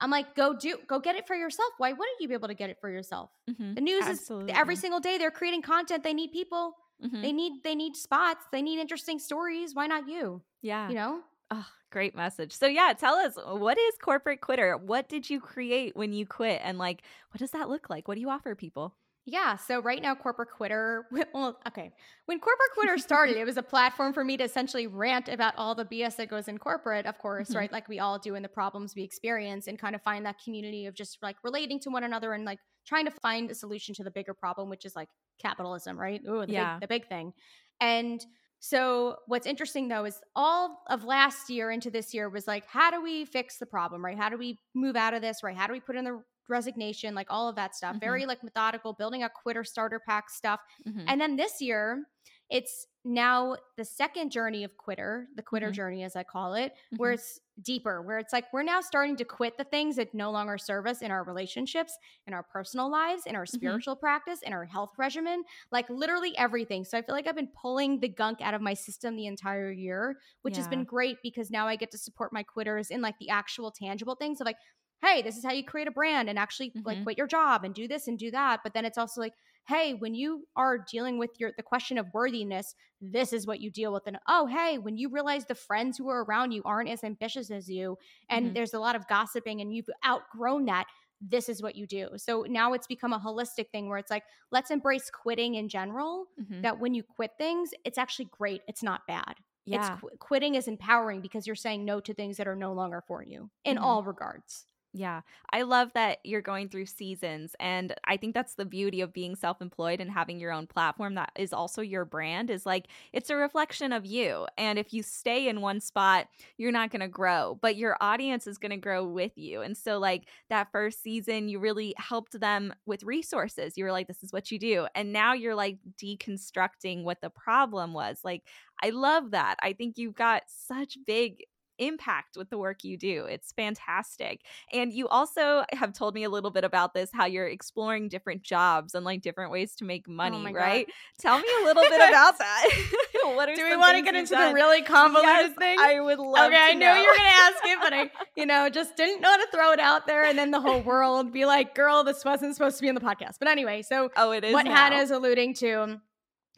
I'm 0.00 0.10
like, 0.10 0.34
go 0.36 0.54
do, 0.54 0.78
go 0.86 1.00
get 1.00 1.16
it 1.16 1.26
for 1.26 1.34
yourself. 1.34 1.72
Why 1.78 1.92
wouldn't 1.92 2.20
you 2.20 2.28
be 2.28 2.34
able 2.34 2.48
to 2.48 2.54
get 2.54 2.70
it 2.70 2.78
for 2.80 2.88
yourself? 2.90 3.30
Mhm. 3.50 3.74
The 3.74 3.80
news 3.80 4.06
Absolutely. 4.06 4.52
is 4.52 4.58
every 4.58 4.76
single 4.76 5.00
day 5.00 5.18
they're 5.18 5.30
creating 5.32 5.62
content. 5.62 6.04
They 6.04 6.14
need 6.14 6.30
people. 6.32 6.76
Mhm. 7.02 7.22
They 7.22 7.32
need 7.32 7.62
they 7.64 7.74
need 7.74 7.96
spots. 7.96 8.46
They 8.52 8.62
need 8.62 8.78
interesting 8.78 9.18
stories. 9.18 9.74
Why 9.74 9.86
not 9.86 10.08
you? 10.08 10.42
Yeah. 10.62 10.88
You 10.88 10.94
know? 10.94 11.24
Oh, 11.50 11.66
great 11.90 12.14
message. 12.14 12.52
So 12.52 12.66
yeah, 12.66 12.92
tell 12.92 13.14
us 13.14 13.36
what 13.36 13.78
is 13.78 13.94
corporate 14.02 14.40
quitter? 14.42 14.76
What 14.76 15.08
did 15.08 15.30
you 15.30 15.40
create 15.40 15.96
when 15.96 16.12
you 16.12 16.26
quit 16.26 16.60
and 16.62 16.78
like 16.78 17.02
what 17.30 17.38
does 17.38 17.52
that 17.52 17.68
look 17.68 17.88
like? 17.88 18.06
What 18.06 18.14
do 18.16 18.20
you 18.20 18.28
offer 18.30 18.54
people? 18.54 18.96
Yeah. 19.30 19.56
So 19.56 19.80
right 19.82 20.00
now, 20.00 20.14
Corporate 20.14 20.50
Quitter, 20.50 21.06
well, 21.34 21.60
okay. 21.68 21.92
When 22.24 22.40
Corporate 22.40 22.70
Quitter 22.72 22.96
started, 22.96 23.36
it 23.36 23.44
was 23.44 23.58
a 23.58 23.62
platform 23.62 24.14
for 24.14 24.24
me 24.24 24.38
to 24.38 24.44
essentially 24.44 24.86
rant 24.86 25.28
about 25.28 25.52
all 25.58 25.74
the 25.74 25.84
BS 25.84 26.16
that 26.16 26.30
goes 26.30 26.48
in 26.48 26.56
corporate, 26.56 27.04
of 27.04 27.18
course, 27.18 27.50
Mhm. 27.50 27.56
right? 27.56 27.70
Like 27.72 27.88
we 27.88 27.98
all 27.98 28.18
do 28.18 28.36
in 28.36 28.42
the 28.42 28.48
problems 28.48 28.94
we 28.96 29.02
experience 29.02 29.66
and 29.66 29.78
kind 29.78 29.94
of 29.94 30.02
find 30.02 30.24
that 30.24 30.36
community 30.42 30.86
of 30.86 30.94
just 30.94 31.18
like 31.22 31.36
relating 31.44 31.78
to 31.80 31.90
one 31.90 32.04
another 32.04 32.32
and 32.32 32.46
like 32.46 32.58
trying 32.86 33.04
to 33.04 33.10
find 33.10 33.50
a 33.50 33.54
solution 33.54 33.94
to 33.96 34.02
the 34.02 34.10
bigger 34.10 34.32
problem, 34.32 34.70
which 34.70 34.86
is 34.86 34.96
like 34.96 35.10
capitalism, 35.38 36.00
right? 36.00 36.22
Ooh, 36.26 36.46
the, 36.46 36.52
Yeah. 36.54 36.74
big, 36.76 36.80
the 36.80 36.88
big 36.88 37.08
thing. 37.10 37.34
And 37.80 38.24
so 38.60 39.18
what's 39.26 39.46
interesting 39.46 39.88
though 39.88 40.06
is 40.06 40.22
all 40.34 40.82
of 40.88 41.04
last 41.04 41.50
year 41.50 41.70
into 41.70 41.90
this 41.90 42.14
year 42.14 42.30
was 42.30 42.46
like, 42.46 42.64
how 42.66 42.90
do 42.90 43.02
we 43.02 43.26
fix 43.26 43.58
the 43.58 43.66
problem, 43.66 44.02
right? 44.02 44.16
How 44.16 44.30
do 44.30 44.38
we 44.38 44.58
move 44.74 44.96
out 44.96 45.12
of 45.12 45.20
this, 45.20 45.42
right? 45.42 45.54
How 45.56 45.66
do 45.66 45.74
we 45.74 45.80
put 45.80 45.96
in 45.96 46.04
the 46.04 46.22
resignation, 46.48 47.14
like 47.14 47.28
all 47.30 47.48
of 47.48 47.56
that 47.56 47.74
stuff? 47.74 47.96
Mhm. 47.96 48.00
Very 48.00 48.26
like 48.26 48.42
methodical, 48.42 48.92
building 48.92 49.22
a 49.22 49.30
quitter 49.30 49.64
starter 49.64 50.00
pack 50.00 50.30
stuff. 50.30 50.60
Mhm. 50.84 51.08
And 51.08 51.20
then 51.20 51.36
this 51.36 51.60
year, 51.60 52.04
it's 52.50 52.86
now 53.04 53.56
the 53.76 53.84
second 53.84 54.30
journey 54.32 54.64
of 54.64 54.76
quitter, 54.78 55.28
the 55.34 55.42
quitter 55.42 55.70
Mhm. 55.70 55.72
journey, 55.72 56.02
as 56.02 56.16
I 56.16 56.22
call 56.22 56.54
it, 56.54 56.74
where 56.96 57.12
Mhm. 57.12 57.12
it's 57.12 57.40
deeper, 57.60 58.00
where 58.02 58.18
it's 58.18 58.32
like 58.32 58.50
we're 58.52 58.62
now 58.62 58.80
starting 58.80 59.16
to 59.16 59.24
quit 59.24 59.58
the 59.58 59.64
things 59.64 59.96
that 59.96 60.14
no 60.14 60.30
longer 60.30 60.56
serve 60.56 60.86
us 60.86 61.02
in 61.02 61.10
our 61.10 61.24
relationships, 61.24 61.96
in 62.26 62.32
our 62.32 62.42
personal 62.42 62.90
lives, 62.90 63.26
in 63.26 63.34
our 63.36 63.44
Mm-hmm. 63.54 63.78
spiritual 63.78 63.96
practice, 63.96 64.40
in 64.42 64.52
our 64.52 64.64
health 64.64 64.92
regimen, 64.98 65.44
like 65.70 65.88
literally 65.90 66.36
everything. 66.38 66.84
So 66.84 66.96
I 66.96 67.02
feel 67.02 67.14
like 67.14 67.26
I've 67.26 67.34
been 67.36 67.52
pulling 67.60 68.00
the 68.00 68.08
gunk 68.08 68.40
out 68.40 68.54
of 68.54 68.60
my 68.62 68.74
system 68.74 69.16
the 69.16 69.26
entire 69.26 69.70
year, 69.70 70.18
which 70.42 70.56
has 70.56 70.68
been 70.68 70.84
great 70.84 71.18
because 71.22 71.50
now 71.50 71.66
I 71.66 71.76
get 71.76 71.90
to 71.92 71.98
support 71.98 72.32
my 72.32 72.42
quitters 72.42 72.90
in 72.90 73.00
like 73.02 73.18
the 73.18 73.28
actual 73.30 73.70
tangible 73.70 74.14
things 74.14 74.40
of 74.40 74.46
like, 74.46 74.58
hey, 75.02 75.22
this 75.22 75.36
is 75.36 75.44
how 75.44 75.52
you 75.52 75.64
create 75.64 75.88
a 75.88 75.92
brand 75.92 76.28
and 76.28 76.38
actually 76.38 76.74
like 76.84 76.98
Mhm. 76.98 77.02
quit 77.02 77.16
your 77.18 77.26
job 77.26 77.64
and 77.64 77.74
do 77.74 77.86
this 77.88 78.08
and 78.08 78.18
do 78.18 78.30
that. 78.30 78.60
But 78.64 78.74
then 78.74 78.84
it's 78.84 78.98
also 78.98 79.20
like, 79.20 79.34
hey, 79.66 79.94
when 79.94 80.14
you 80.14 80.46
are 80.56 80.78
dealing 80.78 81.18
with 81.18 81.30
your 81.38 81.52
the 81.56 81.62
question 81.62 81.98
of 81.98 82.06
worthiness, 82.14 82.74
this 83.00 83.32
is 83.32 83.46
what 83.46 83.60
you 83.60 83.70
deal 83.70 83.92
with. 83.92 84.04
And 84.06 84.18
oh, 84.26 84.46
hey, 84.46 84.78
when 84.78 84.96
you 84.96 85.08
realize 85.10 85.46
the 85.46 85.54
friends 85.54 85.98
who 85.98 86.08
are 86.08 86.24
around 86.24 86.52
you 86.52 86.62
aren't 86.64 86.88
as 86.90 87.04
ambitious 87.04 87.50
as 87.50 87.68
you, 87.68 87.96
and 88.28 88.52
Mhm. 88.52 88.54
there's 88.54 88.74
a 88.74 88.80
lot 88.80 88.96
of 88.96 89.06
gossiping 89.06 89.60
and 89.60 89.74
you've 89.74 89.90
outgrown 90.06 90.64
that, 90.66 90.86
this 91.20 91.48
is 91.48 91.62
what 91.62 91.74
you 91.76 91.86
do. 91.86 92.10
So 92.16 92.42
now 92.48 92.72
it's 92.72 92.86
become 92.86 93.12
a 93.12 93.18
holistic 93.18 93.70
thing 93.70 93.88
where 93.88 93.98
it's 93.98 94.10
like, 94.10 94.24
let's 94.50 94.70
embrace 94.70 95.10
quitting 95.10 95.54
in 95.56 95.68
general. 95.68 96.26
Mhm. 96.36 96.62
That 96.62 96.78
when 96.78 96.94
you 96.94 97.02
quit 97.02 97.32
things, 97.38 97.72
it's 97.84 97.98
actually 97.98 98.26
great. 98.26 98.62
It's 98.68 98.82
not 98.82 99.06
bad. 99.06 99.34
Yeah. 99.64 99.76
It's 99.76 100.00
qu- 100.00 100.16
quitting 100.18 100.54
is 100.54 100.66
empowering 100.68 101.20
because 101.20 101.46
you're 101.46 101.56
saying 101.56 101.84
no 101.84 102.00
to 102.00 102.14
things 102.14 102.36
that 102.38 102.48
are 102.48 102.56
no 102.56 102.72
longer 102.72 103.02
for 103.06 103.22
you 103.22 103.50
in 103.64 103.76
Mhm. 103.76 103.82
all 103.82 104.02
regards. 104.02 104.66
Yeah. 104.98 105.20
I 105.52 105.62
love 105.62 105.92
that 105.92 106.18
you're 106.24 106.40
going 106.40 106.70
through 106.70 106.86
seasons. 106.86 107.54
And 107.60 107.94
I 108.04 108.16
think 108.16 108.34
that's 108.34 108.54
the 108.54 108.64
beauty 108.64 109.00
of 109.00 109.12
being 109.12 109.36
self 109.36 109.60
employed 109.62 110.00
and 110.00 110.10
having 110.10 110.40
your 110.40 110.50
own 110.50 110.66
platform 110.66 111.14
that 111.14 111.30
is 111.36 111.52
also 111.52 111.82
your 111.82 112.04
brand 112.04 112.50
is 112.50 112.66
like 112.66 112.88
it's 113.12 113.30
a 113.30 113.36
reflection 113.36 113.92
of 113.92 114.04
you. 114.04 114.46
And 114.56 114.76
if 114.76 114.92
you 114.92 115.04
stay 115.04 115.46
in 115.48 115.60
one 115.60 115.80
spot, 115.80 116.26
you're 116.56 116.72
not 116.72 116.90
going 116.90 117.02
to 117.02 117.06
grow, 117.08 117.58
but 117.62 117.76
your 117.76 117.96
audience 118.00 118.48
is 118.48 118.58
going 118.58 118.70
to 118.70 118.76
grow 118.76 119.04
with 119.06 119.32
you. 119.36 119.60
And 119.60 119.76
so, 119.76 119.98
like 119.98 120.24
that 120.50 120.72
first 120.72 121.00
season, 121.02 121.48
you 121.48 121.60
really 121.60 121.94
helped 121.98 122.40
them 122.40 122.74
with 122.86 123.04
resources. 123.04 123.74
You 123.76 123.84
were 123.84 123.92
like, 123.92 124.08
this 124.08 124.24
is 124.24 124.32
what 124.32 124.50
you 124.50 124.58
do. 124.58 124.88
And 124.96 125.12
now 125.12 125.32
you're 125.34 125.54
like 125.54 125.78
deconstructing 126.02 127.04
what 127.04 127.20
the 127.20 127.30
problem 127.30 127.92
was. 127.92 128.20
Like, 128.24 128.42
I 128.82 128.90
love 128.90 129.32
that. 129.32 129.56
I 129.62 129.72
think 129.74 129.98
you've 129.98 130.14
got 130.14 130.42
such 130.46 130.98
big 131.06 131.44
impact 131.78 132.36
with 132.36 132.50
the 132.50 132.58
work 132.58 132.84
you 132.84 132.96
do. 132.96 133.24
It's 133.24 133.52
fantastic. 133.52 134.42
And 134.72 134.92
you 134.92 135.08
also 135.08 135.64
have 135.72 135.92
told 135.92 136.14
me 136.14 136.24
a 136.24 136.30
little 136.30 136.50
bit 136.50 136.64
about 136.64 136.94
this 136.94 137.10
how 137.12 137.26
you're 137.26 137.46
exploring 137.46 138.08
different 138.08 138.42
jobs 138.42 138.94
and 138.94 139.04
like 139.04 139.22
different 139.22 139.50
ways 139.50 139.74
to 139.76 139.84
make 139.84 140.06
oh 140.08 140.12
money, 140.12 140.36
Oh 140.36 140.40
my 140.40 140.52
God. 140.52 140.58
right? 140.58 140.86
Tell 141.18 141.38
me 141.38 141.48
a 141.62 141.64
little 141.64 141.82
bit 141.84 141.96
about 142.08 142.38
that. 142.38 142.68
what 143.34 143.48
are 143.48 143.54
Do 143.54 143.64
we 143.64 143.76
want 143.76 143.96
to 143.96 144.02
get 144.02 144.14
into 144.14 144.34
done? 144.34 144.48
the 144.50 144.54
really 144.54 144.82
convoluted 144.82 145.28
Yes, 145.50 145.52
thing? 145.58 145.78
I 145.80 146.00
would 146.00 146.18
love 146.18 146.50
to. 146.50 146.56
okay, 146.56 146.68
I 146.68 146.72
to 146.72 146.78
knew 146.78 146.86
you 146.86 147.06
were 147.06 147.16
going 147.16 147.30
to 147.30 147.36
ask 147.40 147.56
it, 147.64 147.78
but 147.82 147.92
I, 147.92 148.10
you 148.36 148.46
know, 148.46 148.68
just 148.70 148.96
didn't 148.96 149.20
know 149.20 149.30
how 149.30 149.36
to 149.36 149.46
throw 149.52 149.72
it 149.72 149.80
out 149.80 150.06
there, 150.06 150.24
and 150.24 150.38
then 150.38 150.50
the 150.50 150.60
whole 150.60 150.80
world 150.80 151.32
be 151.32 151.44
like, 151.44 151.74
"Girl, 151.74 152.04
this 152.04 152.24
wasn't 152.24 152.54
supposed 152.54 152.76
to 152.78 152.82
be 152.82 152.88
in 152.88 152.94
the 152.94 153.00
podcast." 153.00 153.36
But 153.38 153.48
anyway, 153.48 153.82
so 153.82 154.10
oh, 154.16 154.30
it 154.32 154.44
is 154.44 154.52
what 154.54 154.64
now. 154.64 154.74
Hannah 154.74 154.96
is 155.02 155.10
alluding 155.10 155.54
to 155.54 156.00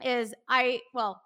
is 0.05 0.33
I 0.49 0.81
well, 0.95 1.21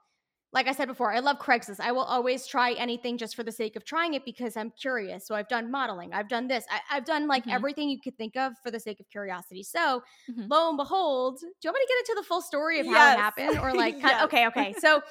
like 0.54 0.68
I 0.68 0.72
said 0.72 0.86
before, 0.86 1.12
I 1.12 1.18
love 1.18 1.38
Craigslist. 1.40 1.80
I 1.80 1.90
will 1.92 2.04
always 2.04 2.46
try 2.46 2.72
anything 2.74 3.18
just 3.18 3.34
for 3.34 3.42
the 3.42 3.50
sake 3.52 3.74
of 3.74 3.84
trying 3.84 4.14
it 4.14 4.24
because 4.24 4.56
I'm 4.56 4.70
curious. 4.70 5.26
So 5.26 5.34
I've 5.34 5.48
done 5.48 5.68
modeling, 5.70 6.12
I've 6.14 6.28
done 6.28 6.46
this, 6.46 6.64
I, 6.70 6.80
have 6.94 7.04
done 7.04 7.26
like 7.26 7.44
Mhm. 7.44 7.52
everything 7.54 7.88
you 7.90 8.00
could 8.00 8.16
think 8.16 8.36
of 8.36 8.52
for 8.62 8.70
the 8.70 8.78
sake 8.78 9.00
of 9.00 9.10
curiosity. 9.10 9.64
So 9.64 10.02
Mhm. 10.30 10.48
lo 10.48 10.68
and 10.68 10.76
behold, 10.78 11.40
do 11.40 11.46
you 11.64 11.70
want 11.70 11.76
me 11.76 11.80
to 11.86 11.88
get 11.92 11.98
into 12.08 12.20
the 12.22 12.26
full 12.28 12.40
story 12.40 12.78
of 12.78 12.86
how 12.86 12.92
Yes. 12.92 13.16
it 13.16 13.20
happened, 13.20 13.58
or 13.58 13.74
like, 13.74 13.96
Yes. 14.02 14.22
okay, 14.24 14.46
okay, 14.46 14.74
so. 14.78 15.02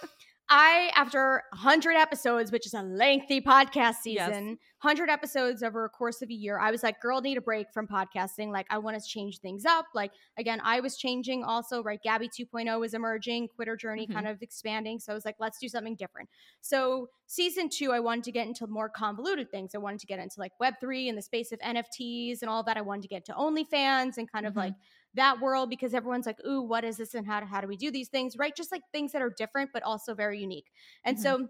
I, 0.50 0.92
after 0.96 1.42
100 1.54 1.94
episodes, 1.96 2.52
which 2.52 2.66
is 2.68 2.74
a 2.74 2.82
lengthy 2.84 3.40
podcast 3.42 3.96
Yes. 4.06 4.28
season, 4.28 4.60
100 4.82 5.10
episodes 5.10 5.64
over 5.64 5.86
a 5.86 5.90
course 5.90 6.22
of 6.22 6.30
a 6.30 6.34
year, 6.34 6.60
I 6.60 6.70
was 6.70 6.84
like, 6.84 7.00
girl, 7.00 7.22
need 7.22 7.38
a 7.38 7.42
break 7.42 7.72
from 7.74 7.88
podcasting. 7.88 8.52
Like, 8.52 8.68
I 8.70 8.78
want 8.78 9.02
to 9.02 9.08
change 9.08 9.40
things 9.40 9.66
up. 9.66 9.86
Like, 9.96 10.12
again, 10.38 10.60
I 10.64 10.82
was 10.82 10.98
changing 10.98 11.44
also, 11.44 11.82
right? 11.82 12.00
Gabby 12.04 12.28
2.0 12.30 12.80
was 12.80 12.94
emerging, 12.94 13.48
Quitter 13.56 13.78
Journey 13.78 14.06
Mhm. 14.06 14.14
kind 14.14 14.28
of 14.28 14.42
expanding. 14.42 15.00
So 15.00 15.14
I 15.14 15.16
was 15.16 15.24
like, 15.26 15.38
let's 15.40 15.58
do 15.60 15.70
something 15.70 15.96
different. 15.96 16.30
So, 16.62 17.10
season 17.26 17.70
two, 17.70 17.92
I 17.94 18.00
wanted 18.02 18.26
to 18.26 18.32
get 18.34 18.46
into 18.46 18.68
more 18.68 18.90
convoluted 18.90 19.50
things. 19.50 19.74
I 19.74 19.78
wanted 19.80 20.02
to 20.02 20.08
get 20.08 20.20
into 20.20 20.40
like 20.40 20.52
Web3 20.62 21.08
and 21.10 21.18
the 21.18 21.22
space 21.22 21.52
of 21.52 21.60
NFTs 21.62 22.42
and 22.42 22.50
all 22.50 22.64
that. 22.64 22.78
I 22.78 22.82
wanted 22.82 23.04
to 23.04 23.08
get 23.08 23.28
into 23.28 23.34
OnlyFans 23.34 24.18
and 24.18 24.30
kind 24.32 24.46
of 24.46 24.54
Mhm. 24.54 24.58
like 24.58 24.74
that 25.16 25.40
world 25.42 25.70
because 25.70 25.94
everyone's 25.94 26.26
like, 26.26 26.40
ooh, 26.46 26.62
what 26.62 26.84
is 26.84 26.98
this 26.98 27.14
and 27.14 27.28
how 27.28 27.40
do, 27.40 27.46
how 27.46 27.62
do 27.62 27.68
we 27.68 27.78
do 27.78 27.92
these 27.92 28.10
things, 28.10 28.38
right? 28.38 28.56
Just 28.56 28.72
like 28.72 28.82
things 28.92 29.12
that 29.12 29.22
are 29.22 29.30
different, 29.30 29.72
but 29.74 29.84
also 29.84 30.14
very 30.16 30.40
unique. 30.40 30.72
And 31.04 31.18
Mhm. 31.18 31.20
so 31.20 31.48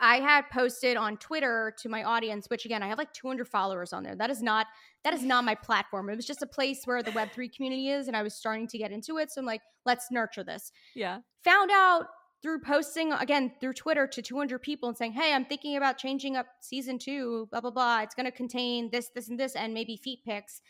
I 0.00 0.20
had 0.20 0.44
posted 0.52 0.96
on 0.96 1.16
Twitter 1.18 1.74
to 1.78 1.88
my 1.88 2.04
audience, 2.04 2.48
which 2.48 2.64
again, 2.64 2.82
I 2.82 2.88
have 2.88 2.98
like 2.98 3.12
200 3.12 3.48
followers 3.48 3.92
on 3.92 4.04
there. 4.04 4.14
That 4.14 4.30
is 4.30 4.42
not 4.42 4.68
that 5.04 5.12
is 5.14 5.24
not 5.24 5.44
my 5.44 5.54
platform. 5.56 6.08
It 6.10 6.16
was 6.16 6.26
just 6.26 6.42
a 6.42 6.46
place 6.46 6.82
where 6.84 7.02
the 7.02 7.12
Web3 7.12 7.48
community 7.48 7.88
is, 7.90 8.06
and 8.08 8.16
I 8.16 8.22
was 8.22 8.34
starting 8.34 8.68
to 8.68 8.78
get 8.78 8.92
into 8.92 9.18
it. 9.18 9.30
So 9.32 9.40
I'm 9.40 9.46
like, 9.46 9.62
let's 9.84 10.10
nurture 10.10 10.44
this. 10.44 10.70
Yeah. 10.94 11.20
Found 11.44 11.70
out 11.72 12.06
through 12.42 12.60
posting 12.60 13.12
again 13.12 13.52
through 13.60 13.72
Twitter 13.72 14.06
to 14.06 14.22
200 14.22 14.60
people 14.60 14.88
and 14.88 14.96
saying, 14.96 15.12
"Hey, 15.12 15.32
I'm 15.32 15.44
thinking 15.44 15.76
about 15.76 15.98
changing 15.98 16.36
up 16.36 16.46
season 16.60 16.98
two. 16.98 17.48
Blah 17.50 17.60
blah 17.60 17.70
blah. 17.70 18.02
It's 18.02 18.14
going 18.14 18.26
to 18.26 18.32
contain 18.32 18.90
this, 18.90 19.08
this, 19.14 19.28
and 19.28 19.38
this, 19.38 19.56
and 19.56 19.74
maybe 19.74 19.96
feet 19.96 20.20
pics." 20.24 20.62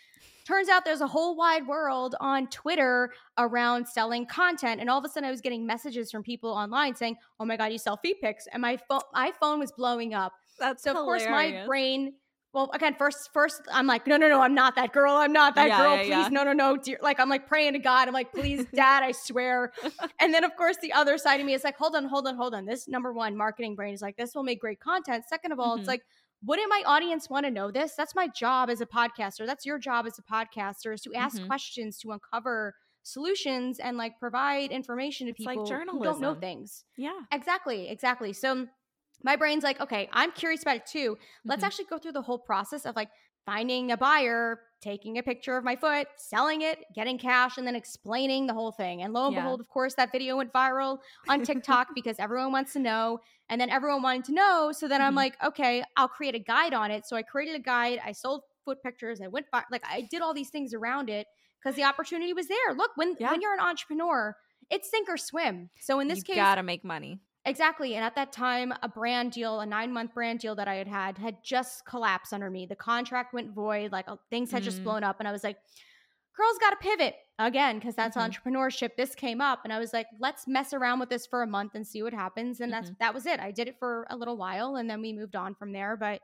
Turns 0.46 0.70
out 0.70 0.86
there's 0.86 1.02
a 1.02 1.06
whole 1.06 1.36
wide 1.36 1.66
world 1.66 2.14
on 2.20 2.48
Twitter 2.48 3.12
around 3.36 3.86
selling 3.86 4.24
content, 4.24 4.80
and 4.80 4.88
all 4.88 4.98
of 4.98 5.04
a 5.04 5.08
sudden 5.08 5.26
I 5.26 5.30
was 5.30 5.42
getting 5.42 5.66
messages 5.66 6.10
from 6.10 6.22
people 6.22 6.50
online 6.50 6.94
saying, 6.94 7.16
"Oh 7.38 7.44
my 7.44 7.56
god, 7.56 7.70
you 7.72 7.78
sell 7.78 7.98
feet 7.98 8.20
pics," 8.22 8.46
and 8.46 8.62
my 8.62 8.78
phone 8.88 9.02
my 9.12 9.32
phone 9.40 9.58
was 9.58 9.72
blowing 9.72 10.14
up. 10.14 10.32
That's 10.58 10.82
So 10.82 10.92
of 10.92 10.96
course 10.96 11.26
my 11.26 11.64
brain 11.66 12.14
well, 12.54 12.70
again, 12.72 12.94
first, 12.98 13.30
first, 13.32 13.60
I'm 13.70 13.86
like, 13.86 14.06
no, 14.06 14.16
no, 14.16 14.28
no, 14.28 14.40
I'm 14.40 14.54
not 14.54 14.74
that 14.76 14.92
girl. 14.92 15.12
I'm 15.14 15.32
not 15.32 15.54
that 15.56 15.68
Yeah, 15.68 15.78
girl. 15.82 15.94
yeah, 15.96 16.02
please, 16.02 16.08
yeah. 16.08 16.28
no, 16.28 16.44
no, 16.44 16.52
no. 16.52 16.76
Dear. 16.76 16.98
Like, 17.02 17.20
I'm 17.20 17.28
like 17.28 17.46
praying 17.46 17.74
to 17.74 17.78
God. 17.78 18.08
I'm 18.08 18.14
like, 18.14 18.32
please, 18.32 18.64
Dad, 18.74 19.02
I 19.02 19.12
swear. 19.12 19.72
and 20.20 20.32
then, 20.32 20.44
of 20.44 20.56
course, 20.56 20.76
the 20.80 20.92
other 20.92 21.18
side 21.18 21.40
of 21.40 21.46
me 21.46 21.52
is 21.54 21.62
like, 21.62 21.76
hold 21.76 21.94
on, 21.94 22.06
hold 22.06 22.26
on, 22.26 22.36
hold 22.36 22.54
on. 22.54 22.64
This 22.64 22.88
number 22.88 23.12
one 23.12 23.36
marketing 23.36 23.74
brain 23.76 23.92
is 23.92 24.00
like, 24.02 24.16
this 24.16 24.34
will 24.34 24.44
make 24.44 24.60
great 24.60 24.80
content. 24.80 25.24
Second 25.28 25.52
of 25.52 25.60
all, 25.60 25.76
Mhm. 25.76 25.80
it's 25.80 25.88
like, 25.88 26.02
wouldn't 26.44 26.70
my 26.70 26.82
audience 26.86 27.28
want 27.28 27.44
to 27.46 27.50
know 27.50 27.70
this? 27.70 27.94
That's 27.96 28.14
my 28.14 28.28
job 28.28 28.70
as 28.70 28.80
a 28.80 28.86
podcaster. 28.86 29.44
That's 29.44 29.66
your 29.66 29.78
job 29.78 30.06
as 30.06 30.18
a 30.18 30.22
podcaster 30.22 30.94
is 30.94 31.00
to 31.02 31.12
ask 31.14 31.38
Mhm. 31.40 31.46
questions, 31.48 31.98
to 31.98 32.12
uncover 32.12 32.74
solutions, 33.02 33.78
and 33.78 33.96
like 33.96 34.18
provide 34.20 34.70
information 34.70 35.26
to 35.26 35.30
It's 35.32 35.40
like 35.44 35.54
people 35.58 35.66
who 35.66 36.02
don't 36.04 36.20
know 36.20 36.34
things. 36.34 36.84
Yeah. 36.96 37.18
Exactly, 37.32 37.88
exactly. 37.88 38.32
So 38.32 38.68
my 39.22 39.36
brain's 39.36 39.64
like, 39.64 39.80
okay, 39.80 40.08
I'm 40.12 40.32
curious 40.32 40.62
about 40.62 40.76
it 40.76 40.86
too. 40.86 41.18
Let's 41.46 41.62
Mhm. 41.62 41.66
actually 41.66 41.84
go 41.86 41.98
through 41.98 42.12
the 42.12 42.22
whole 42.22 42.38
process 42.38 42.86
of 42.86 42.96
like 42.96 43.10
finding 43.44 43.90
a 43.92 43.96
buyer, 43.96 44.60
taking 44.82 45.18
a 45.18 45.22
picture 45.22 45.56
of 45.56 45.64
my 45.64 45.74
foot, 45.74 46.06
selling 46.18 46.62
it, 46.62 46.84
getting 46.94 47.18
cash, 47.18 47.56
and 47.56 47.66
then 47.66 47.74
explaining 47.74 48.46
the 48.46 48.52
whole 48.54 48.70
thing. 48.72 49.02
And 49.02 49.12
lo 49.14 49.26
and 49.26 49.34
Yeah. 49.34 49.42
behold, 49.42 49.60
of 49.60 49.68
course, 49.68 49.94
that 49.94 50.12
video 50.12 50.36
went 50.36 50.52
viral 50.52 50.98
on 51.28 51.42
TikTok 51.42 51.88
because 51.94 52.18
everyone 52.18 52.52
wants 52.52 52.74
to 52.74 52.78
know. 52.78 53.20
And 53.48 53.60
then 53.60 53.70
everyone 53.70 54.02
wanted 54.02 54.24
to 54.26 54.32
know. 54.34 54.70
So 54.72 54.86
then 54.86 55.00
I'm 55.00 55.14
Mhm. 55.14 55.16
like, 55.16 55.42
okay, 55.42 55.82
I'll 55.96 56.08
create 56.08 56.34
a 56.34 56.38
guide 56.38 56.74
on 56.74 56.90
it. 56.90 57.06
So 57.06 57.16
I 57.16 57.22
created 57.22 57.54
a 57.56 57.58
guide. 57.60 58.00
I 58.04 58.12
sold 58.12 58.42
foot 58.64 58.82
pictures. 58.82 59.20
I 59.22 59.28
went 59.28 59.46
vi- 59.50 59.64
like 59.72 59.82
I 59.88 60.02
did 60.02 60.20
all 60.20 60.34
these 60.34 60.50
things 60.50 60.74
around 60.74 61.08
it 61.08 61.26
because 61.60 61.74
the 61.74 61.84
opportunity 61.84 62.34
was 62.34 62.46
there. 62.48 62.74
Look, 62.74 62.90
when 62.96 63.16
Yeah. 63.18 63.30
when 63.30 63.40
you're 63.40 63.54
an 63.54 63.60
entrepreneur, 63.60 64.36
it's 64.70 64.90
sink 64.90 65.08
or 65.08 65.16
swim. 65.16 65.70
So 65.80 65.98
in 66.00 66.08
this 66.08 66.18
you 66.18 66.24
case, 66.24 66.36
you 66.36 66.42
gotta 66.42 66.62
make 66.62 66.84
money. 66.84 67.18
Exactly. 67.44 67.94
And 67.94 68.04
at 68.04 68.14
that 68.16 68.32
time, 68.32 68.74
a 68.82 68.88
brand 68.88 69.32
deal, 69.32 69.60
a 69.60 69.66
nine 69.66 69.92
month 69.92 70.12
brand 70.12 70.40
deal 70.40 70.54
that 70.56 70.68
I 70.68 70.74
had 70.74 70.88
had, 70.88 71.18
had 71.18 71.36
just 71.42 71.86
collapsed 71.86 72.32
under 72.32 72.50
me. 72.50 72.66
The 72.66 72.76
contract 72.76 73.32
went 73.32 73.52
void, 73.54 73.90
like 73.92 74.06
things 74.28 74.50
had 74.50 74.62
just 74.62 74.80
Mm. 74.80 74.84
blown 74.84 75.04
up. 75.04 75.18
And 75.18 75.26
I 75.28 75.32
was 75.32 75.44
like, 75.44 75.56
girls 76.36 76.58
got 76.60 76.70
to 76.70 76.76
pivot 76.76 77.16
again, 77.38 77.78
because 77.78 77.94
that's 77.94 78.16
Mhm. 78.16 78.30
entrepreneurship. 78.30 78.96
This 78.96 79.14
came 79.14 79.40
up. 79.40 79.60
And 79.64 79.72
I 79.72 79.78
was 79.78 79.92
like, 79.92 80.06
let's 80.18 80.46
mess 80.46 80.72
around 80.72 80.98
with 81.00 81.08
this 81.08 81.26
for 81.26 81.42
a 81.42 81.46
month 81.46 81.74
and 81.74 81.86
see 81.86 82.02
what 82.02 82.12
happens. 82.12 82.60
And 82.60 82.72
Mm-hmm. 82.72 82.82
that's 82.84 82.98
that 82.98 83.14
was 83.14 83.26
it. 83.26 83.40
I 83.40 83.50
did 83.50 83.68
it 83.68 83.78
for 83.78 84.06
a 84.10 84.16
little 84.16 84.36
while 84.36 84.76
and 84.76 84.88
then 84.90 85.00
we 85.00 85.12
moved 85.12 85.36
on 85.36 85.54
from 85.54 85.72
there. 85.72 85.96
But 85.96 86.20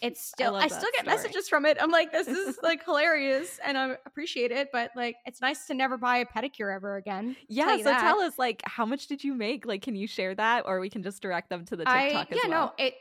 it's 0.00 0.20
still, 0.22 0.52
love 0.54 0.62
I, 0.62 0.68
still 0.68 0.90
get 0.92 1.00
story. 1.04 1.16
messages 1.16 1.48
from 1.48 1.64
it. 1.66 1.76
I'm 1.80 1.90
like, 1.90 2.12
this 2.12 2.28
is 2.28 2.58
like 2.62 2.84
hilarious 2.84 3.58
and 3.64 3.76
I 3.78 3.96
appreciate 4.06 4.52
it. 4.52 4.68
But 4.72 4.90
like, 4.94 5.16
it's 5.26 5.40
nice 5.40 5.66
to 5.66 5.74
never 5.74 5.96
buy 5.96 6.18
a 6.18 6.26
pedicure 6.26 6.74
ever 6.74 6.96
again. 6.96 7.34
Yeah. 7.48 7.72
you 7.72 7.78
So 7.84 7.90
that. 7.90 8.00
tell 8.00 8.20
us, 8.20 8.38
like, 8.38 8.62
how 8.64 8.84
much 8.86 9.06
did 9.06 9.24
you 9.24 9.34
make? 9.34 9.64
Like, 9.66 9.82
can 9.82 9.96
you 9.96 10.06
share 10.06 10.34
that, 10.34 10.64
or 10.66 10.80
we 10.80 10.90
can 10.90 11.02
just 11.02 11.20
direct 11.22 11.48
them 11.50 11.64
to 11.64 11.76
the 11.76 11.88
I 11.88 12.04
TikTok 12.04 12.30
yeah 12.30 12.36
as 12.44 12.48
well? 12.50 12.66
no 12.78 12.84
it 12.84 12.94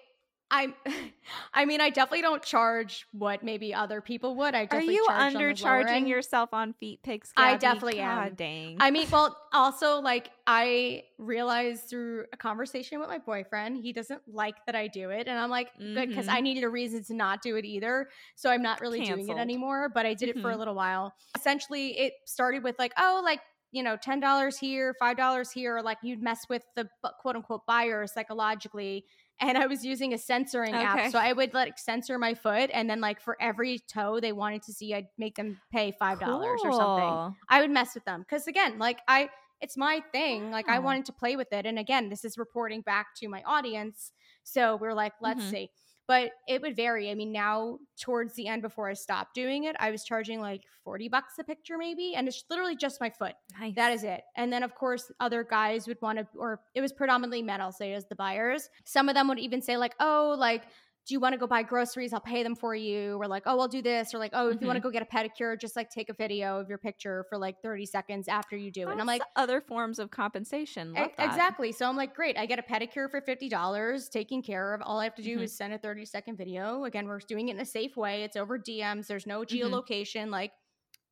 I 0.50 0.74
I 1.54 1.66
mean 1.66 1.82
I 1.82 1.90
definitely 1.90 2.22
don't 2.22 2.42
charge 2.44 3.06
what 3.12 3.44
maybe 3.44 3.74
other 3.74 4.02
people 4.02 4.36
would. 4.36 4.56
I 4.56 4.68
Are 4.72 4.82
you 4.82 5.06
charge 5.08 5.20
on 5.22 5.34
the 5.34 5.40
lower 5.40 5.84
undercharging 5.84 6.08
yourself 6.08 6.50
on 6.54 6.74
feet 6.74 7.02
pics? 7.04 7.34
I 7.36 7.58
definitely 7.58 7.98
God 7.98 8.28
am. 8.30 8.34
Dang. 8.36 8.78
I 8.80 8.92
mean, 8.92 9.08
well, 9.12 9.38
also 9.52 10.00
like 10.00 10.30
I 10.46 11.04
realized 11.18 11.90
through 11.90 12.26
a 12.32 12.38
conversation 12.38 13.00
with 13.00 13.10
my 13.10 13.18
boyfriend, 13.18 13.78
he 13.78 13.92
doesn't 13.92 14.22
like 14.28 14.56
that 14.66 14.76
I 14.76 14.88
do 14.88 15.10
it, 15.10 15.28
and 15.28 15.38
I'm 15.38 15.50
like, 15.50 15.70
good, 15.78 16.10
because. 16.10 16.28
I 16.30 16.42
needed 16.42 16.64
a 16.64 16.70
reason 16.70 17.04
to 17.06 17.14
not 17.14 17.42
do 17.42 17.56
it 17.58 17.66
either. 17.66 18.08
So 18.36 18.50
I'm 18.50 18.62
not 18.62 18.80
really 18.82 19.02
doing 19.02 19.28
it 19.28 19.38
anymore. 19.38 19.90
But 19.90 20.06
I 20.06 20.14
did 20.14 20.30
it 20.30 20.40
for 20.40 20.52
a 20.52 20.56
Mhm. 20.56 20.60
little 20.60 20.76
while. 20.76 21.14
Essentially, 21.36 21.98
it 22.00 22.14
started 22.26 22.64
with 22.64 22.76
like, 22.80 22.94
oh, 22.98 23.22
like 23.24 23.42
you 23.72 23.84
know, 23.84 23.98
ten 23.98 24.20
dollars 24.22 24.58
here, 24.58 24.96
five 25.00 25.18
dollars 25.18 25.52
here. 25.52 25.82
Like 25.82 25.98
you'd 26.02 26.22
mess 26.22 26.40
with 26.50 26.64
the 26.76 26.88
quote 27.20 27.36
unquote 27.36 27.66
buyer 27.66 28.08
psychologically. 28.08 29.06
And 29.40 29.56
I 29.58 29.68
was 29.68 29.86
using 29.86 30.14
a 30.14 30.18
censoring 30.18 30.82
Okay. 30.82 30.82
app, 30.82 31.06
so 31.06 31.20
I 31.20 31.32
would 31.32 31.54
like 31.54 31.78
censor 31.78 32.18
my 32.18 32.34
foot, 32.34 32.72
and 32.74 32.90
then 32.90 33.00
like 33.02 33.22
for 33.22 33.38
every 33.40 33.78
toe 33.78 34.20
they 34.20 34.34
wanted 34.34 34.64
to 34.64 34.74
see, 34.74 34.96
I'd 34.96 35.10
make 35.20 35.36
them 35.36 35.62
pay 35.72 35.92
five 35.92 36.20
dollars 36.20 36.66
or 36.66 36.72
something. 36.72 37.20
I 37.48 37.62
would 37.62 37.70
mess 37.70 37.94
with 37.94 38.04
them 38.06 38.22
because 38.22 38.48
again, 38.48 38.80
like 38.80 39.00
I, 39.08 39.30
it's 39.62 39.78
my 39.78 40.02
thing. 40.12 40.50
Like 40.50 40.70
I 40.70 40.80
wanted 40.80 41.06
to 41.06 41.14
play 41.14 41.36
with 41.36 41.54
it, 41.54 41.68
and 41.68 41.78
again, 41.78 42.10
this 42.10 42.26
is 42.26 42.36
reporting 42.38 42.82
back 42.82 43.08
to 43.18 43.28
my 43.30 43.44
audience. 43.44 44.12
So 44.44 44.76
we're 44.76 44.94
like, 44.96 45.14
let's 45.22 45.46
Mhm. 45.46 45.48
see. 45.48 45.70
But 46.08 46.32
it 46.48 46.62
would 46.62 46.76
vary. 46.76 47.12
I 47.12 47.16
mean, 47.16 47.34
now 47.34 47.80
towards 48.00 48.34
the 48.36 48.48
end, 48.48 48.62
before 48.62 48.90
I 48.90 48.94
stopped 48.94 49.36
doing 49.36 49.66
it, 49.66 49.76
I 49.78 49.92
was 49.92 50.06
charging 50.06 50.40
like 50.40 50.62
forty 50.84 51.10
bucks 51.10 51.34
a 51.38 51.44
picture, 51.44 51.78
maybe, 51.78 52.16
and 52.16 52.28
it's 52.28 52.46
literally 52.50 52.78
just 52.78 53.02
my 53.02 53.10
foot. 53.10 53.34
Nice. 53.60 53.76
That 53.76 53.92
is 53.92 54.04
it. 54.04 54.22
And 54.38 54.52
then, 54.52 54.64
of 54.64 54.74
course, 54.74 55.12
other 55.20 55.44
guys 55.44 55.86
would 55.88 56.02
want 56.02 56.20
to, 56.20 56.28
or 56.38 56.62
it 56.74 56.82
was 56.82 56.94
predominantly 56.94 57.42
men, 57.42 57.60
I'll 57.60 57.74
say, 57.74 57.94
as 57.94 58.06
the 58.08 58.16
buyers. 58.16 58.70
Some 58.86 59.10
of 59.10 59.16
them 59.16 59.28
would 59.28 59.40
even 59.40 59.62
say, 59.62 59.76
like, 59.76 59.96
oh, 60.00 60.36
like, 60.40 60.64
do 61.08 61.14
you 61.14 61.20
want 61.22 61.32
to 61.34 61.38
go 61.40 61.48
buy 61.48 61.64
groceries? 61.64 62.12
I'll 62.12 62.20
pay 62.20 62.44
them 62.44 62.54
for 62.56 62.76
you. 62.76 63.16
Or 63.22 63.28
like, 63.28 63.44
oh, 63.46 63.60
I'll 63.60 63.68
do 63.70 63.82
this. 63.82 64.14
Or 64.14 64.18
like, 64.20 64.32
oh, 64.34 64.50
if 64.50 64.60
you 64.62 64.68
want 64.68 64.76
to 64.76 64.82
Mm-hmm. 64.82 64.88
go 64.90 64.92
get 64.92 65.02
a 65.02 65.06
pedicure, 65.06 65.58
just 65.60 65.76
like 65.78 65.90
take 65.90 66.10
a 66.10 66.14
video 66.14 66.60
of 66.60 66.68
your 66.68 66.78
picture 66.78 67.26
for 67.30 67.38
like 67.38 67.62
30 67.64 67.86
seconds 67.86 68.28
after 68.28 68.58
you 68.58 68.72
do 68.72 68.90
it. 68.90 68.92
And 68.92 69.00
I'm 69.00 69.08
like, 69.08 69.22
other 69.38 69.62
forms 69.62 70.00
of 70.00 70.12
compensation. 70.12 70.90
E- 70.92 70.94
that. 71.00 71.12
Exactly. 71.18 71.72
So 71.72 71.88
I'm 71.88 71.96
like, 71.96 72.14
great. 72.14 72.38
I 72.38 72.46
get 72.46 72.60
a 72.60 72.62
pedicure 72.62 73.10
for 73.10 73.22
fifty 73.22 73.48
dollars, 73.48 74.10
taken 74.10 74.42
care 74.42 74.74
of. 74.74 74.82
All 74.84 75.00
I 75.00 75.06
have 75.06 75.16
to 75.16 75.22
do 75.24 75.38
Mhm. 75.40 75.44
is 75.44 75.56
send 75.58 75.74
a 75.74 75.78
thirty 75.78 76.04
second 76.06 76.38
video. 76.38 76.84
Again, 76.84 77.08
we're 77.08 77.20
doing 77.20 77.48
it 77.50 77.56
in 77.56 77.62
a 77.62 77.66
safe 77.66 77.96
way. 77.96 78.24
It's 78.24 78.36
over 78.36 78.60
DMs. 78.60 79.08
There's 79.08 79.26
no 79.26 79.42
Mhm. 79.42 79.48
geolocation. 79.48 80.30
Like, 80.30 80.52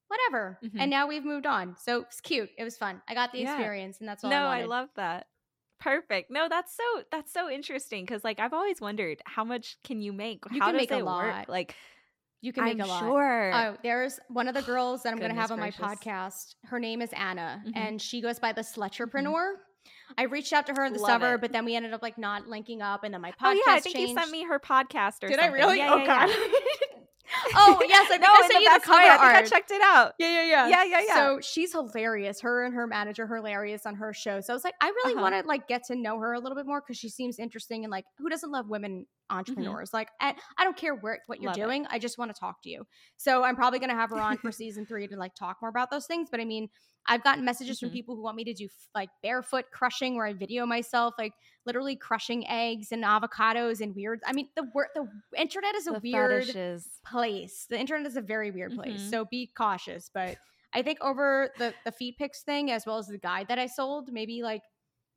whatever. 0.08 0.60
And 0.78 0.92
now 0.92 1.08
we've 1.08 1.26
moved 1.26 1.46
on. 1.46 1.76
So 1.78 2.02
it's 2.02 2.22
cute. 2.22 2.50
It 2.58 2.64
was 2.64 2.78
fun. 2.78 3.02
I 3.08 3.14
got 3.14 3.32
the 3.32 3.40
Yeah. 3.40 3.54
experience, 3.54 4.00
and 4.00 4.08
that's 4.10 4.24
all 4.24 4.30
No, 4.30 4.44
I 4.46 4.60
I, 4.60 4.66
love 4.66 4.90
that. 4.96 5.28
Perfect. 5.80 6.32
No, 6.32 6.48
that's 6.50 6.76
so 6.76 7.04
that's 7.12 7.32
so 7.34 7.50
interesting 7.50 8.06
because 8.06 8.24
like 8.24 8.40
I've 8.40 8.54
always 8.54 8.80
wondered 8.82 9.22
how 9.26 9.44
much 9.44 9.78
can 9.84 10.02
you 10.02 10.14
make? 10.14 10.44
You 10.52 10.60
how 10.62 10.68
can 10.68 10.78
make 10.78 10.92
a 10.92 10.96
it 11.00 11.06
work? 11.06 11.26
lot. 11.34 11.50
Like 11.50 11.76
you 12.42 12.54
can 12.54 12.64
make 12.64 12.74
I'm 12.76 12.82
a 12.82 12.86
lot. 12.88 13.00
sure. 13.02 13.52
Oh, 13.54 13.78
there's 13.84 14.20
one 14.30 14.48
of 14.48 14.54
the 14.56 14.62
girls 14.62 15.04
that 15.04 15.12
I'm 15.14 15.20
going 15.20 15.34
to 15.34 15.40
have 15.40 15.52
on 15.52 15.60
my 15.60 15.72
podcast. 15.72 16.56
Her 16.66 16.80
name 16.80 17.02
is 17.02 17.10
Anna, 17.14 17.64
Mhm. 17.68 17.72
and 17.76 18.02
she 18.02 18.22
goes 18.22 18.40
by 18.40 18.52
the 18.52 18.62
Sletcherpreneur. 18.62 19.54
I 20.18 20.24
reached 20.24 20.54
out 20.54 20.66
to 20.68 20.74
her 20.74 20.86
in 20.86 20.94
the 20.94 21.00
Love 21.00 21.10
summer, 21.10 21.36
it. 21.36 21.42
but 21.42 21.52
then 21.52 21.66
we 21.66 21.76
ended 21.76 21.94
up 21.94 22.02
like 22.02 22.18
not 22.18 22.48
linking 22.48 22.82
up, 22.82 23.04
and 23.04 23.14
then 23.14 23.22
my 23.22 23.32
podcast 23.32 23.36
oh 23.44 23.52
yeah, 23.68 23.74
I 23.74 23.80
think 23.80 23.96
changed. 23.96 24.10
you 24.12 24.18
sent 24.20 24.32
me 24.32 24.44
her 24.44 24.60
podcast 24.60 25.24
or 25.24 25.28
Did 25.28 25.40
I 25.40 25.48
really? 25.48 25.78
Yeah, 25.78 25.94
oh 25.94 25.98
yeah, 25.98 26.06
god. 26.06 26.30
yeah. 26.30 27.00
oh 27.56 27.82
yes, 27.88 28.10
I 28.12 28.18
know. 28.22 28.28
I 28.30 28.48
sent 28.50 28.64
you 28.64 28.74
the 28.74 28.80
cover 28.80 28.98
way. 29.02 29.08
I 29.08 29.12
think 29.18 29.24
art. 29.24 29.36
I 29.36 29.42
checked 29.44 29.72
it 29.72 29.82
out. 29.82 30.14
Yeah, 30.20 30.30
yeah, 30.30 30.44
yeah. 30.46 30.68
Yeah, 30.70 30.84
yeah, 30.84 31.02
yeah. 31.08 31.16
So 31.16 31.40
she's 31.42 31.72
hilarious. 31.72 32.42
Her 32.42 32.64
and 32.66 32.74
her 32.76 32.88
manager 32.88 33.28
hilarious 33.28 33.86
on 33.86 33.96
her 33.96 34.14
show. 34.14 34.42
So 34.42 34.54
I 34.54 34.56
was 34.56 34.64
like, 34.64 34.76
I 34.82 34.88
really 34.90 35.14
Uh-huh. 35.14 35.22
want 35.22 35.42
to 35.42 35.48
like 35.48 35.68
get 35.68 35.84
to 35.86 35.96
know 35.96 36.20
her 36.20 36.34
a 36.34 36.40
little 36.40 36.56
bit 36.56 36.66
more 36.66 36.82
because 36.82 36.98
she 36.98 37.10
seems 37.10 37.40
interesting 37.40 37.84
and 37.84 37.92
like 37.92 38.06
who 38.18 38.30
doesn't 38.30 38.52
love 38.52 38.68
women 38.70 39.06
entrepreneurs? 39.30 39.92
Like, 39.94 40.10
and 40.22 40.36
I 40.58 40.64
don't 40.64 40.78
care 40.78 40.96
where 40.96 41.20
what 41.28 41.42
you're 41.42 41.52
Mm-hmm. 41.52 41.62
Love 41.62 41.70
it. 41.70 41.72
doing. 41.74 41.88
I 41.90 42.00
just 42.00 42.18
want 42.18 42.34
to 42.34 42.40
talk 42.40 42.62
to 42.64 42.70
you. 42.70 42.84
So 43.18 43.44
I'm 43.44 43.56
probably 43.56 43.80
gonna 43.80 43.96
have 43.96 44.10
her 44.12 44.20
on 44.20 44.38
for 44.38 44.52
season 44.52 44.86
three 44.86 45.08
to 45.08 45.16
like 45.18 45.36
talk 45.36 45.58
more 45.62 45.70
about 45.70 45.92
those 45.92 46.06
things. 46.06 46.30
But 46.32 46.40
I 46.40 46.46
mean, 46.46 46.70
I've 47.08 47.24
gotten 47.24 47.46
messages 47.46 47.80
Mhm. 47.80 47.80
from 47.80 47.92
people 47.92 48.16
who 48.16 48.22
want 48.24 48.36
me 48.38 48.44
to 48.46 48.54
do 48.54 48.68
like 48.96 49.10
barefoot 49.22 49.66
crushing, 49.72 50.16
where 50.16 50.26
I 50.26 50.34
video 50.34 50.66
myself 50.66 51.16
like 51.18 51.34
literally 51.66 51.96
crushing 51.96 52.48
eggs 52.48 52.92
and 52.92 53.04
avocados 53.04 53.82
and 53.82 53.96
weird. 53.96 54.22
I 54.26 54.34
mean, 54.34 54.50
the 54.56 54.64
word 54.74 54.88
the 54.96 55.08
internet 55.38 55.76
is 55.76 55.88
a 55.88 55.94
the 55.94 56.02
weird 56.04 56.56
fetishes. 56.56 57.02
place. 57.06 57.68
The 57.70 57.80
internet 57.80 58.08
is 58.08 58.18
a 58.18 58.22
very 58.22 58.52
weird 58.52 58.74
place. 58.74 59.04
Mhm. 59.04 59.10
So 59.10 59.26
be 59.26 59.52
cautious. 59.56 60.10
But 60.14 60.38
I 60.74 60.82
think 60.82 61.00
over 61.02 61.52
the 61.58 61.76
the 61.86 61.92
feed 61.92 62.18
pics 62.18 62.44
thing 62.44 62.72
as 62.72 62.86
well 62.86 62.98
as 62.98 63.08
the 63.08 63.18
guide 63.20 63.48
that 63.50 63.60
I 63.60 63.68
sold, 63.68 64.12
maybe 64.12 64.42
like 64.44 64.64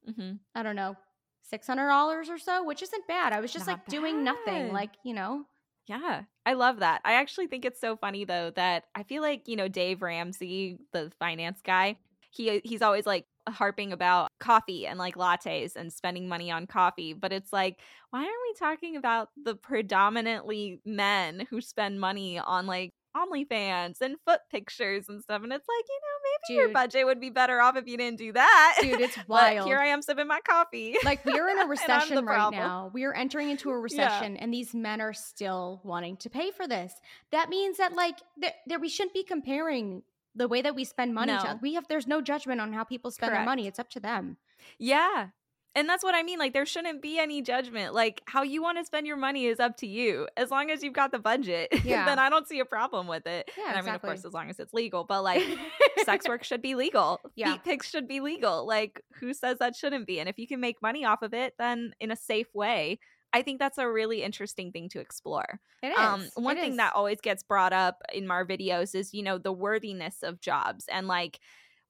hmm 0.07 0.41
I 0.55 0.63
don't 0.63 0.77
know, 0.77 0.97
six 1.43 1.67
hundred 1.67 1.89
dollars 1.89 2.29
or 2.29 2.39
so, 2.39 2.63
which 2.65 2.83
isn't 2.83 3.07
bad. 3.07 3.33
I 3.33 3.41
was 3.41 3.53
just 3.53 3.67
Not 3.67 3.69
like 3.69 3.89
doing 3.89 4.25
nothing, 4.25 4.69
like 4.73 4.95
you 5.05 5.15
know. 5.15 5.47
Yeah, 5.89 6.25
I 6.45 6.53
love 6.55 6.81
that. 6.81 7.01
I 7.05 7.15
actually 7.15 7.47
think 7.47 7.65
it's 7.65 7.81
so 7.81 7.97
funny 7.97 8.25
though 8.25 8.51
that 8.57 8.85
I 8.95 9.03
feel 9.05 9.23
like 9.23 9.49
you 9.49 9.57
know 9.57 9.69
Dave 9.69 10.03
Ramsey, 10.03 10.79
the 10.93 11.11
finance 11.19 11.61
guy, 11.65 11.97
he 12.31 12.59
uh, 12.59 12.61
he's 12.65 12.83
always 12.83 13.07
like 13.07 13.25
harping 13.49 13.93
about 13.93 14.29
coffee 14.39 14.87
and 14.87 14.99
like 14.99 15.15
lattes 15.17 15.77
and 15.77 15.91
spending 15.93 16.29
money 16.29 16.51
on 16.51 16.67
coffee, 16.67 17.15
but 17.15 17.33
it's 17.33 17.53
like 17.53 17.79
why 18.11 18.21
aren't 18.21 18.31
we 18.49 18.55
talking 18.59 18.97
about 18.97 19.31
the 19.43 19.55
predominantly 19.55 20.81
men 20.85 21.47
who 21.49 21.61
spend 21.63 22.01
money 22.01 22.39
on 22.39 22.67
like 22.67 22.91
OnlyFans 23.17 24.01
and 24.01 24.17
foot 24.25 24.41
pictures 24.51 25.09
and 25.09 25.23
stuff? 25.23 25.43
And 25.43 25.53
it's 25.53 25.67
like 25.69 25.85
you 25.89 26.01
know 26.01 26.55
maybe 26.55 26.61
your 26.61 26.69
budget 26.73 27.07
would 27.07 27.21
be 27.21 27.31
better 27.31 27.61
off 27.61 27.77
if 27.77 27.87
you 27.87 27.97
didn't 27.97 28.19
do 28.19 28.33
that. 28.33 28.79
Dude, 28.81 29.01
it's 29.01 29.19
wild. 29.29 29.67
here 29.67 29.79
I 29.79 29.87
am 29.87 30.03
sipping 30.03 30.27
my 30.27 30.41
coffee. 30.41 30.97
Like 31.05 31.25
we 31.25 31.39
are 31.39 31.49
in 31.49 31.59
a 31.65 31.67
recession 31.67 32.25
right 32.25 32.35
problem. 32.35 32.63
now. 32.63 32.91
We 32.93 33.05
are 33.05 33.15
entering 33.15 33.51
into 33.51 33.71
a 33.71 33.79
recession, 33.79 34.37
and 34.37 34.53
these 34.53 34.75
men 34.75 35.01
are 35.01 35.13
still 35.13 35.81
wanting 35.85 36.17
to 36.19 36.31
pay 36.31 36.51
for 36.51 36.67
this. 36.67 36.93
That 37.33 37.49
means 37.49 37.79
that 37.79 37.93
like 37.95 38.19
there, 38.37 38.55
there 38.67 38.79
we 38.79 38.89
shouldn't 38.89 39.15
be 39.15 39.25
comparing 39.25 40.03
the 40.35 40.49
way 40.49 40.63
that 40.63 40.75
we 40.75 40.85
spend 40.85 41.15
money. 41.15 41.33
No. 41.33 41.41
To, 41.41 41.59
we 41.61 41.75
have 41.75 41.89
there's 41.89 42.07
no 42.07 42.21
judgment 42.21 42.61
on 42.61 42.73
how 42.73 42.85
people 42.85 43.11
spend 43.11 43.35
their 43.35 43.45
money. 43.45 43.67
It's 43.67 43.79
up 43.79 43.91
to 43.91 44.01
them. 44.01 44.37
Yeah. 44.79 45.29
And 45.75 45.89
that's 45.89 46.03
what 46.03 46.15
I 46.15 46.23
mean. 46.23 46.39
Like, 46.39 46.55
there 46.55 46.67
shouldn't 46.67 47.03
be 47.03 47.19
any 47.19 47.41
judgment. 47.41 47.95
Like, 47.95 48.23
how 48.27 48.43
you 48.43 48.63
want 48.63 48.79
to 48.79 48.85
spend 48.85 49.07
your 49.07 49.17
money 49.17 49.47
is 49.47 49.61
up 49.61 49.77
to 49.79 49.87
you. 49.87 50.27
As 50.37 50.51
long 50.51 50.71
as 50.71 50.83
you've 50.83 50.95
got 50.95 51.13
the 51.13 51.19
budget, 51.21 51.69
Yeah. 51.85 52.05
then 52.05 52.19
I 52.19 52.31
don't 52.31 52.49
see 52.49 52.59
a 52.59 52.65
problem 52.65 53.07
with 53.07 53.27
it. 53.27 53.51
Yeah, 53.57 53.69
and 53.69 53.79
I 53.79 53.83
mean, 53.83 53.95
of 53.95 54.03
course, 54.03 54.25
as 54.25 54.33
long 54.33 54.51
as 54.51 54.59
it's 54.59 54.73
legal. 54.75 55.05
But 55.05 55.23
like, 55.23 55.43
sex 56.05 56.27
work 56.29 56.43
should 56.43 56.63
be 56.63 56.75
legal. 56.75 57.21
Yeah. 57.37 57.53
Feet 57.53 57.65
pics 57.65 57.91
should 57.91 58.09
be 58.09 58.21
legal. 58.21 58.67
Like, 58.67 59.03
who 59.21 59.33
says 59.35 59.59
that 59.59 59.77
shouldn't 59.77 60.07
be? 60.07 60.19
And 60.21 60.29
if 60.29 60.39
you 60.39 60.49
can 60.49 60.59
make 60.61 60.83
money 60.83 61.05
off 61.05 61.23
of 61.23 61.33
it, 61.35 61.55
then 61.59 61.93
in 62.01 62.11
a 62.11 62.17
safe 62.17 62.49
way, 62.55 62.99
I 63.33 63.43
think 63.43 63.59
that's 63.61 63.77
a 63.79 63.89
really 63.89 64.23
interesting 64.23 64.73
thing 64.73 64.89
to 64.89 65.01
explore. 65.01 65.61
It 65.83 65.89
is. 65.89 65.99
Um, 65.99 66.25
one 66.35 66.57
It 66.57 66.61
thing 66.63 66.71
is. 66.73 66.77
that 66.79 66.95
always 66.95 67.21
gets 67.21 67.43
brought 67.43 67.75
up 67.75 68.01
in 68.13 68.29
our 68.31 68.45
videos 68.47 68.95
is, 68.95 69.13
you 69.13 69.23
know, 69.23 69.37
the 69.39 69.53
worthiness 69.53 70.23
of 70.23 70.41
jobs 70.41 70.87
and 70.91 71.07
like 71.07 71.39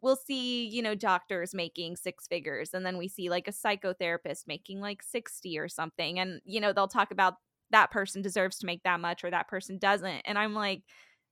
we'll 0.01 0.17
see, 0.17 0.67
you 0.67 0.83
know, 0.83 0.95
doctors 0.95 1.55
making 1.55 1.97
six 1.97 2.27
figures 2.27 2.75
and 2.75 2.85
then 2.87 2.99
we 2.99 3.09
see 3.09 3.31
like 3.31 3.49
a 3.49 3.53
psychotherapist 3.53 4.47
making 4.47 4.81
like 4.81 5.03
60 5.03 5.59
or 5.59 5.69
something 5.69 6.19
and 6.19 6.41
you 6.45 6.61
know, 6.61 6.73
they'll 6.73 6.89
talk 6.89 7.11
about 7.11 7.35
that 7.71 7.91
person 7.91 8.23
deserves 8.23 8.59
to 8.59 8.67
make 8.67 8.83
that 8.85 9.01
much 9.01 9.23
or 9.25 9.31
that 9.31 9.49
person 9.49 9.79
doesn't. 9.79 10.23
And 10.25 10.39
I'm 10.39 10.55
like 10.55 10.83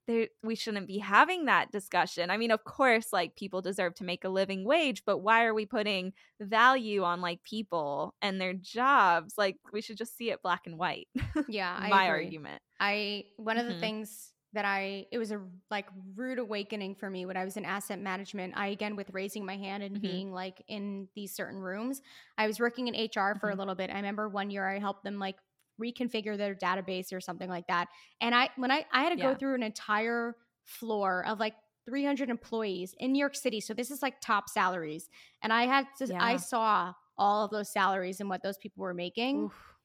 there 0.07 0.29
we 0.45 0.55
shouldn't 0.55 0.87
be 0.87 0.99
having 0.99 1.47
that 1.47 1.73
discussion. 1.73 2.31
I 2.31 2.37
mean, 2.37 2.53
of 2.53 2.63
course, 2.65 3.13
like 3.13 3.35
people 3.35 3.61
deserve 3.61 3.95
to 3.97 4.05
make 4.05 4.25
a 4.25 4.29
living 4.29 4.65
wage, 4.65 5.03
but 5.05 5.19
why 5.19 5.45
are 5.45 5.55
we 5.55 5.67
putting 5.67 6.13
value 6.41 7.03
on 7.03 7.21
like 7.21 7.43
people 7.43 8.15
and 8.23 8.41
their 8.41 8.55
jobs? 8.55 9.35
Like 9.37 9.59
we 9.73 9.81
should 9.81 9.97
just 9.97 10.17
see 10.17 10.31
it 10.31 10.43
black 10.43 10.67
and 10.67 10.79
white. 10.79 11.09
yeah, 11.47 11.73
I 11.79 12.05
My 12.05 12.09
argument. 12.09 12.63
I 12.81 13.27
one 13.37 13.59
of 13.59 13.67
the 13.67 13.75
Mhm. 13.75 13.75
things 13.75 14.33
that 14.57 14.65
I 14.65 15.07
it 15.13 15.19
was 15.19 15.33
a 15.33 15.41
like 15.71 15.87
rude 16.17 16.39
awakening 16.39 16.97
for 16.97 17.09
me 17.11 17.27
when 17.27 17.37
I 17.37 17.45
was 17.45 17.57
in 17.57 17.65
asset 17.65 18.01
management. 18.01 18.55
I 18.57 18.69
again 18.69 18.97
with 18.97 19.11
raising 19.13 19.47
my 19.47 19.57
hand 19.57 19.83
and 19.83 20.01
Mhm. 20.01 20.03
being 20.03 20.33
like 20.33 20.63
in 20.69 21.09
these 21.15 21.35
certain 21.35 21.61
rooms. 21.61 22.03
I 22.39 22.47
was 22.47 22.59
working 22.61 22.89
in 22.89 22.95
HR 22.97 23.37
for 23.37 23.51
a 23.51 23.55
Mhm. 23.55 23.57
little 23.57 23.75
bit. 23.75 23.91
I 23.91 23.95
remember 23.97 24.29
one 24.29 24.51
year 24.51 24.69
I 24.69 24.79
helped 24.79 25.05
them 25.05 25.19
like 25.19 25.37
reconfigure 25.81 26.37
their 26.37 26.55
database 26.55 27.13
or 27.13 27.21
something 27.21 27.49
like 27.51 27.67
that. 27.69 27.89
And 28.21 28.35
I 28.35 28.51
when 28.57 28.71
I 28.71 28.87
I 28.93 29.03
had 29.03 29.11
to 29.11 29.17
go 29.17 29.35
through 29.35 29.55
an 29.55 29.63
entire 29.63 30.37
floor 30.65 31.25
of 31.27 31.39
like 31.39 31.55
300 31.87 32.31
employees 32.31 32.95
in 32.99 33.13
New 33.13 33.21
York 33.21 33.37
City. 33.37 33.61
So 33.61 33.75
this 33.75 33.91
is 33.91 34.03
like 34.03 34.21
top 34.21 34.49
salaries. 34.49 35.09
And 35.43 35.53
I 35.53 35.67
had 35.67 35.87
to 35.99 36.09
I 36.19 36.37
saw 36.37 36.95
all 37.19 37.45
of 37.45 37.51
those 37.51 37.71
salaries 37.71 38.21
and 38.21 38.29
what 38.29 38.43
those 38.43 38.59
people 38.59 38.83
were 38.83 38.95
making 38.95 39.45
Oof. 39.45 39.76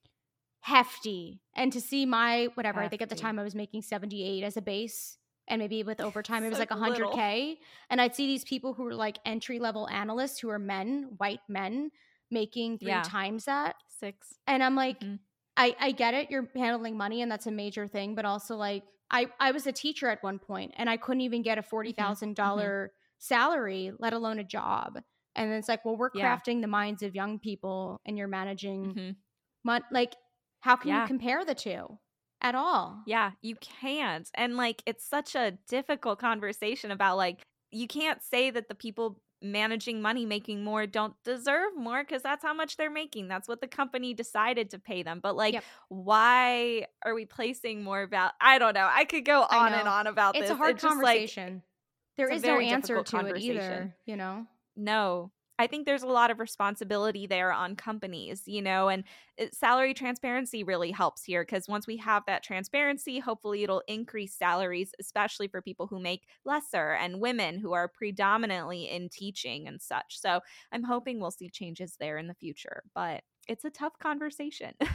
Hefty. 0.62 1.42
And 1.56 1.72
to 1.74 1.82
see 1.82 2.06
my 2.06 2.46
whatever, 2.56 2.82
I 2.82 2.88
think 2.88 3.02
at 3.02 3.10
the 3.10 3.16
time 3.16 3.40
I 3.40 3.44
was 3.44 3.56
making 3.56 3.82
78 3.82 4.44
as 4.44 4.58
a 4.58 4.62
base 4.62 5.18
and 5.48 5.60
maybe 5.60 5.84
with 5.84 6.00
overtime 6.00 6.44
it 6.44 6.50
was 6.50 6.60
like 6.60 6.70
Such 6.70 6.72
100k 6.72 7.58
and 7.90 8.00
I'd 8.00 8.16
see 8.16 8.28
these 8.28 8.44
people 8.44 8.74
who 8.74 8.84
were 8.84 8.94
like 8.96 9.18
entry 9.26 9.60
level 9.60 9.90
analysts 9.90 10.40
who 10.40 10.50
are 10.50 10.60
men, 10.60 11.16
white 11.18 11.42
men 11.50 11.92
making 12.30 12.80
three 12.80 12.90
Yeah. 12.90 13.02
times 13.02 13.46
that. 13.46 13.76
Six. 13.88 14.40
And 14.48 14.64
I'm 14.64 14.76
like 14.76 14.98
Mhm. 15.02 15.20
I 15.58 15.76
I 15.80 15.92
get 15.92 16.14
it 16.14 16.30
you're 16.32 16.50
handling 16.56 16.98
money 16.98 17.22
and 17.22 17.32
that's 17.32 17.48
a 17.48 17.52
major 17.52 17.88
thing, 17.88 18.16
but 18.16 18.26
also 18.26 18.56
like 18.56 18.84
I 19.10 19.28
I 19.40 19.52
was 19.52 19.68
a 19.68 19.72
teacher 19.74 20.10
at 20.10 20.24
one 20.24 20.40
point 20.40 20.74
and 20.78 20.90
I 20.90 20.98
couldn't 20.98 21.22
even 21.22 21.42
get 21.42 21.58
a 21.58 21.64
$40,000 21.64 22.92
salary, 23.18 23.92
let 24.00 24.14
alone 24.14 24.40
a 24.40 24.44
job. 24.44 25.00
And 25.36 25.52
it's 25.54 25.68
like, 25.70 25.86
well, 25.86 25.98
we're 25.98 26.12
Yeah. 26.14 26.40
crafting 26.40 26.62
the 26.62 26.68
minds 26.68 27.04
of 27.04 27.16
young 27.16 27.40
people 27.40 28.00
and 28.06 28.18
you're 28.18 28.28
managing 28.28 28.96
Mhm. 28.96 29.16
mon- 29.64 29.84
like 29.92 30.16
how 30.62 30.76
can 30.76 30.90
Yeah. 30.90 31.02
you 31.02 31.08
compare 31.08 31.44
the 31.46 31.56
two 31.56 32.00
at 32.42 32.56
all 32.56 33.04
Yeah, 33.06 33.32
you 33.42 33.56
can't. 33.58 34.30
And 34.34 34.58
like 34.58 34.82
it's 34.86 35.06
such 35.06 35.36
a 35.36 35.58
difficult 35.68 36.20
conversation 36.20 36.90
about 36.92 37.18
like 37.18 37.44
you 37.72 37.88
can't 37.88 38.22
say 38.22 38.50
that 38.52 38.68
the 38.68 38.76
people 38.76 39.22
managing 39.44 40.02
money 40.02 40.24
making 40.26 40.64
more 40.64 40.86
don't 40.86 41.16
deserve 41.24 41.76
more 41.76 42.04
because 42.04 42.22
that's 42.22 42.44
how 42.44 42.54
much 42.54 42.78
they're 42.78 42.92
making. 42.92 43.28
That's 43.28 43.48
what 43.48 43.60
the 43.60 43.68
company 43.68 44.14
decided 44.14 44.70
to 44.72 44.80
pay 44.80 45.02
them. 45.04 45.20
But 45.22 45.36
like 45.36 45.54
Yep. 45.54 45.64
why 45.90 46.86
are 47.04 47.14
we 47.14 47.26
placing 47.26 47.84
more 47.84 48.06
val 48.08 48.32
I 48.40 48.60
don't 48.60 48.74
know. 48.74 48.88
I 48.90 49.06
could 49.06 49.26
go 49.26 49.42
on 49.42 49.74
and 49.74 49.88
on 49.88 50.08
about 50.08 50.36
it's 50.36 50.42
this. 50.42 50.52
It's 50.52 50.56
a 50.56 50.58
hard 50.58 50.76
like 50.76 50.90
conversation 50.90 51.64
there 52.18 52.30
it's 52.30 52.44
a 52.44 52.48
no 52.48 52.60
answer 52.60 53.02
to 53.04 53.26
it 53.26 53.38
either 53.42 53.96
you 54.06 54.16
know 54.16 54.46
No. 54.76 55.32
I 55.62 55.68
think 55.68 55.86
there's 55.86 56.04
a 56.04 56.08
lot 56.08 56.32
of 56.32 56.40
responsibility 56.40 57.28
there 57.28 57.52
on 57.52 57.76
companies, 57.76 58.44
you 58.48 58.62
know, 58.62 58.90
and 58.90 59.04
eh, 59.38 59.48
salary 59.54 59.94
transparency 59.94 60.64
really 60.64 60.92
helps 60.92 61.24
here 61.24 61.44
because 61.44 61.68
once 61.68 61.86
we 61.88 61.98
have 61.98 62.24
that 62.26 62.44
transparency, 62.44 63.20
hopefully 63.20 63.64
it'll 63.64 63.84
increase 63.88 64.36
salaries, 64.36 64.94
especially 65.00 65.48
for 65.48 65.62
people 65.62 65.88
who 65.88 66.00
make 66.00 66.28
lesser 66.46 66.92
and 66.94 67.20
women 67.22 67.60
who 67.60 67.74
are 67.74 67.88
predominantly 67.88 68.90
in 68.90 69.10
teaching 69.10 69.68
and 69.68 69.82
such. 69.82 70.20
So 70.20 70.42
I'm 70.72 70.84
hoping 70.84 71.20
we'll 71.20 71.32
see 71.32 71.50
changes 71.50 71.96
there 72.00 72.18
in 72.18 72.28
the 72.28 72.34
future, 72.36 72.84
but 72.96 73.24
it's 73.48 73.66
a 73.66 73.70
tough 73.72 73.98
conversation. 74.00 74.74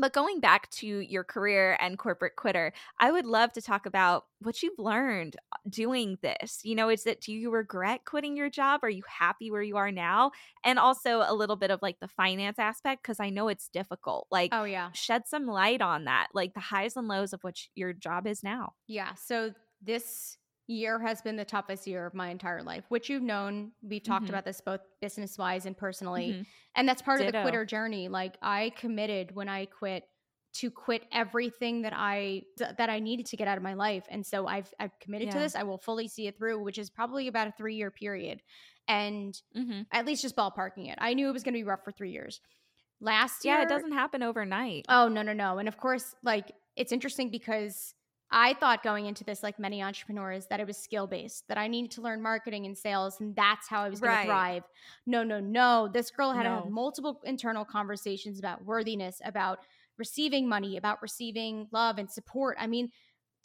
But 0.00 0.12
going 0.12 0.40
back 0.40 0.70
to 0.70 0.86
your 0.86 1.24
career 1.24 1.76
and 1.80 1.98
corporate 1.98 2.36
quitter, 2.36 2.72
I 2.98 3.10
would 3.10 3.26
love 3.26 3.52
to 3.54 3.62
talk 3.62 3.86
about 3.86 4.26
what 4.40 4.62
you've 4.62 4.78
learned 4.78 5.36
uh, 5.52 5.56
doing 5.68 6.18
this. 6.22 6.60
You 6.62 6.74
know, 6.74 6.88
is 6.88 7.06
it 7.06 7.20
do 7.20 7.32
you 7.32 7.50
regret 7.50 8.04
quitting 8.04 8.36
your 8.36 8.50
job? 8.50 8.80
Are 8.82 8.90
you 8.90 9.02
happy 9.08 9.50
where 9.50 9.62
you 9.62 9.76
are 9.76 9.92
now? 9.92 10.30
And 10.64 10.78
also 10.78 11.24
a 11.26 11.34
little 11.34 11.56
bit 11.56 11.70
of 11.70 11.80
like 11.82 11.98
the 12.00 12.08
finance 12.08 12.58
aspect 12.58 13.02
because 13.02 13.20
I 13.20 13.30
know 13.30 13.48
it's 13.48 13.68
difficult. 13.68 14.26
Like 14.30 14.50
oh 14.52 14.64
yeah 14.64 14.90
shed 14.92 15.26
some 15.26 15.46
light 15.46 15.82
on 15.82 16.04
that, 16.04 16.28
like 16.34 16.54
the 16.54 16.60
highs 16.60 16.96
and 16.96 17.08
lows 17.08 17.32
of 17.32 17.42
what 17.42 17.56
your 17.74 17.92
job 17.92 18.26
is 18.26 18.42
now. 18.42 18.72
yeah 18.86 19.14
so 19.14 19.52
this 19.82 20.36
year 20.68 21.00
has 21.00 21.20
been 21.22 21.34
the 21.36 21.44
toughest 21.44 21.86
year 21.86 22.06
of 22.06 22.14
my 22.14 22.28
entire 22.28 22.62
life 22.62 22.84
which 22.88 23.08
you've 23.08 23.22
known 23.22 23.72
we've 23.82 24.02
talked 24.02 24.26
Mhm. 24.26 24.30
about 24.30 24.44
this 24.44 24.60
both 24.60 24.80
business 25.00 25.36
wise 25.38 25.66
and 25.66 25.76
personally 25.76 26.32
Mhm. 26.34 26.46
and 26.76 26.88
that's 26.88 27.02
part 27.02 27.20
of 27.20 27.26
the 27.26 27.32
quitter 27.42 27.64
journey 27.64 28.08
like 28.08 28.36
i 28.42 28.70
committed 28.76 29.34
when 29.34 29.48
i 29.48 29.64
quit 29.66 30.04
to 30.54 30.70
quit 30.70 31.04
everything 31.12 31.82
that 31.82 31.92
i 31.94 32.42
that 32.58 32.88
i 32.90 32.98
needed 33.00 33.26
to 33.26 33.36
get 33.36 33.48
out 33.48 33.56
of 33.56 33.62
my 33.62 33.74
life 33.74 34.04
and 34.10 34.24
so 34.26 34.46
i've 34.46 34.72
i've 34.78 34.98
committed 35.00 35.28
to 35.30 35.38
this 35.38 35.56
i 35.56 35.62
will 35.62 35.78
fully 35.78 36.06
see 36.08 36.26
it 36.26 36.36
through 36.36 36.62
which 36.62 36.78
is 36.78 36.90
probably 36.90 37.28
about 37.28 37.48
a 37.48 37.52
three 37.52 37.74
year 37.76 37.90
period 37.90 38.42
and 38.86 39.40
Mhm. 39.56 39.86
at 39.92 40.04
least 40.06 40.22
just 40.22 40.36
ballparking 40.36 40.90
it 40.90 40.98
i 41.00 41.14
knew 41.14 41.28
it 41.28 41.32
was 41.32 41.42
going 41.44 41.54
to 41.54 41.58
be 41.58 41.64
rough 41.64 41.84
for 41.84 41.92
three 41.92 42.10
years 42.12 42.40
last 43.00 43.44
year 43.44 43.56
Yeah, 43.56 43.62
it 43.62 43.68
doesn't 43.68 43.92
happen 43.92 44.22
overnight. 44.22 44.84
oh 44.88 45.08
no 45.08 45.22
no 45.22 45.32
no 45.32 45.58
and 45.58 45.68
of 45.68 45.76
course 45.78 46.14
like 46.22 46.50
it's 46.76 46.92
interesting 46.92 47.30
because 47.30 47.94
I 48.30 48.54
thought 48.54 48.82
going 48.82 49.06
into 49.06 49.24
this, 49.24 49.42
like 49.42 49.58
many 49.58 49.82
entrepreneurs, 49.82 50.46
that 50.48 50.60
it 50.60 50.66
was 50.66 50.76
skill 50.76 51.06
based, 51.06 51.48
that 51.48 51.56
I 51.58 51.66
needed 51.66 51.90
to 51.92 52.02
learn 52.02 52.20
marketing 52.22 52.66
and 52.66 52.76
sales, 52.76 53.20
and 53.20 53.34
that's 53.34 53.68
how 53.68 53.82
I 53.82 53.88
was 53.88 54.00
going 54.00 54.16
Right. 54.16 54.16
to 54.16 54.22
thrive. 54.22 54.64
No, 55.06 55.22
no, 55.24 55.40
no. 55.40 55.88
This 55.92 56.10
girl 56.10 56.32
had 56.32 56.42
to 56.42 56.50
have 56.50 56.64
No. 56.64 56.66
multiple 56.66 57.20
internal 57.24 57.64
conversations 57.64 58.38
about 58.38 58.64
worthiness, 58.64 59.20
about 59.24 59.60
receiving 59.96 60.48
money, 60.48 60.76
about 60.76 61.00
receiving 61.02 61.68
love 61.72 61.98
and 61.98 62.10
support. 62.10 62.56
I 62.60 62.66
mean, 62.66 62.90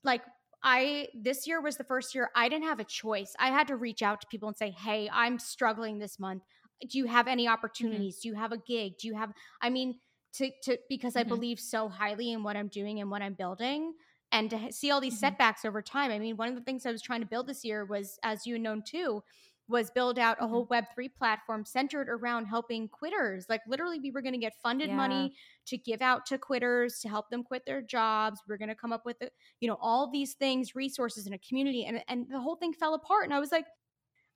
like, 0.04 0.24
I, 0.64 1.10
this 1.14 1.46
year 1.46 1.62
was 1.62 1.76
the 1.78 1.84
first 1.84 2.16
year 2.16 2.32
I 2.36 2.48
didn't 2.48 2.66
have 2.66 2.80
a 2.80 2.86
choice. 2.86 3.36
I 3.38 3.50
had 3.50 3.68
to 3.68 3.76
reach 3.76 4.02
out 4.02 4.22
to 4.22 4.28
people 4.28 4.48
and 4.48 4.58
say, 4.58 4.72
hey, 4.72 5.10
I'm 5.12 5.38
struggling 5.40 6.00
this 6.00 6.20
month. 6.20 6.44
Do 6.88 6.98
you 6.98 7.06
have 7.06 7.28
any 7.28 7.48
opportunities? 7.48 8.20
Do 8.20 8.30
you 8.30 8.36
have 8.36 8.52
a 8.54 8.58
gig? 8.58 8.98
Do 8.98 9.08
you 9.08 9.16
have, 9.16 9.34
I 9.62 9.70
mean, 9.70 10.00
to, 10.34 10.52
to 10.64 10.78
because 10.90 11.16
I 11.16 11.24
Mhm. 11.24 11.24
believe 11.24 11.60
so 11.60 11.90
highly 11.90 12.32
in 12.32 12.44
what 12.44 12.56
I'm 12.58 12.70
doing 12.70 13.00
and 13.00 13.12
what 13.12 13.22
I'm 13.22 13.34
building 13.36 13.94
and 14.34 14.50
to 14.52 14.74
see 14.74 14.92
all 14.92 15.02
these 15.02 15.20
Mhm. 15.20 15.20
setbacks 15.20 15.66
over 15.66 15.82
time. 15.82 16.12
I 16.12 16.20
mean, 16.20 16.38
one 16.38 16.50
of 16.50 16.56
the 16.56 16.62
things 16.64 16.86
I 16.86 16.92
was 16.92 17.02
trying 17.02 17.22
to 17.22 17.28
build 17.28 17.48
this 17.48 17.64
year 17.66 17.86
was, 17.86 18.20
as 18.24 18.46
you 18.48 18.60
known 18.60 18.84
too, 18.84 19.24
was 19.70 19.92
build 19.92 20.20
out 20.20 20.38
a 20.42 20.48
Mhm. 20.48 20.50
whole 20.50 20.68
Web3 20.68 21.08
platform 21.08 21.64
centered 21.66 22.10
around 22.10 22.48
helping 22.48 22.90
quitters. 22.90 23.46
Like, 23.50 23.62
literally, 23.66 24.00
we 24.00 24.12
were 24.12 24.22
going 24.22 24.34
to 24.34 24.40
get 24.40 24.56
funded 24.62 24.92
Yeah. 24.92 24.94
money 24.94 25.36
to 25.68 25.78
give 25.78 26.02
out 26.02 26.26
to 26.28 26.38
quitters 26.38 27.00
to 27.00 27.10
help 27.10 27.30
them 27.30 27.44
quit 27.46 27.66
their 27.66 27.82
jobs. 27.82 28.42
We're 28.48 28.58
going 28.58 28.70
to 28.70 28.76
come 28.76 28.92
up 28.92 29.06
with, 29.06 29.18
you 29.62 29.70
know, 29.70 29.78
all 29.80 30.12
these 30.12 30.34
things, 30.36 30.76
resources 30.76 31.28
in 31.28 31.34
a 31.34 31.40
community. 31.40 31.86
And, 31.86 32.04
and 32.10 32.28
the 32.30 32.42
whole 32.42 32.58
thing 32.58 32.74
fell 32.74 32.94
apart. 32.94 33.26
And 33.26 33.34
I 33.34 33.40
was 33.40 33.54
like, 33.54 33.68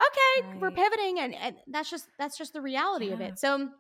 okay, 0.02 0.48
we're 0.62 0.72
pivoting. 0.72 1.20
And, 1.20 1.36
and 1.36 1.58
that's 1.68 1.90
just, 1.90 2.10
that's 2.18 2.38
just 2.38 2.54
the 2.54 2.62
reality 2.62 3.12
of 3.12 3.22
it. 3.22 3.40
So, 3.40 3.72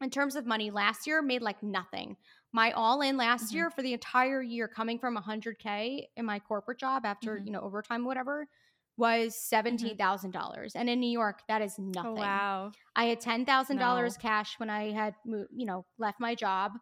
in 0.00 0.10
terms 0.10 0.34
of 0.36 0.46
money, 0.46 0.70
last 0.70 1.06
year 1.06 1.22
made 1.22 1.42
like 1.42 1.62
nothing. 1.62 2.16
My 2.52 2.70
all 2.72 3.00
in 3.00 3.16
last 3.16 3.52
Mhm. 3.52 3.54
year 3.54 3.70
for 3.70 3.82
the 3.82 3.94
entire 3.94 4.42
year 4.42 4.68
coming 4.68 4.98
from 4.98 5.16
100K 5.16 6.08
in 6.16 6.26
my 6.26 6.38
corporate 6.38 6.78
job 6.78 7.06
after, 7.06 7.38
Mhm. 7.38 7.46
you 7.46 7.50
know, 7.50 7.60
overtime, 7.60 8.04
whatever, 8.04 8.46
was 8.98 9.34
$17,000. 9.36 10.76
And 10.76 10.90
in 10.90 11.00
New 11.00 11.10
York, 11.10 11.40
that 11.48 11.62
is 11.62 11.78
nothing. 11.78 12.04
Oh 12.04 12.14
wow. 12.16 12.74
I 12.96 13.06
had 13.06 13.20
$10,000 13.20 14.18
cash 14.18 14.58
when 14.60 14.70
I 14.70 14.90
had, 14.92 15.14
moved, 15.24 15.50
you 15.54 15.66
know, 15.66 15.86
left 15.98 16.20
my 16.20 16.34
job. 16.34 16.72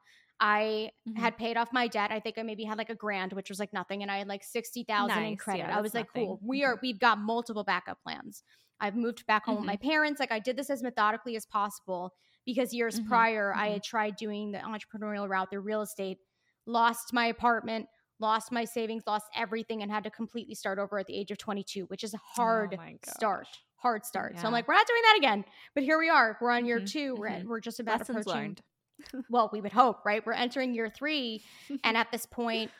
I 0.40 0.90
Mhm. 1.06 1.30
had 1.30 1.36
paid 1.38 1.56
off 1.56 1.72
my 1.72 1.86
debt. 1.88 2.10
I 2.10 2.20
think 2.20 2.38
I 2.38 2.42
maybe 2.42 2.64
had 2.64 2.78
like 2.78 2.90
a 2.90 2.94
grand, 2.96 3.32
which 3.34 3.48
was 3.50 3.60
like 3.60 3.72
nothing. 3.72 4.02
And 4.02 4.10
I 4.10 4.18
had 4.18 4.28
like 4.28 4.42
60,000 4.44 5.24
in 5.24 5.36
credit. 5.36 5.68
Yeah, 5.68 5.70
I 5.70 5.80
was 5.80 5.94
like, 5.94 6.08
nothing. 6.12 6.12
cool. 6.12 6.40
We 6.42 6.64
are, 6.64 6.78
we've 6.82 6.98
got 7.00 7.18
multiple 7.18 7.64
backup 7.64 8.02
plans. 8.02 8.42
I've 8.80 8.96
moved 8.96 9.26
back 9.26 9.44
home 9.44 9.56
with 9.56 9.66
my 9.66 9.76
parents. 9.76 10.20
Like 10.20 10.32
I 10.32 10.38
did 10.40 10.56
this 10.56 10.70
as 10.70 10.82
methodically 10.82 11.36
as 11.36 11.46
possible 11.46 12.14
because 12.47 12.72
years 12.74 12.99
Mhm, 13.01 13.09
prior 13.09 13.55
I 13.55 13.68
mhm. 13.68 13.72
had 13.74 13.82
tried 13.82 14.16
doing 14.16 14.53
the 14.53 14.59
entrepreneurial 14.59 15.28
route 15.28 15.51
through 15.51 15.61
real 15.61 15.82
estate, 15.82 16.18
lost 16.66 17.12
my 17.12 17.26
apartment, 17.26 17.88
lost 18.18 18.53
my 18.53 18.64
savings, 18.64 19.03
lost 19.07 19.26
everything, 19.34 19.82
and 19.82 19.91
had 19.91 20.05
to 20.05 20.11
completely 20.11 20.55
start 20.55 20.78
over 20.78 20.99
at 20.99 21.07
the 21.07 21.16
age 21.16 21.30
of 21.30 21.38
22, 21.38 21.84
which 21.86 22.05
is 22.05 22.12
a 22.14 22.18
hard 22.18 22.78
Oh 22.78 22.97
start. 23.09 23.49
Hard 23.76 24.05
start. 24.05 24.38
So 24.38 24.47
I'm 24.47 24.53
like, 24.53 24.68
we're 24.68 24.74
not 24.74 24.86
doing 24.86 25.01
that 25.03 25.14
again. 25.16 25.45
But 25.74 25.84
here 25.84 25.99
we 25.99 26.11
are. 26.11 26.36
We're 26.41 26.51
on 26.51 26.66
year 26.66 26.80
Mhm, 26.80 26.91
two. 26.91 27.14
We're, 27.16 27.28
mhm. 27.30 27.45
we're 27.47 27.61
just 27.61 27.80
about 27.80 28.01
Lessons 28.01 28.26
approaching. 28.26 28.41
learned. 28.43 28.62
Well, 29.30 29.49
we 29.51 29.62
would 29.62 29.72
hope, 29.72 30.05
right? 30.05 30.24
We're 30.26 30.34
entering 30.34 30.74
year 30.74 30.91
three. 30.91 31.43
and 31.84 31.97
at 31.97 32.11
this 32.12 32.26
point, 32.26 32.70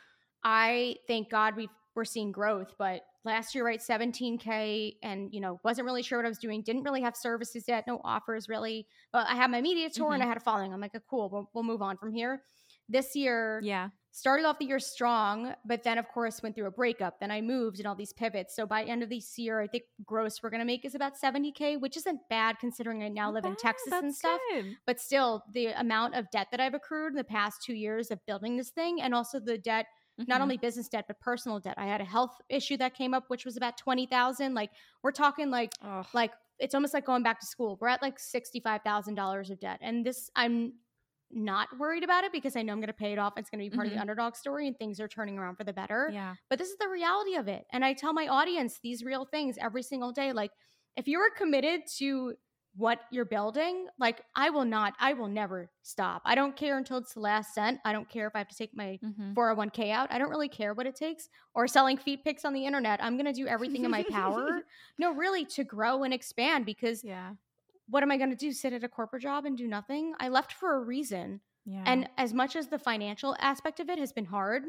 I 0.43 0.97
thank 1.07 1.29
God 1.31 1.55
we've 1.55 1.69
we're 1.95 2.05
seeing 2.05 2.31
growth, 2.31 2.75
but 2.77 3.01
last 3.23 3.53
year, 3.53 3.65
right, 3.65 3.79
17K 3.79 4.95
and, 5.03 5.33
you 5.33 5.39
know, 5.39 5.59
wasn't 5.63 5.85
really 5.85 6.01
sure 6.01 6.17
what 6.19 6.25
I 6.25 6.29
was 6.29 6.39
doing. 6.39 6.61
Didn't 6.63 6.83
really 6.83 7.01
have 7.01 7.15
services 7.15 7.65
yet, 7.67 7.85
no 7.87 8.01
offers 8.03 8.49
really. 8.49 8.87
But 9.13 9.27
I 9.27 9.35
had 9.35 9.51
my 9.51 9.61
media 9.61 9.89
tour 9.89 10.07
mm-hmm. 10.07 10.15
and 10.15 10.23
I 10.23 10.27
had 10.27 10.37
a 10.37 10.41
following. 10.41 10.73
I'm 10.73 10.81
like, 10.81 10.91
oh, 10.95 10.99
cool, 11.09 11.29
we'll, 11.31 11.49
we'll 11.53 11.63
move 11.63 11.81
on 11.81 11.97
from 11.97 12.11
here. 12.11 12.43
This 12.89 13.15
year, 13.15 13.61
yeah, 13.63 13.89
started 14.11 14.45
off 14.45 14.59
the 14.59 14.65
year 14.65 14.79
strong, 14.79 15.53
but 15.65 15.83
then 15.83 15.97
of 15.97 16.07
course 16.09 16.43
went 16.43 16.55
through 16.55 16.67
a 16.67 16.71
breakup. 16.71 17.19
Then 17.19 17.31
I 17.31 17.41
moved 17.41 17.79
and 17.79 17.87
all 17.87 17.95
these 17.95 18.11
pivots. 18.11 18.55
So 18.55 18.65
by 18.65 18.83
end 18.83 19.03
of 19.03 19.09
this 19.09 19.37
year, 19.37 19.61
I 19.61 19.67
think 19.67 19.83
gross 20.05 20.43
we're 20.43 20.49
gonna 20.49 20.65
make 20.65 20.83
is 20.83 20.95
about 20.95 21.13
70k, 21.21 21.79
which 21.79 21.95
isn't 21.97 22.19
bad 22.29 22.59
considering 22.59 23.03
I 23.03 23.07
now 23.07 23.27
Not 23.27 23.35
live 23.35 23.43
bad. 23.43 23.49
in 23.49 23.55
Texas 23.55 23.89
That's 23.89 24.03
and 24.03 24.15
stuff. 24.15 24.39
Good. 24.53 24.75
But 24.85 24.99
still, 24.99 25.43
the 25.53 25.67
amount 25.67 26.15
of 26.15 26.29
debt 26.31 26.47
that 26.51 26.59
I've 26.59 26.73
accrued 26.73 27.13
in 27.13 27.17
the 27.17 27.23
past 27.23 27.63
two 27.63 27.73
years 27.73 28.11
of 28.11 28.19
building 28.25 28.57
this 28.57 28.69
thing, 28.69 29.01
and 29.01 29.15
also 29.15 29.39
the 29.39 29.57
debt. 29.57 29.85
Mm-hmm. 30.21 30.31
Not 30.31 30.41
only 30.41 30.57
business 30.57 30.87
debt, 30.87 31.05
but 31.07 31.19
personal 31.19 31.59
debt. 31.59 31.75
I 31.77 31.85
had 31.85 32.01
a 32.01 32.05
health 32.05 32.35
issue 32.49 32.77
that 32.77 32.93
came 32.93 33.13
up, 33.13 33.25
which 33.27 33.45
was 33.45 33.57
about 33.57 33.77
twenty 33.77 34.05
thousand. 34.05 34.53
Like 34.53 34.71
we're 35.03 35.11
talking 35.11 35.49
like 35.49 35.71
Ugh. 35.83 36.05
like 36.13 36.31
it's 36.59 36.75
almost 36.75 36.93
like 36.93 37.05
going 37.05 37.23
back 37.23 37.39
to 37.39 37.45
school. 37.45 37.77
We're 37.81 37.87
at 37.87 38.01
like 38.01 38.19
sixty 38.19 38.59
five 38.59 38.81
thousand 38.83 39.15
dollars 39.15 39.49
of 39.49 39.59
debt, 39.59 39.79
and 39.81 40.05
this 40.05 40.29
I'm 40.35 40.73
not 41.33 41.67
worried 41.79 42.03
about 42.03 42.23
it 42.23 42.31
because 42.31 42.55
I 42.55 42.61
know 42.61 42.73
I'm 42.73 42.79
going 42.79 42.87
to 42.87 42.93
pay 42.93 43.13
it 43.13 43.19
off. 43.19 43.33
It's 43.37 43.49
going 43.49 43.63
to 43.63 43.69
be 43.69 43.73
part 43.73 43.87
mm-hmm. 43.87 43.87
of 43.87 43.89
the 43.91 43.95
mm-hmm. 43.95 44.01
underdog 44.01 44.35
story 44.35 44.67
and 44.67 44.77
things 44.77 44.99
are 44.99 45.07
turning 45.07 45.37
around 45.37 45.55
for 45.55 45.63
the 45.63 45.73
better. 45.73 46.09
Yeah. 46.11 46.35
But 46.49 46.59
this 46.59 46.69
is 46.69 46.77
the 46.77 46.89
reality 46.89 47.35
of 47.35 47.47
it. 47.47 47.65
And 47.71 47.85
I 47.85 47.93
tell 47.93 48.13
my 48.13 48.27
audience 48.27 48.79
these 48.83 49.03
real 49.03 49.25
things 49.25 49.55
every 49.59 49.83
single 49.83 50.11
day. 50.11 50.33
Like, 50.33 50.51
if 50.97 51.07
you 51.07 51.19
are 51.19 51.29
committed 51.29 51.81
to 51.99 52.33
what 52.75 53.01
you're 53.11 53.25
building, 53.25 53.87
like, 53.99 54.21
I 54.35 54.49
will 54.49 54.63
not, 54.65 54.93
I 54.99 55.13
will 55.13 55.27
never 55.27 55.69
stop. 55.81 56.21
I 56.25 56.35
don't 56.35 56.55
care 56.55 56.77
until 56.77 56.97
it's 56.97 57.13
the 57.13 57.19
last 57.19 57.53
cent. 57.53 57.79
I 57.83 57.91
don't 57.91 58.09
care 58.09 58.27
if 58.27 58.35
I 58.35 58.39
have 58.39 58.47
to 58.47 58.55
take 58.55 58.75
my 58.75 58.97
mm-hmm. 59.03 59.33
401k 59.33 59.91
out. 59.91 60.11
I 60.11 60.17
don't 60.17 60.29
really 60.29 60.47
care 60.47 60.73
what 60.73 60.87
it 60.87 60.95
takes 60.95 61.27
or 61.53 61.67
selling 61.67 61.97
feet 61.97 62.23
pics 62.23 62.45
on 62.45 62.53
the 62.53 62.65
internet. 62.65 63.03
I'm 63.03 63.17
going 63.17 63.25
to 63.25 63.33
do 63.33 63.45
everything 63.45 63.83
in 63.83 63.91
my 63.91 64.03
power. 64.09 64.61
no, 64.97 65.13
really 65.13 65.45
to 65.45 65.63
grow 65.65 66.03
and 66.03 66.13
expand 66.13 66.65
because 66.65 67.03
yeah 67.03 67.31
what 67.91 68.03
am 68.03 68.11
I 68.11 68.17
going 68.17 68.29
to 68.29 68.35
do? 68.35 68.53
Sit 68.53 68.73
at 68.73 68.85
a 68.85 68.89
corporate 68.89 69.21
job 69.21 69.45
and 69.45 69.57
do 69.57 69.67
nothing? 69.67 70.13
I 70.19 70.29
left 70.29 70.53
for 70.53 70.77
a 70.77 70.79
reason. 70.79 71.41
Yeah. 71.65 71.83
And 71.85 72.09
as 72.17 72.33
much 72.33 72.55
as 72.55 72.67
the 72.67 72.79
financial 72.79 73.35
aspect 73.39 73.79
of 73.79 73.89
it 73.89 73.99
has 73.99 74.13
been 74.13 74.25
hard, 74.25 74.63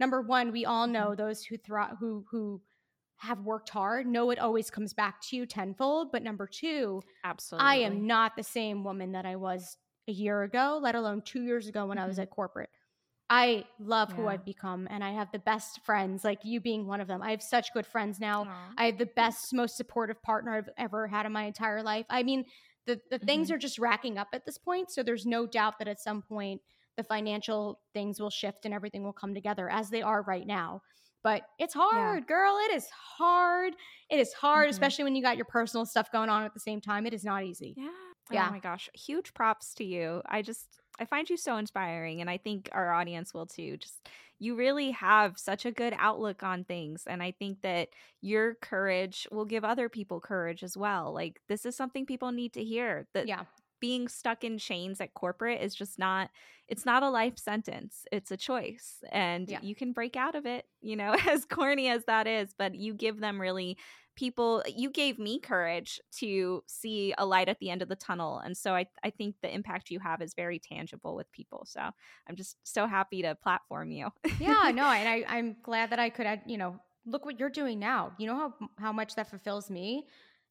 number 0.00 0.22
one, 0.22 0.52
we 0.52 0.64
all 0.64 0.86
know 0.86 1.08
mm-hmm. 1.08 1.22
those 1.22 1.44
who 1.44 1.58
thrive, 1.58 1.96
who 1.98 2.24
who 2.30 2.62
have 3.18 3.40
worked 3.40 3.68
hard 3.68 4.06
know 4.06 4.30
it 4.30 4.38
always 4.38 4.70
comes 4.70 4.94
back 4.94 5.20
to 5.22 5.36
you 5.36 5.46
tenfold. 5.46 6.12
But 6.12 6.22
number 6.22 6.46
two, 6.46 7.02
absolutely, 7.24 7.66
I 7.66 7.74
am 7.76 8.06
not 8.06 8.36
the 8.36 8.42
same 8.42 8.84
woman 8.84 9.12
that 9.12 9.26
I 9.26 9.36
was 9.36 9.76
a 10.08 10.12
year 10.12 10.42
ago, 10.42 10.78
let 10.82 10.94
alone 10.94 11.22
two 11.22 11.42
years 11.42 11.68
ago 11.68 11.86
when 11.86 11.96
mm-hmm. 11.96 12.04
I 12.04 12.08
was 12.08 12.16
mm-hmm. 12.16 12.22
at 12.22 12.30
corporate. 12.30 12.70
I 13.30 13.64
love 13.78 14.10
yeah. 14.10 14.16
who 14.16 14.26
I've 14.28 14.44
become 14.44 14.88
and 14.90 15.04
I 15.04 15.10
have 15.12 15.30
the 15.32 15.38
best 15.38 15.84
friends, 15.84 16.24
like 16.24 16.38
you 16.44 16.60
being 16.60 16.86
one 16.86 17.00
of 17.00 17.08
them. 17.08 17.20
I 17.20 17.30
have 17.30 17.42
such 17.42 17.72
good 17.74 17.86
friends 17.86 18.18
now. 18.18 18.44
Aww. 18.44 18.52
I 18.78 18.86
have 18.86 18.96
the 18.96 19.06
best, 19.06 19.52
most 19.52 19.76
supportive 19.76 20.22
partner 20.22 20.56
I've 20.56 20.70
ever 20.78 21.06
had 21.06 21.26
in 21.26 21.32
my 21.32 21.44
entire 21.44 21.82
life. 21.82 22.06
I 22.08 22.22
mean, 22.22 22.46
the, 22.86 22.98
the 23.10 23.16
mm-hmm. 23.16 23.26
things 23.26 23.50
are 23.50 23.58
just 23.58 23.78
racking 23.78 24.16
up 24.16 24.28
at 24.32 24.46
this 24.46 24.56
point. 24.56 24.90
So 24.90 25.02
there's 25.02 25.26
no 25.26 25.46
doubt 25.46 25.78
that 25.78 25.88
at 25.88 26.00
some 26.00 26.22
point 26.22 26.62
the 26.96 27.04
financial 27.04 27.80
things 27.92 28.18
will 28.18 28.30
shift 28.30 28.64
and 28.64 28.72
everything 28.72 29.04
will 29.04 29.12
come 29.12 29.34
together 29.34 29.68
as 29.68 29.90
they 29.90 30.00
are 30.00 30.22
right 30.22 30.46
now. 30.46 30.80
But 31.22 31.42
it's 31.58 31.74
hard, 31.74 32.22
yeah. 32.22 32.26
girl. 32.26 32.58
It 32.68 32.74
is 32.74 32.88
hard. 32.90 33.74
It 34.10 34.20
is 34.20 34.32
hard, 34.32 34.64
mm-hmm. 34.64 34.70
especially 34.70 35.04
when 35.04 35.16
you 35.16 35.22
got 35.22 35.36
your 35.36 35.46
personal 35.46 35.84
stuff 35.84 36.12
going 36.12 36.28
on 36.28 36.44
at 36.44 36.54
the 36.54 36.60
same 36.60 36.80
time. 36.80 37.06
It 37.06 37.14
is 37.14 37.24
not 37.24 37.44
easy. 37.44 37.74
Yeah. 37.76 37.88
Yeah. 38.30 38.46
Oh 38.48 38.52
my 38.52 38.58
gosh. 38.58 38.88
Huge 38.94 39.32
props 39.34 39.74
to 39.74 39.84
you. 39.84 40.22
I 40.26 40.42
just 40.42 40.78
I 41.00 41.04
find 41.04 41.28
you 41.28 41.36
so 41.36 41.56
inspiring 41.56 42.20
and 42.20 42.28
I 42.28 42.38
think 42.38 42.68
our 42.72 42.92
audience 42.92 43.32
will 43.32 43.46
too. 43.46 43.76
Just 43.78 44.08
you 44.38 44.54
really 44.54 44.90
have 44.92 45.38
such 45.38 45.64
a 45.64 45.72
good 45.72 45.94
outlook 45.98 46.42
on 46.42 46.64
things 46.64 47.04
and 47.06 47.22
I 47.22 47.32
think 47.32 47.62
that 47.62 47.88
your 48.20 48.54
courage 48.54 49.26
will 49.32 49.44
give 49.44 49.64
other 49.64 49.88
people 49.88 50.20
courage 50.20 50.62
as 50.62 50.76
well. 50.76 51.12
Like 51.12 51.40
this 51.48 51.64
is 51.64 51.76
something 51.76 52.06
people 52.06 52.32
need 52.32 52.52
to 52.54 52.64
hear. 52.64 53.06
That 53.14 53.28
yeah. 53.28 53.44
Being 53.80 54.08
stuck 54.08 54.44
in 54.44 54.58
chains 54.58 55.00
at 55.00 55.14
corporate 55.14 55.60
is 55.60 55.74
just 55.74 55.98
not 55.98 56.30
it's 56.68 56.84
not 56.84 57.02
a 57.02 57.08
life 57.08 57.38
sentence. 57.38 58.04
It's 58.12 58.30
a 58.30 58.36
choice 58.36 59.02
and 59.10 59.48
yeah. 59.48 59.60
you 59.62 59.74
can 59.74 59.92
break 59.92 60.16
out 60.16 60.34
of 60.34 60.44
it, 60.44 60.66
you 60.82 60.96
know, 60.96 61.14
as 61.28 61.44
corny 61.46 61.88
as 61.88 62.04
that 62.04 62.26
is, 62.26 62.54
but 62.58 62.74
you 62.74 62.94
give 62.94 63.20
them 63.20 63.40
really 63.40 63.78
people 64.18 64.64
you 64.66 64.90
gave 64.90 65.16
me 65.16 65.38
courage 65.38 66.00
to 66.10 66.60
see 66.66 67.14
a 67.18 67.24
light 67.24 67.48
at 67.48 67.56
the 67.60 67.70
end 67.70 67.82
of 67.82 67.88
the 67.88 67.94
tunnel 67.94 68.40
and 68.44 68.56
so 68.56 68.74
i 68.74 68.84
i 69.04 69.10
think 69.10 69.36
the 69.42 69.54
impact 69.54 69.90
you 69.90 70.00
have 70.00 70.20
is 70.20 70.34
very 70.34 70.58
tangible 70.58 71.14
with 71.14 71.30
people 71.30 71.64
so 71.64 71.80
i'm 72.28 72.34
just 72.34 72.56
so 72.64 72.84
happy 72.84 73.22
to 73.22 73.36
platform 73.36 73.92
you 73.92 74.08
yeah 74.40 74.72
no 74.74 74.90
and 74.90 75.08
i 75.08 75.24
i'm 75.28 75.54
glad 75.62 75.90
that 75.90 76.00
i 76.00 76.10
could 76.10 76.26
add 76.26 76.42
you 76.46 76.58
know 76.58 76.80
look 77.06 77.24
what 77.24 77.38
you're 77.38 77.48
doing 77.48 77.78
now 77.78 78.10
you 78.18 78.26
know 78.26 78.36
how 78.36 78.52
how 78.80 78.92
much 78.92 79.14
that 79.14 79.30
fulfills 79.30 79.70
me 79.70 80.04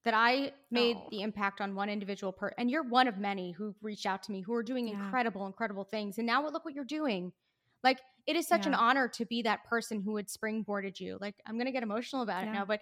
that 0.05 0.13
I 0.13 0.53
made 0.71 0.97
oh. 0.97 1.07
the 1.11 1.21
impact 1.21 1.59
on 1.61 1.75
one 1.75 1.89
individual 1.89 2.31
per 2.31 2.53
and 2.57 2.71
you're 2.71 2.83
one 2.83 3.07
of 3.07 3.17
many 3.17 3.51
who 3.51 3.75
reached 3.81 4.05
out 4.05 4.23
to 4.23 4.31
me 4.31 4.41
who 4.41 4.53
are 4.53 4.63
doing 4.63 4.87
yeah. 4.87 4.93
incredible 4.93 5.45
incredible 5.45 5.83
things 5.83 6.17
and 6.17 6.27
now 6.27 6.45
look 6.47 6.63
what 6.63 6.73
you're 6.73 6.85
doing 6.85 7.31
like 7.83 7.99
it 8.25 8.35
is 8.35 8.47
such 8.47 8.61
yeah. 8.61 8.69
an 8.69 8.73
honor 8.75 9.07
to 9.07 9.25
be 9.25 9.41
that 9.41 9.65
person 9.65 10.01
who 10.01 10.13
would 10.13 10.27
springboarded 10.27 10.99
you 10.99 11.17
like 11.19 11.35
i'm 11.45 11.57
gonna 11.57 11.71
get 11.71 11.83
emotional 11.83 12.21
about 12.21 12.43
yeah. 12.43 12.49
it 12.49 12.53
now 12.53 12.65
but 12.65 12.79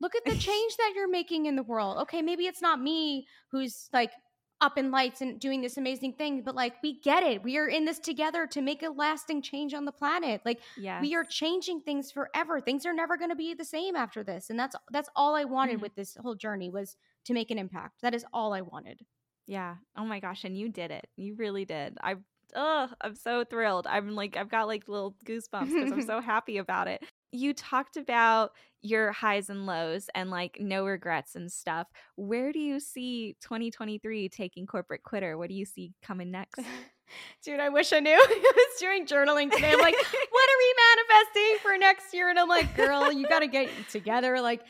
look 0.00 0.14
at 0.14 0.24
the 0.24 0.36
change 0.38 0.76
that 0.76 0.92
you're 0.94 1.10
making 1.10 1.46
in 1.46 1.56
the 1.56 1.62
world. 1.62 1.98
Okay, 1.98 2.22
maybe 2.22 2.44
it's 2.44 2.62
not 2.62 2.80
me 2.80 3.26
who's 3.50 3.88
like 3.92 4.12
up 4.60 4.78
in 4.78 4.90
lights 4.90 5.20
and 5.20 5.38
doing 5.38 5.60
this 5.60 5.76
amazing 5.76 6.14
thing, 6.14 6.42
but 6.42 6.54
like 6.54 6.74
we 6.82 7.00
get 7.00 7.22
it. 7.22 7.42
We 7.42 7.58
are 7.58 7.68
in 7.68 7.84
this 7.84 7.98
together 7.98 8.46
to 8.48 8.62
make 8.62 8.82
a 8.82 8.88
lasting 8.88 9.42
change 9.42 9.74
on 9.74 9.84
the 9.84 9.92
planet. 9.92 10.40
Like 10.44 10.60
yes. 10.76 11.02
we 11.02 11.14
are 11.14 11.24
changing 11.24 11.82
things 11.82 12.10
forever. 12.10 12.60
Things 12.60 12.86
are 12.86 12.94
never 12.94 13.16
going 13.16 13.30
to 13.30 13.36
be 13.36 13.54
the 13.54 13.64
same 13.64 13.96
after 13.96 14.22
this. 14.22 14.48
And 14.50 14.58
that's 14.58 14.74
that's 14.90 15.10
all 15.14 15.34
I 15.34 15.44
wanted 15.44 15.74
mm-hmm. 15.74 15.82
with 15.82 15.94
this 15.94 16.16
whole 16.20 16.34
journey 16.34 16.70
was 16.70 16.96
to 17.26 17.34
make 17.34 17.50
an 17.50 17.58
impact. 17.58 18.00
That 18.02 18.14
is 18.14 18.24
all 18.32 18.54
I 18.54 18.62
wanted. 18.62 19.00
Yeah. 19.46 19.76
Oh 19.96 20.04
my 20.04 20.20
gosh, 20.20 20.44
and 20.44 20.56
you 20.56 20.68
did 20.68 20.90
it. 20.90 21.06
You 21.16 21.34
really 21.36 21.64
did. 21.64 21.98
I 22.02 22.16
oh, 22.54 22.88
I'm 23.00 23.14
so 23.14 23.44
thrilled. 23.44 23.86
I'm 23.86 24.14
like 24.14 24.36
I've 24.36 24.50
got 24.50 24.66
like 24.66 24.88
little 24.88 25.16
goosebumps 25.24 25.72
because 25.72 25.92
I'm 25.92 26.02
so 26.06 26.20
happy 26.20 26.58
about 26.58 26.88
it 26.88 27.04
you 27.36 27.54
talked 27.54 27.96
about 27.96 28.52
your 28.82 29.12
highs 29.12 29.50
and 29.50 29.66
lows 29.66 30.08
and 30.14 30.30
like 30.30 30.58
no 30.60 30.86
regrets 30.86 31.34
and 31.34 31.50
stuff. 31.50 31.88
Where 32.16 32.52
do 32.52 32.58
you 32.58 32.80
see 32.80 33.36
2023 33.42 34.28
taking 34.28 34.66
corporate 34.66 35.02
quitter? 35.02 35.36
What 35.36 35.48
do 35.48 35.54
you 35.54 35.64
see 35.64 35.92
coming 36.02 36.30
next? 36.30 36.60
Dude, 37.44 37.60
I 37.60 37.68
wish 37.68 37.92
I 37.92 38.00
knew. 38.00 38.10
I 38.18 38.52
was 38.56 38.80
doing 38.80 39.06
journaling 39.06 39.50
today. 39.50 39.72
I'm 39.72 39.80
like, 39.80 39.94
what 40.30 40.50
are 40.50 40.58
we 40.58 40.74
manifesting 40.88 41.58
for 41.62 41.78
next 41.78 42.12
year? 42.12 42.30
And 42.30 42.38
I'm 42.38 42.48
like, 42.48 42.74
girl, 42.74 43.12
you 43.12 43.28
got 43.28 43.40
to 43.40 43.46
get 43.46 43.70
together. 43.88 44.40
Like, 44.40 44.62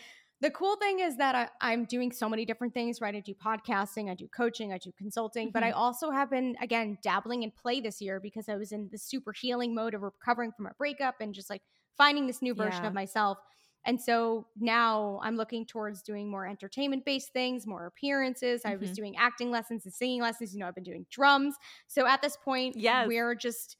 the 0.42 0.50
cool 0.50 0.76
thing 0.76 1.00
is 1.00 1.16
that 1.16 1.50
I, 1.62 1.72
am 1.72 1.86
doing 1.86 2.12
so 2.12 2.28
many 2.28 2.44
different 2.44 2.74
things, 2.74 3.00
right? 3.00 3.14
I 3.14 3.20
do 3.20 3.32
podcasting, 3.34 4.10
I 4.10 4.14
do 4.14 4.28
coaching, 4.28 4.70
I 4.70 4.76
do 4.76 4.92
consulting, 4.98 5.46
mm-hmm. 5.46 5.52
but 5.52 5.62
I 5.62 5.70
mm-hmm. 5.70 5.78
also 5.78 6.10
have 6.10 6.30
been, 6.30 6.56
again, 6.60 6.98
dabbling 7.02 7.42
in 7.42 7.50
play 7.50 7.80
this 7.80 8.02
year 8.02 8.20
because 8.20 8.50
I 8.50 8.56
was 8.56 8.72
in 8.72 8.90
the 8.92 8.98
super 8.98 9.32
healing 9.32 9.74
mode 9.74 9.94
of 9.94 10.02
recovering 10.02 10.52
from 10.52 10.66
a 10.66 10.74
breakup 10.76 11.16
and 11.20 11.32
just 11.32 11.48
like 11.48 11.62
finding 11.96 12.26
this 12.26 12.42
new 12.42 12.54
version 12.54 12.82
yeah. 12.82 12.88
of 12.88 12.94
myself. 12.94 13.38
And 13.86 14.00
so 14.00 14.48
now 14.58 15.20
I'm 15.22 15.36
looking 15.36 15.64
towards 15.64 16.02
doing 16.02 16.28
more 16.28 16.46
entertainment 16.46 17.04
based 17.04 17.32
things, 17.32 17.66
more 17.66 17.86
appearances. 17.86 18.62
Mm-hmm. 18.62 18.72
I 18.72 18.76
was 18.76 18.88
mm-hmm. 18.88 18.94
doing 18.94 19.16
acting 19.16 19.50
lessons 19.50 19.84
and 19.84 19.94
singing 19.94 20.20
lessons. 20.20 20.52
You 20.52 20.60
know, 20.60 20.66
I've 20.66 20.74
been 20.74 20.84
doing 20.84 21.06
drums. 21.10 21.54
So 21.86 22.06
at 22.06 22.20
this 22.20 22.36
point, 22.36 22.76
yes. 22.76 23.06
we're 23.06 23.36
just, 23.36 23.76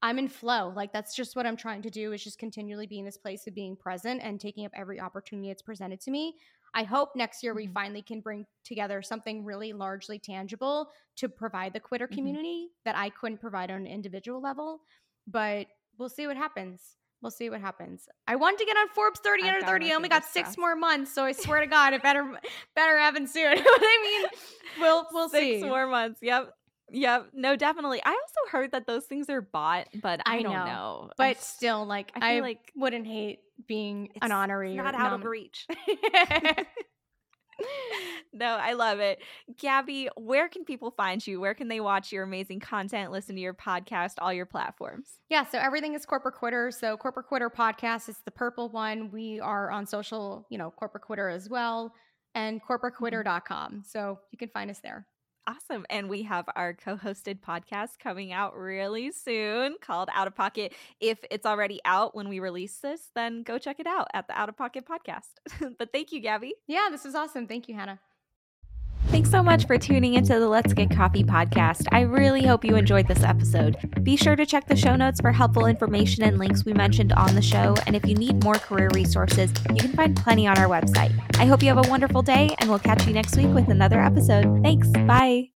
I'm 0.00 0.18
in 0.18 0.28
flow. 0.28 0.72
Like 0.74 0.94
that's 0.94 1.14
just 1.14 1.36
what 1.36 1.46
I'm 1.46 1.58
trying 1.58 1.82
to 1.82 1.90
do 1.90 2.12
is 2.12 2.24
just 2.24 2.38
continually 2.38 2.86
be 2.86 2.98
in 2.98 3.04
this 3.04 3.18
place 3.18 3.46
of 3.46 3.54
being 3.54 3.76
present 3.76 4.22
and 4.24 4.40
taking 4.40 4.64
up 4.64 4.72
every 4.74 4.98
opportunity 4.98 5.48
that's 5.48 5.62
presented 5.62 6.00
to 6.00 6.10
me. 6.10 6.36
I 6.72 6.84
hope 6.84 7.10
next 7.14 7.42
year 7.42 7.52
we 7.52 7.64
mm-hmm. 7.64 7.74
finally 7.74 8.02
can 8.02 8.20
bring 8.20 8.46
together 8.64 9.02
something 9.02 9.44
really 9.44 9.74
largely 9.74 10.18
tangible 10.18 10.88
to 11.16 11.28
provide 11.28 11.74
the 11.74 11.80
quitter 11.80 12.06
mm-hmm. 12.06 12.14
community 12.14 12.68
that 12.86 12.96
I 12.96 13.10
couldn't 13.10 13.42
provide 13.42 13.70
on 13.70 13.80
an 13.80 13.86
individual 13.86 14.40
level. 14.40 14.80
But 15.26 15.66
we'll 15.98 16.08
see 16.08 16.26
what 16.26 16.38
happens 16.38 16.96
we'll 17.22 17.30
see 17.30 17.50
what 17.50 17.60
happens. 17.60 18.08
I 18.26 18.36
want 18.36 18.58
to 18.58 18.64
get 18.64 18.76
on 18.76 18.88
Forbes 18.88 19.20
30 19.20 19.42
under 19.48 19.66
30. 19.66 19.90
I 19.90 19.94
only 19.94 20.08
got 20.08 20.24
six 20.24 20.56
more 20.56 20.76
months, 20.76 21.12
so 21.12 21.24
I 21.24 21.32
swear 21.32 21.60
to 21.60 21.66
God, 21.68 21.92
it 21.92 22.02
better 22.02 22.38
better 22.74 22.98
happen 22.98 23.26
soon. 23.26 23.58
what 23.62 23.80
I 23.82 24.00
mean? 24.02 24.30
We'll 24.80 25.06
we'll 25.12 25.28
six 25.28 25.42
see. 25.42 25.60
Six 25.60 25.68
more 25.68 25.86
months. 25.86 26.20
Yep. 26.22 26.52
Yep. 26.92 27.28
No, 27.34 27.54
definitely. 27.56 28.02
I 28.04 28.10
also 28.10 28.50
heard 28.50 28.72
that 28.72 28.86
those 28.86 29.04
things 29.04 29.30
are 29.30 29.40
bought, 29.40 29.86
but 30.02 30.20
I, 30.26 30.38
I 30.38 30.42
don't 30.42 30.52
know. 30.52 30.64
know. 30.64 31.10
But 31.16 31.40
still, 31.40 31.86
like 31.86 32.10
I, 32.20 32.36
I 32.36 32.40
like 32.40 32.72
wouldn't 32.74 33.06
hate 33.06 33.40
being 33.68 34.08
an 34.20 34.30
honoree. 34.30 34.74
Not 34.74 34.94
out 34.94 35.10
nom- 35.12 35.20
of 35.20 35.26
reach. 35.26 35.66
no, 38.32 38.46
I 38.46 38.72
love 38.72 39.00
it. 39.00 39.20
Gabby, 39.58 40.08
where 40.16 40.48
can 40.48 40.64
people 40.64 40.90
find 40.90 41.24
you? 41.26 41.40
Where 41.40 41.54
can 41.54 41.68
they 41.68 41.80
watch 41.80 42.12
your 42.12 42.24
amazing 42.24 42.60
content, 42.60 43.12
listen 43.12 43.34
to 43.36 43.40
your 43.40 43.54
podcast, 43.54 44.14
all 44.18 44.32
your 44.32 44.46
platforms? 44.46 45.18
Yeah, 45.28 45.46
so 45.46 45.58
everything 45.58 45.94
is 45.94 46.06
Corporate 46.06 46.36
Quitter. 46.36 46.70
So 46.70 46.96
Corporate 46.96 47.26
Quitter 47.26 47.50
podcast 47.50 48.08
is 48.08 48.16
the 48.24 48.30
purple 48.30 48.68
one. 48.68 49.10
We 49.10 49.40
are 49.40 49.70
on 49.70 49.86
social, 49.86 50.46
you 50.50 50.58
know, 50.58 50.70
Corporate 50.70 51.04
Quitter 51.04 51.28
as 51.28 51.48
well 51.48 51.92
and 52.34 52.60
mm-hmm. 52.60 52.72
corporatequitter.com. 52.72 53.82
So 53.86 54.18
you 54.30 54.38
can 54.38 54.48
find 54.48 54.70
us 54.70 54.80
there. 54.82 55.06
Awesome. 55.46 55.84
And 55.90 56.08
we 56.08 56.22
have 56.24 56.44
our 56.54 56.74
co 56.74 56.96
hosted 56.96 57.40
podcast 57.40 57.98
coming 57.98 58.32
out 58.32 58.56
really 58.56 59.10
soon 59.10 59.76
called 59.80 60.08
Out 60.14 60.26
of 60.28 60.34
Pocket. 60.36 60.74
If 61.00 61.18
it's 61.30 61.46
already 61.46 61.80
out 61.84 62.14
when 62.14 62.28
we 62.28 62.38
release 62.40 62.76
this, 62.78 63.10
then 63.14 63.42
go 63.42 63.58
check 63.58 63.80
it 63.80 63.86
out 63.86 64.08
at 64.14 64.28
the 64.28 64.38
Out 64.38 64.48
of 64.48 64.56
Pocket 64.56 64.84
podcast. 64.86 65.74
but 65.78 65.92
thank 65.92 66.12
you, 66.12 66.20
Gabby. 66.20 66.54
Yeah, 66.68 66.88
this 66.90 67.04
is 67.04 67.14
awesome. 67.14 67.46
Thank 67.46 67.68
you, 67.68 67.74
Hannah. 67.74 67.98
So 69.30 69.44
much 69.44 69.68
for 69.68 69.78
tuning 69.78 70.14
into 70.14 70.40
the 70.40 70.48
Let's 70.48 70.72
Get 70.72 70.90
Coffee 70.90 71.22
podcast. 71.22 71.86
I 71.92 72.00
really 72.00 72.42
hope 72.42 72.64
you 72.64 72.74
enjoyed 72.74 73.06
this 73.06 73.22
episode. 73.22 73.76
Be 74.02 74.16
sure 74.16 74.34
to 74.34 74.44
check 74.44 74.66
the 74.66 74.74
show 74.74 74.96
notes 74.96 75.20
for 75.20 75.30
helpful 75.30 75.66
information 75.66 76.24
and 76.24 76.36
links 76.36 76.64
we 76.64 76.72
mentioned 76.72 77.12
on 77.12 77.36
the 77.36 77.40
show. 77.40 77.76
And 77.86 77.94
if 77.94 78.04
you 78.04 78.16
need 78.16 78.42
more 78.42 78.56
career 78.56 78.88
resources, 78.92 79.52
you 79.68 79.76
can 79.76 79.92
find 79.92 80.16
plenty 80.16 80.48
on 80.48 80.58
our 80.58 80.66
website. 80.66 81.12
I 81.38 81.44
hope 81.44 81.62
you 81.62 81.68
have 81.68 81.86
a 81.86 81.88
wonderful 81.88 82.22
day, 82.22 82.56
and 82.58 82.68
we'll 82.68 82.80
catch 82.80 83.06
you 83.06 83.12
next 83.12 83.36
week 83.36 83.54
with 83.54 83.68
another 83.68 84.00
episode. 84.00 84.64
Thanks. 84.64 84.88
Bye. 84.88 85.50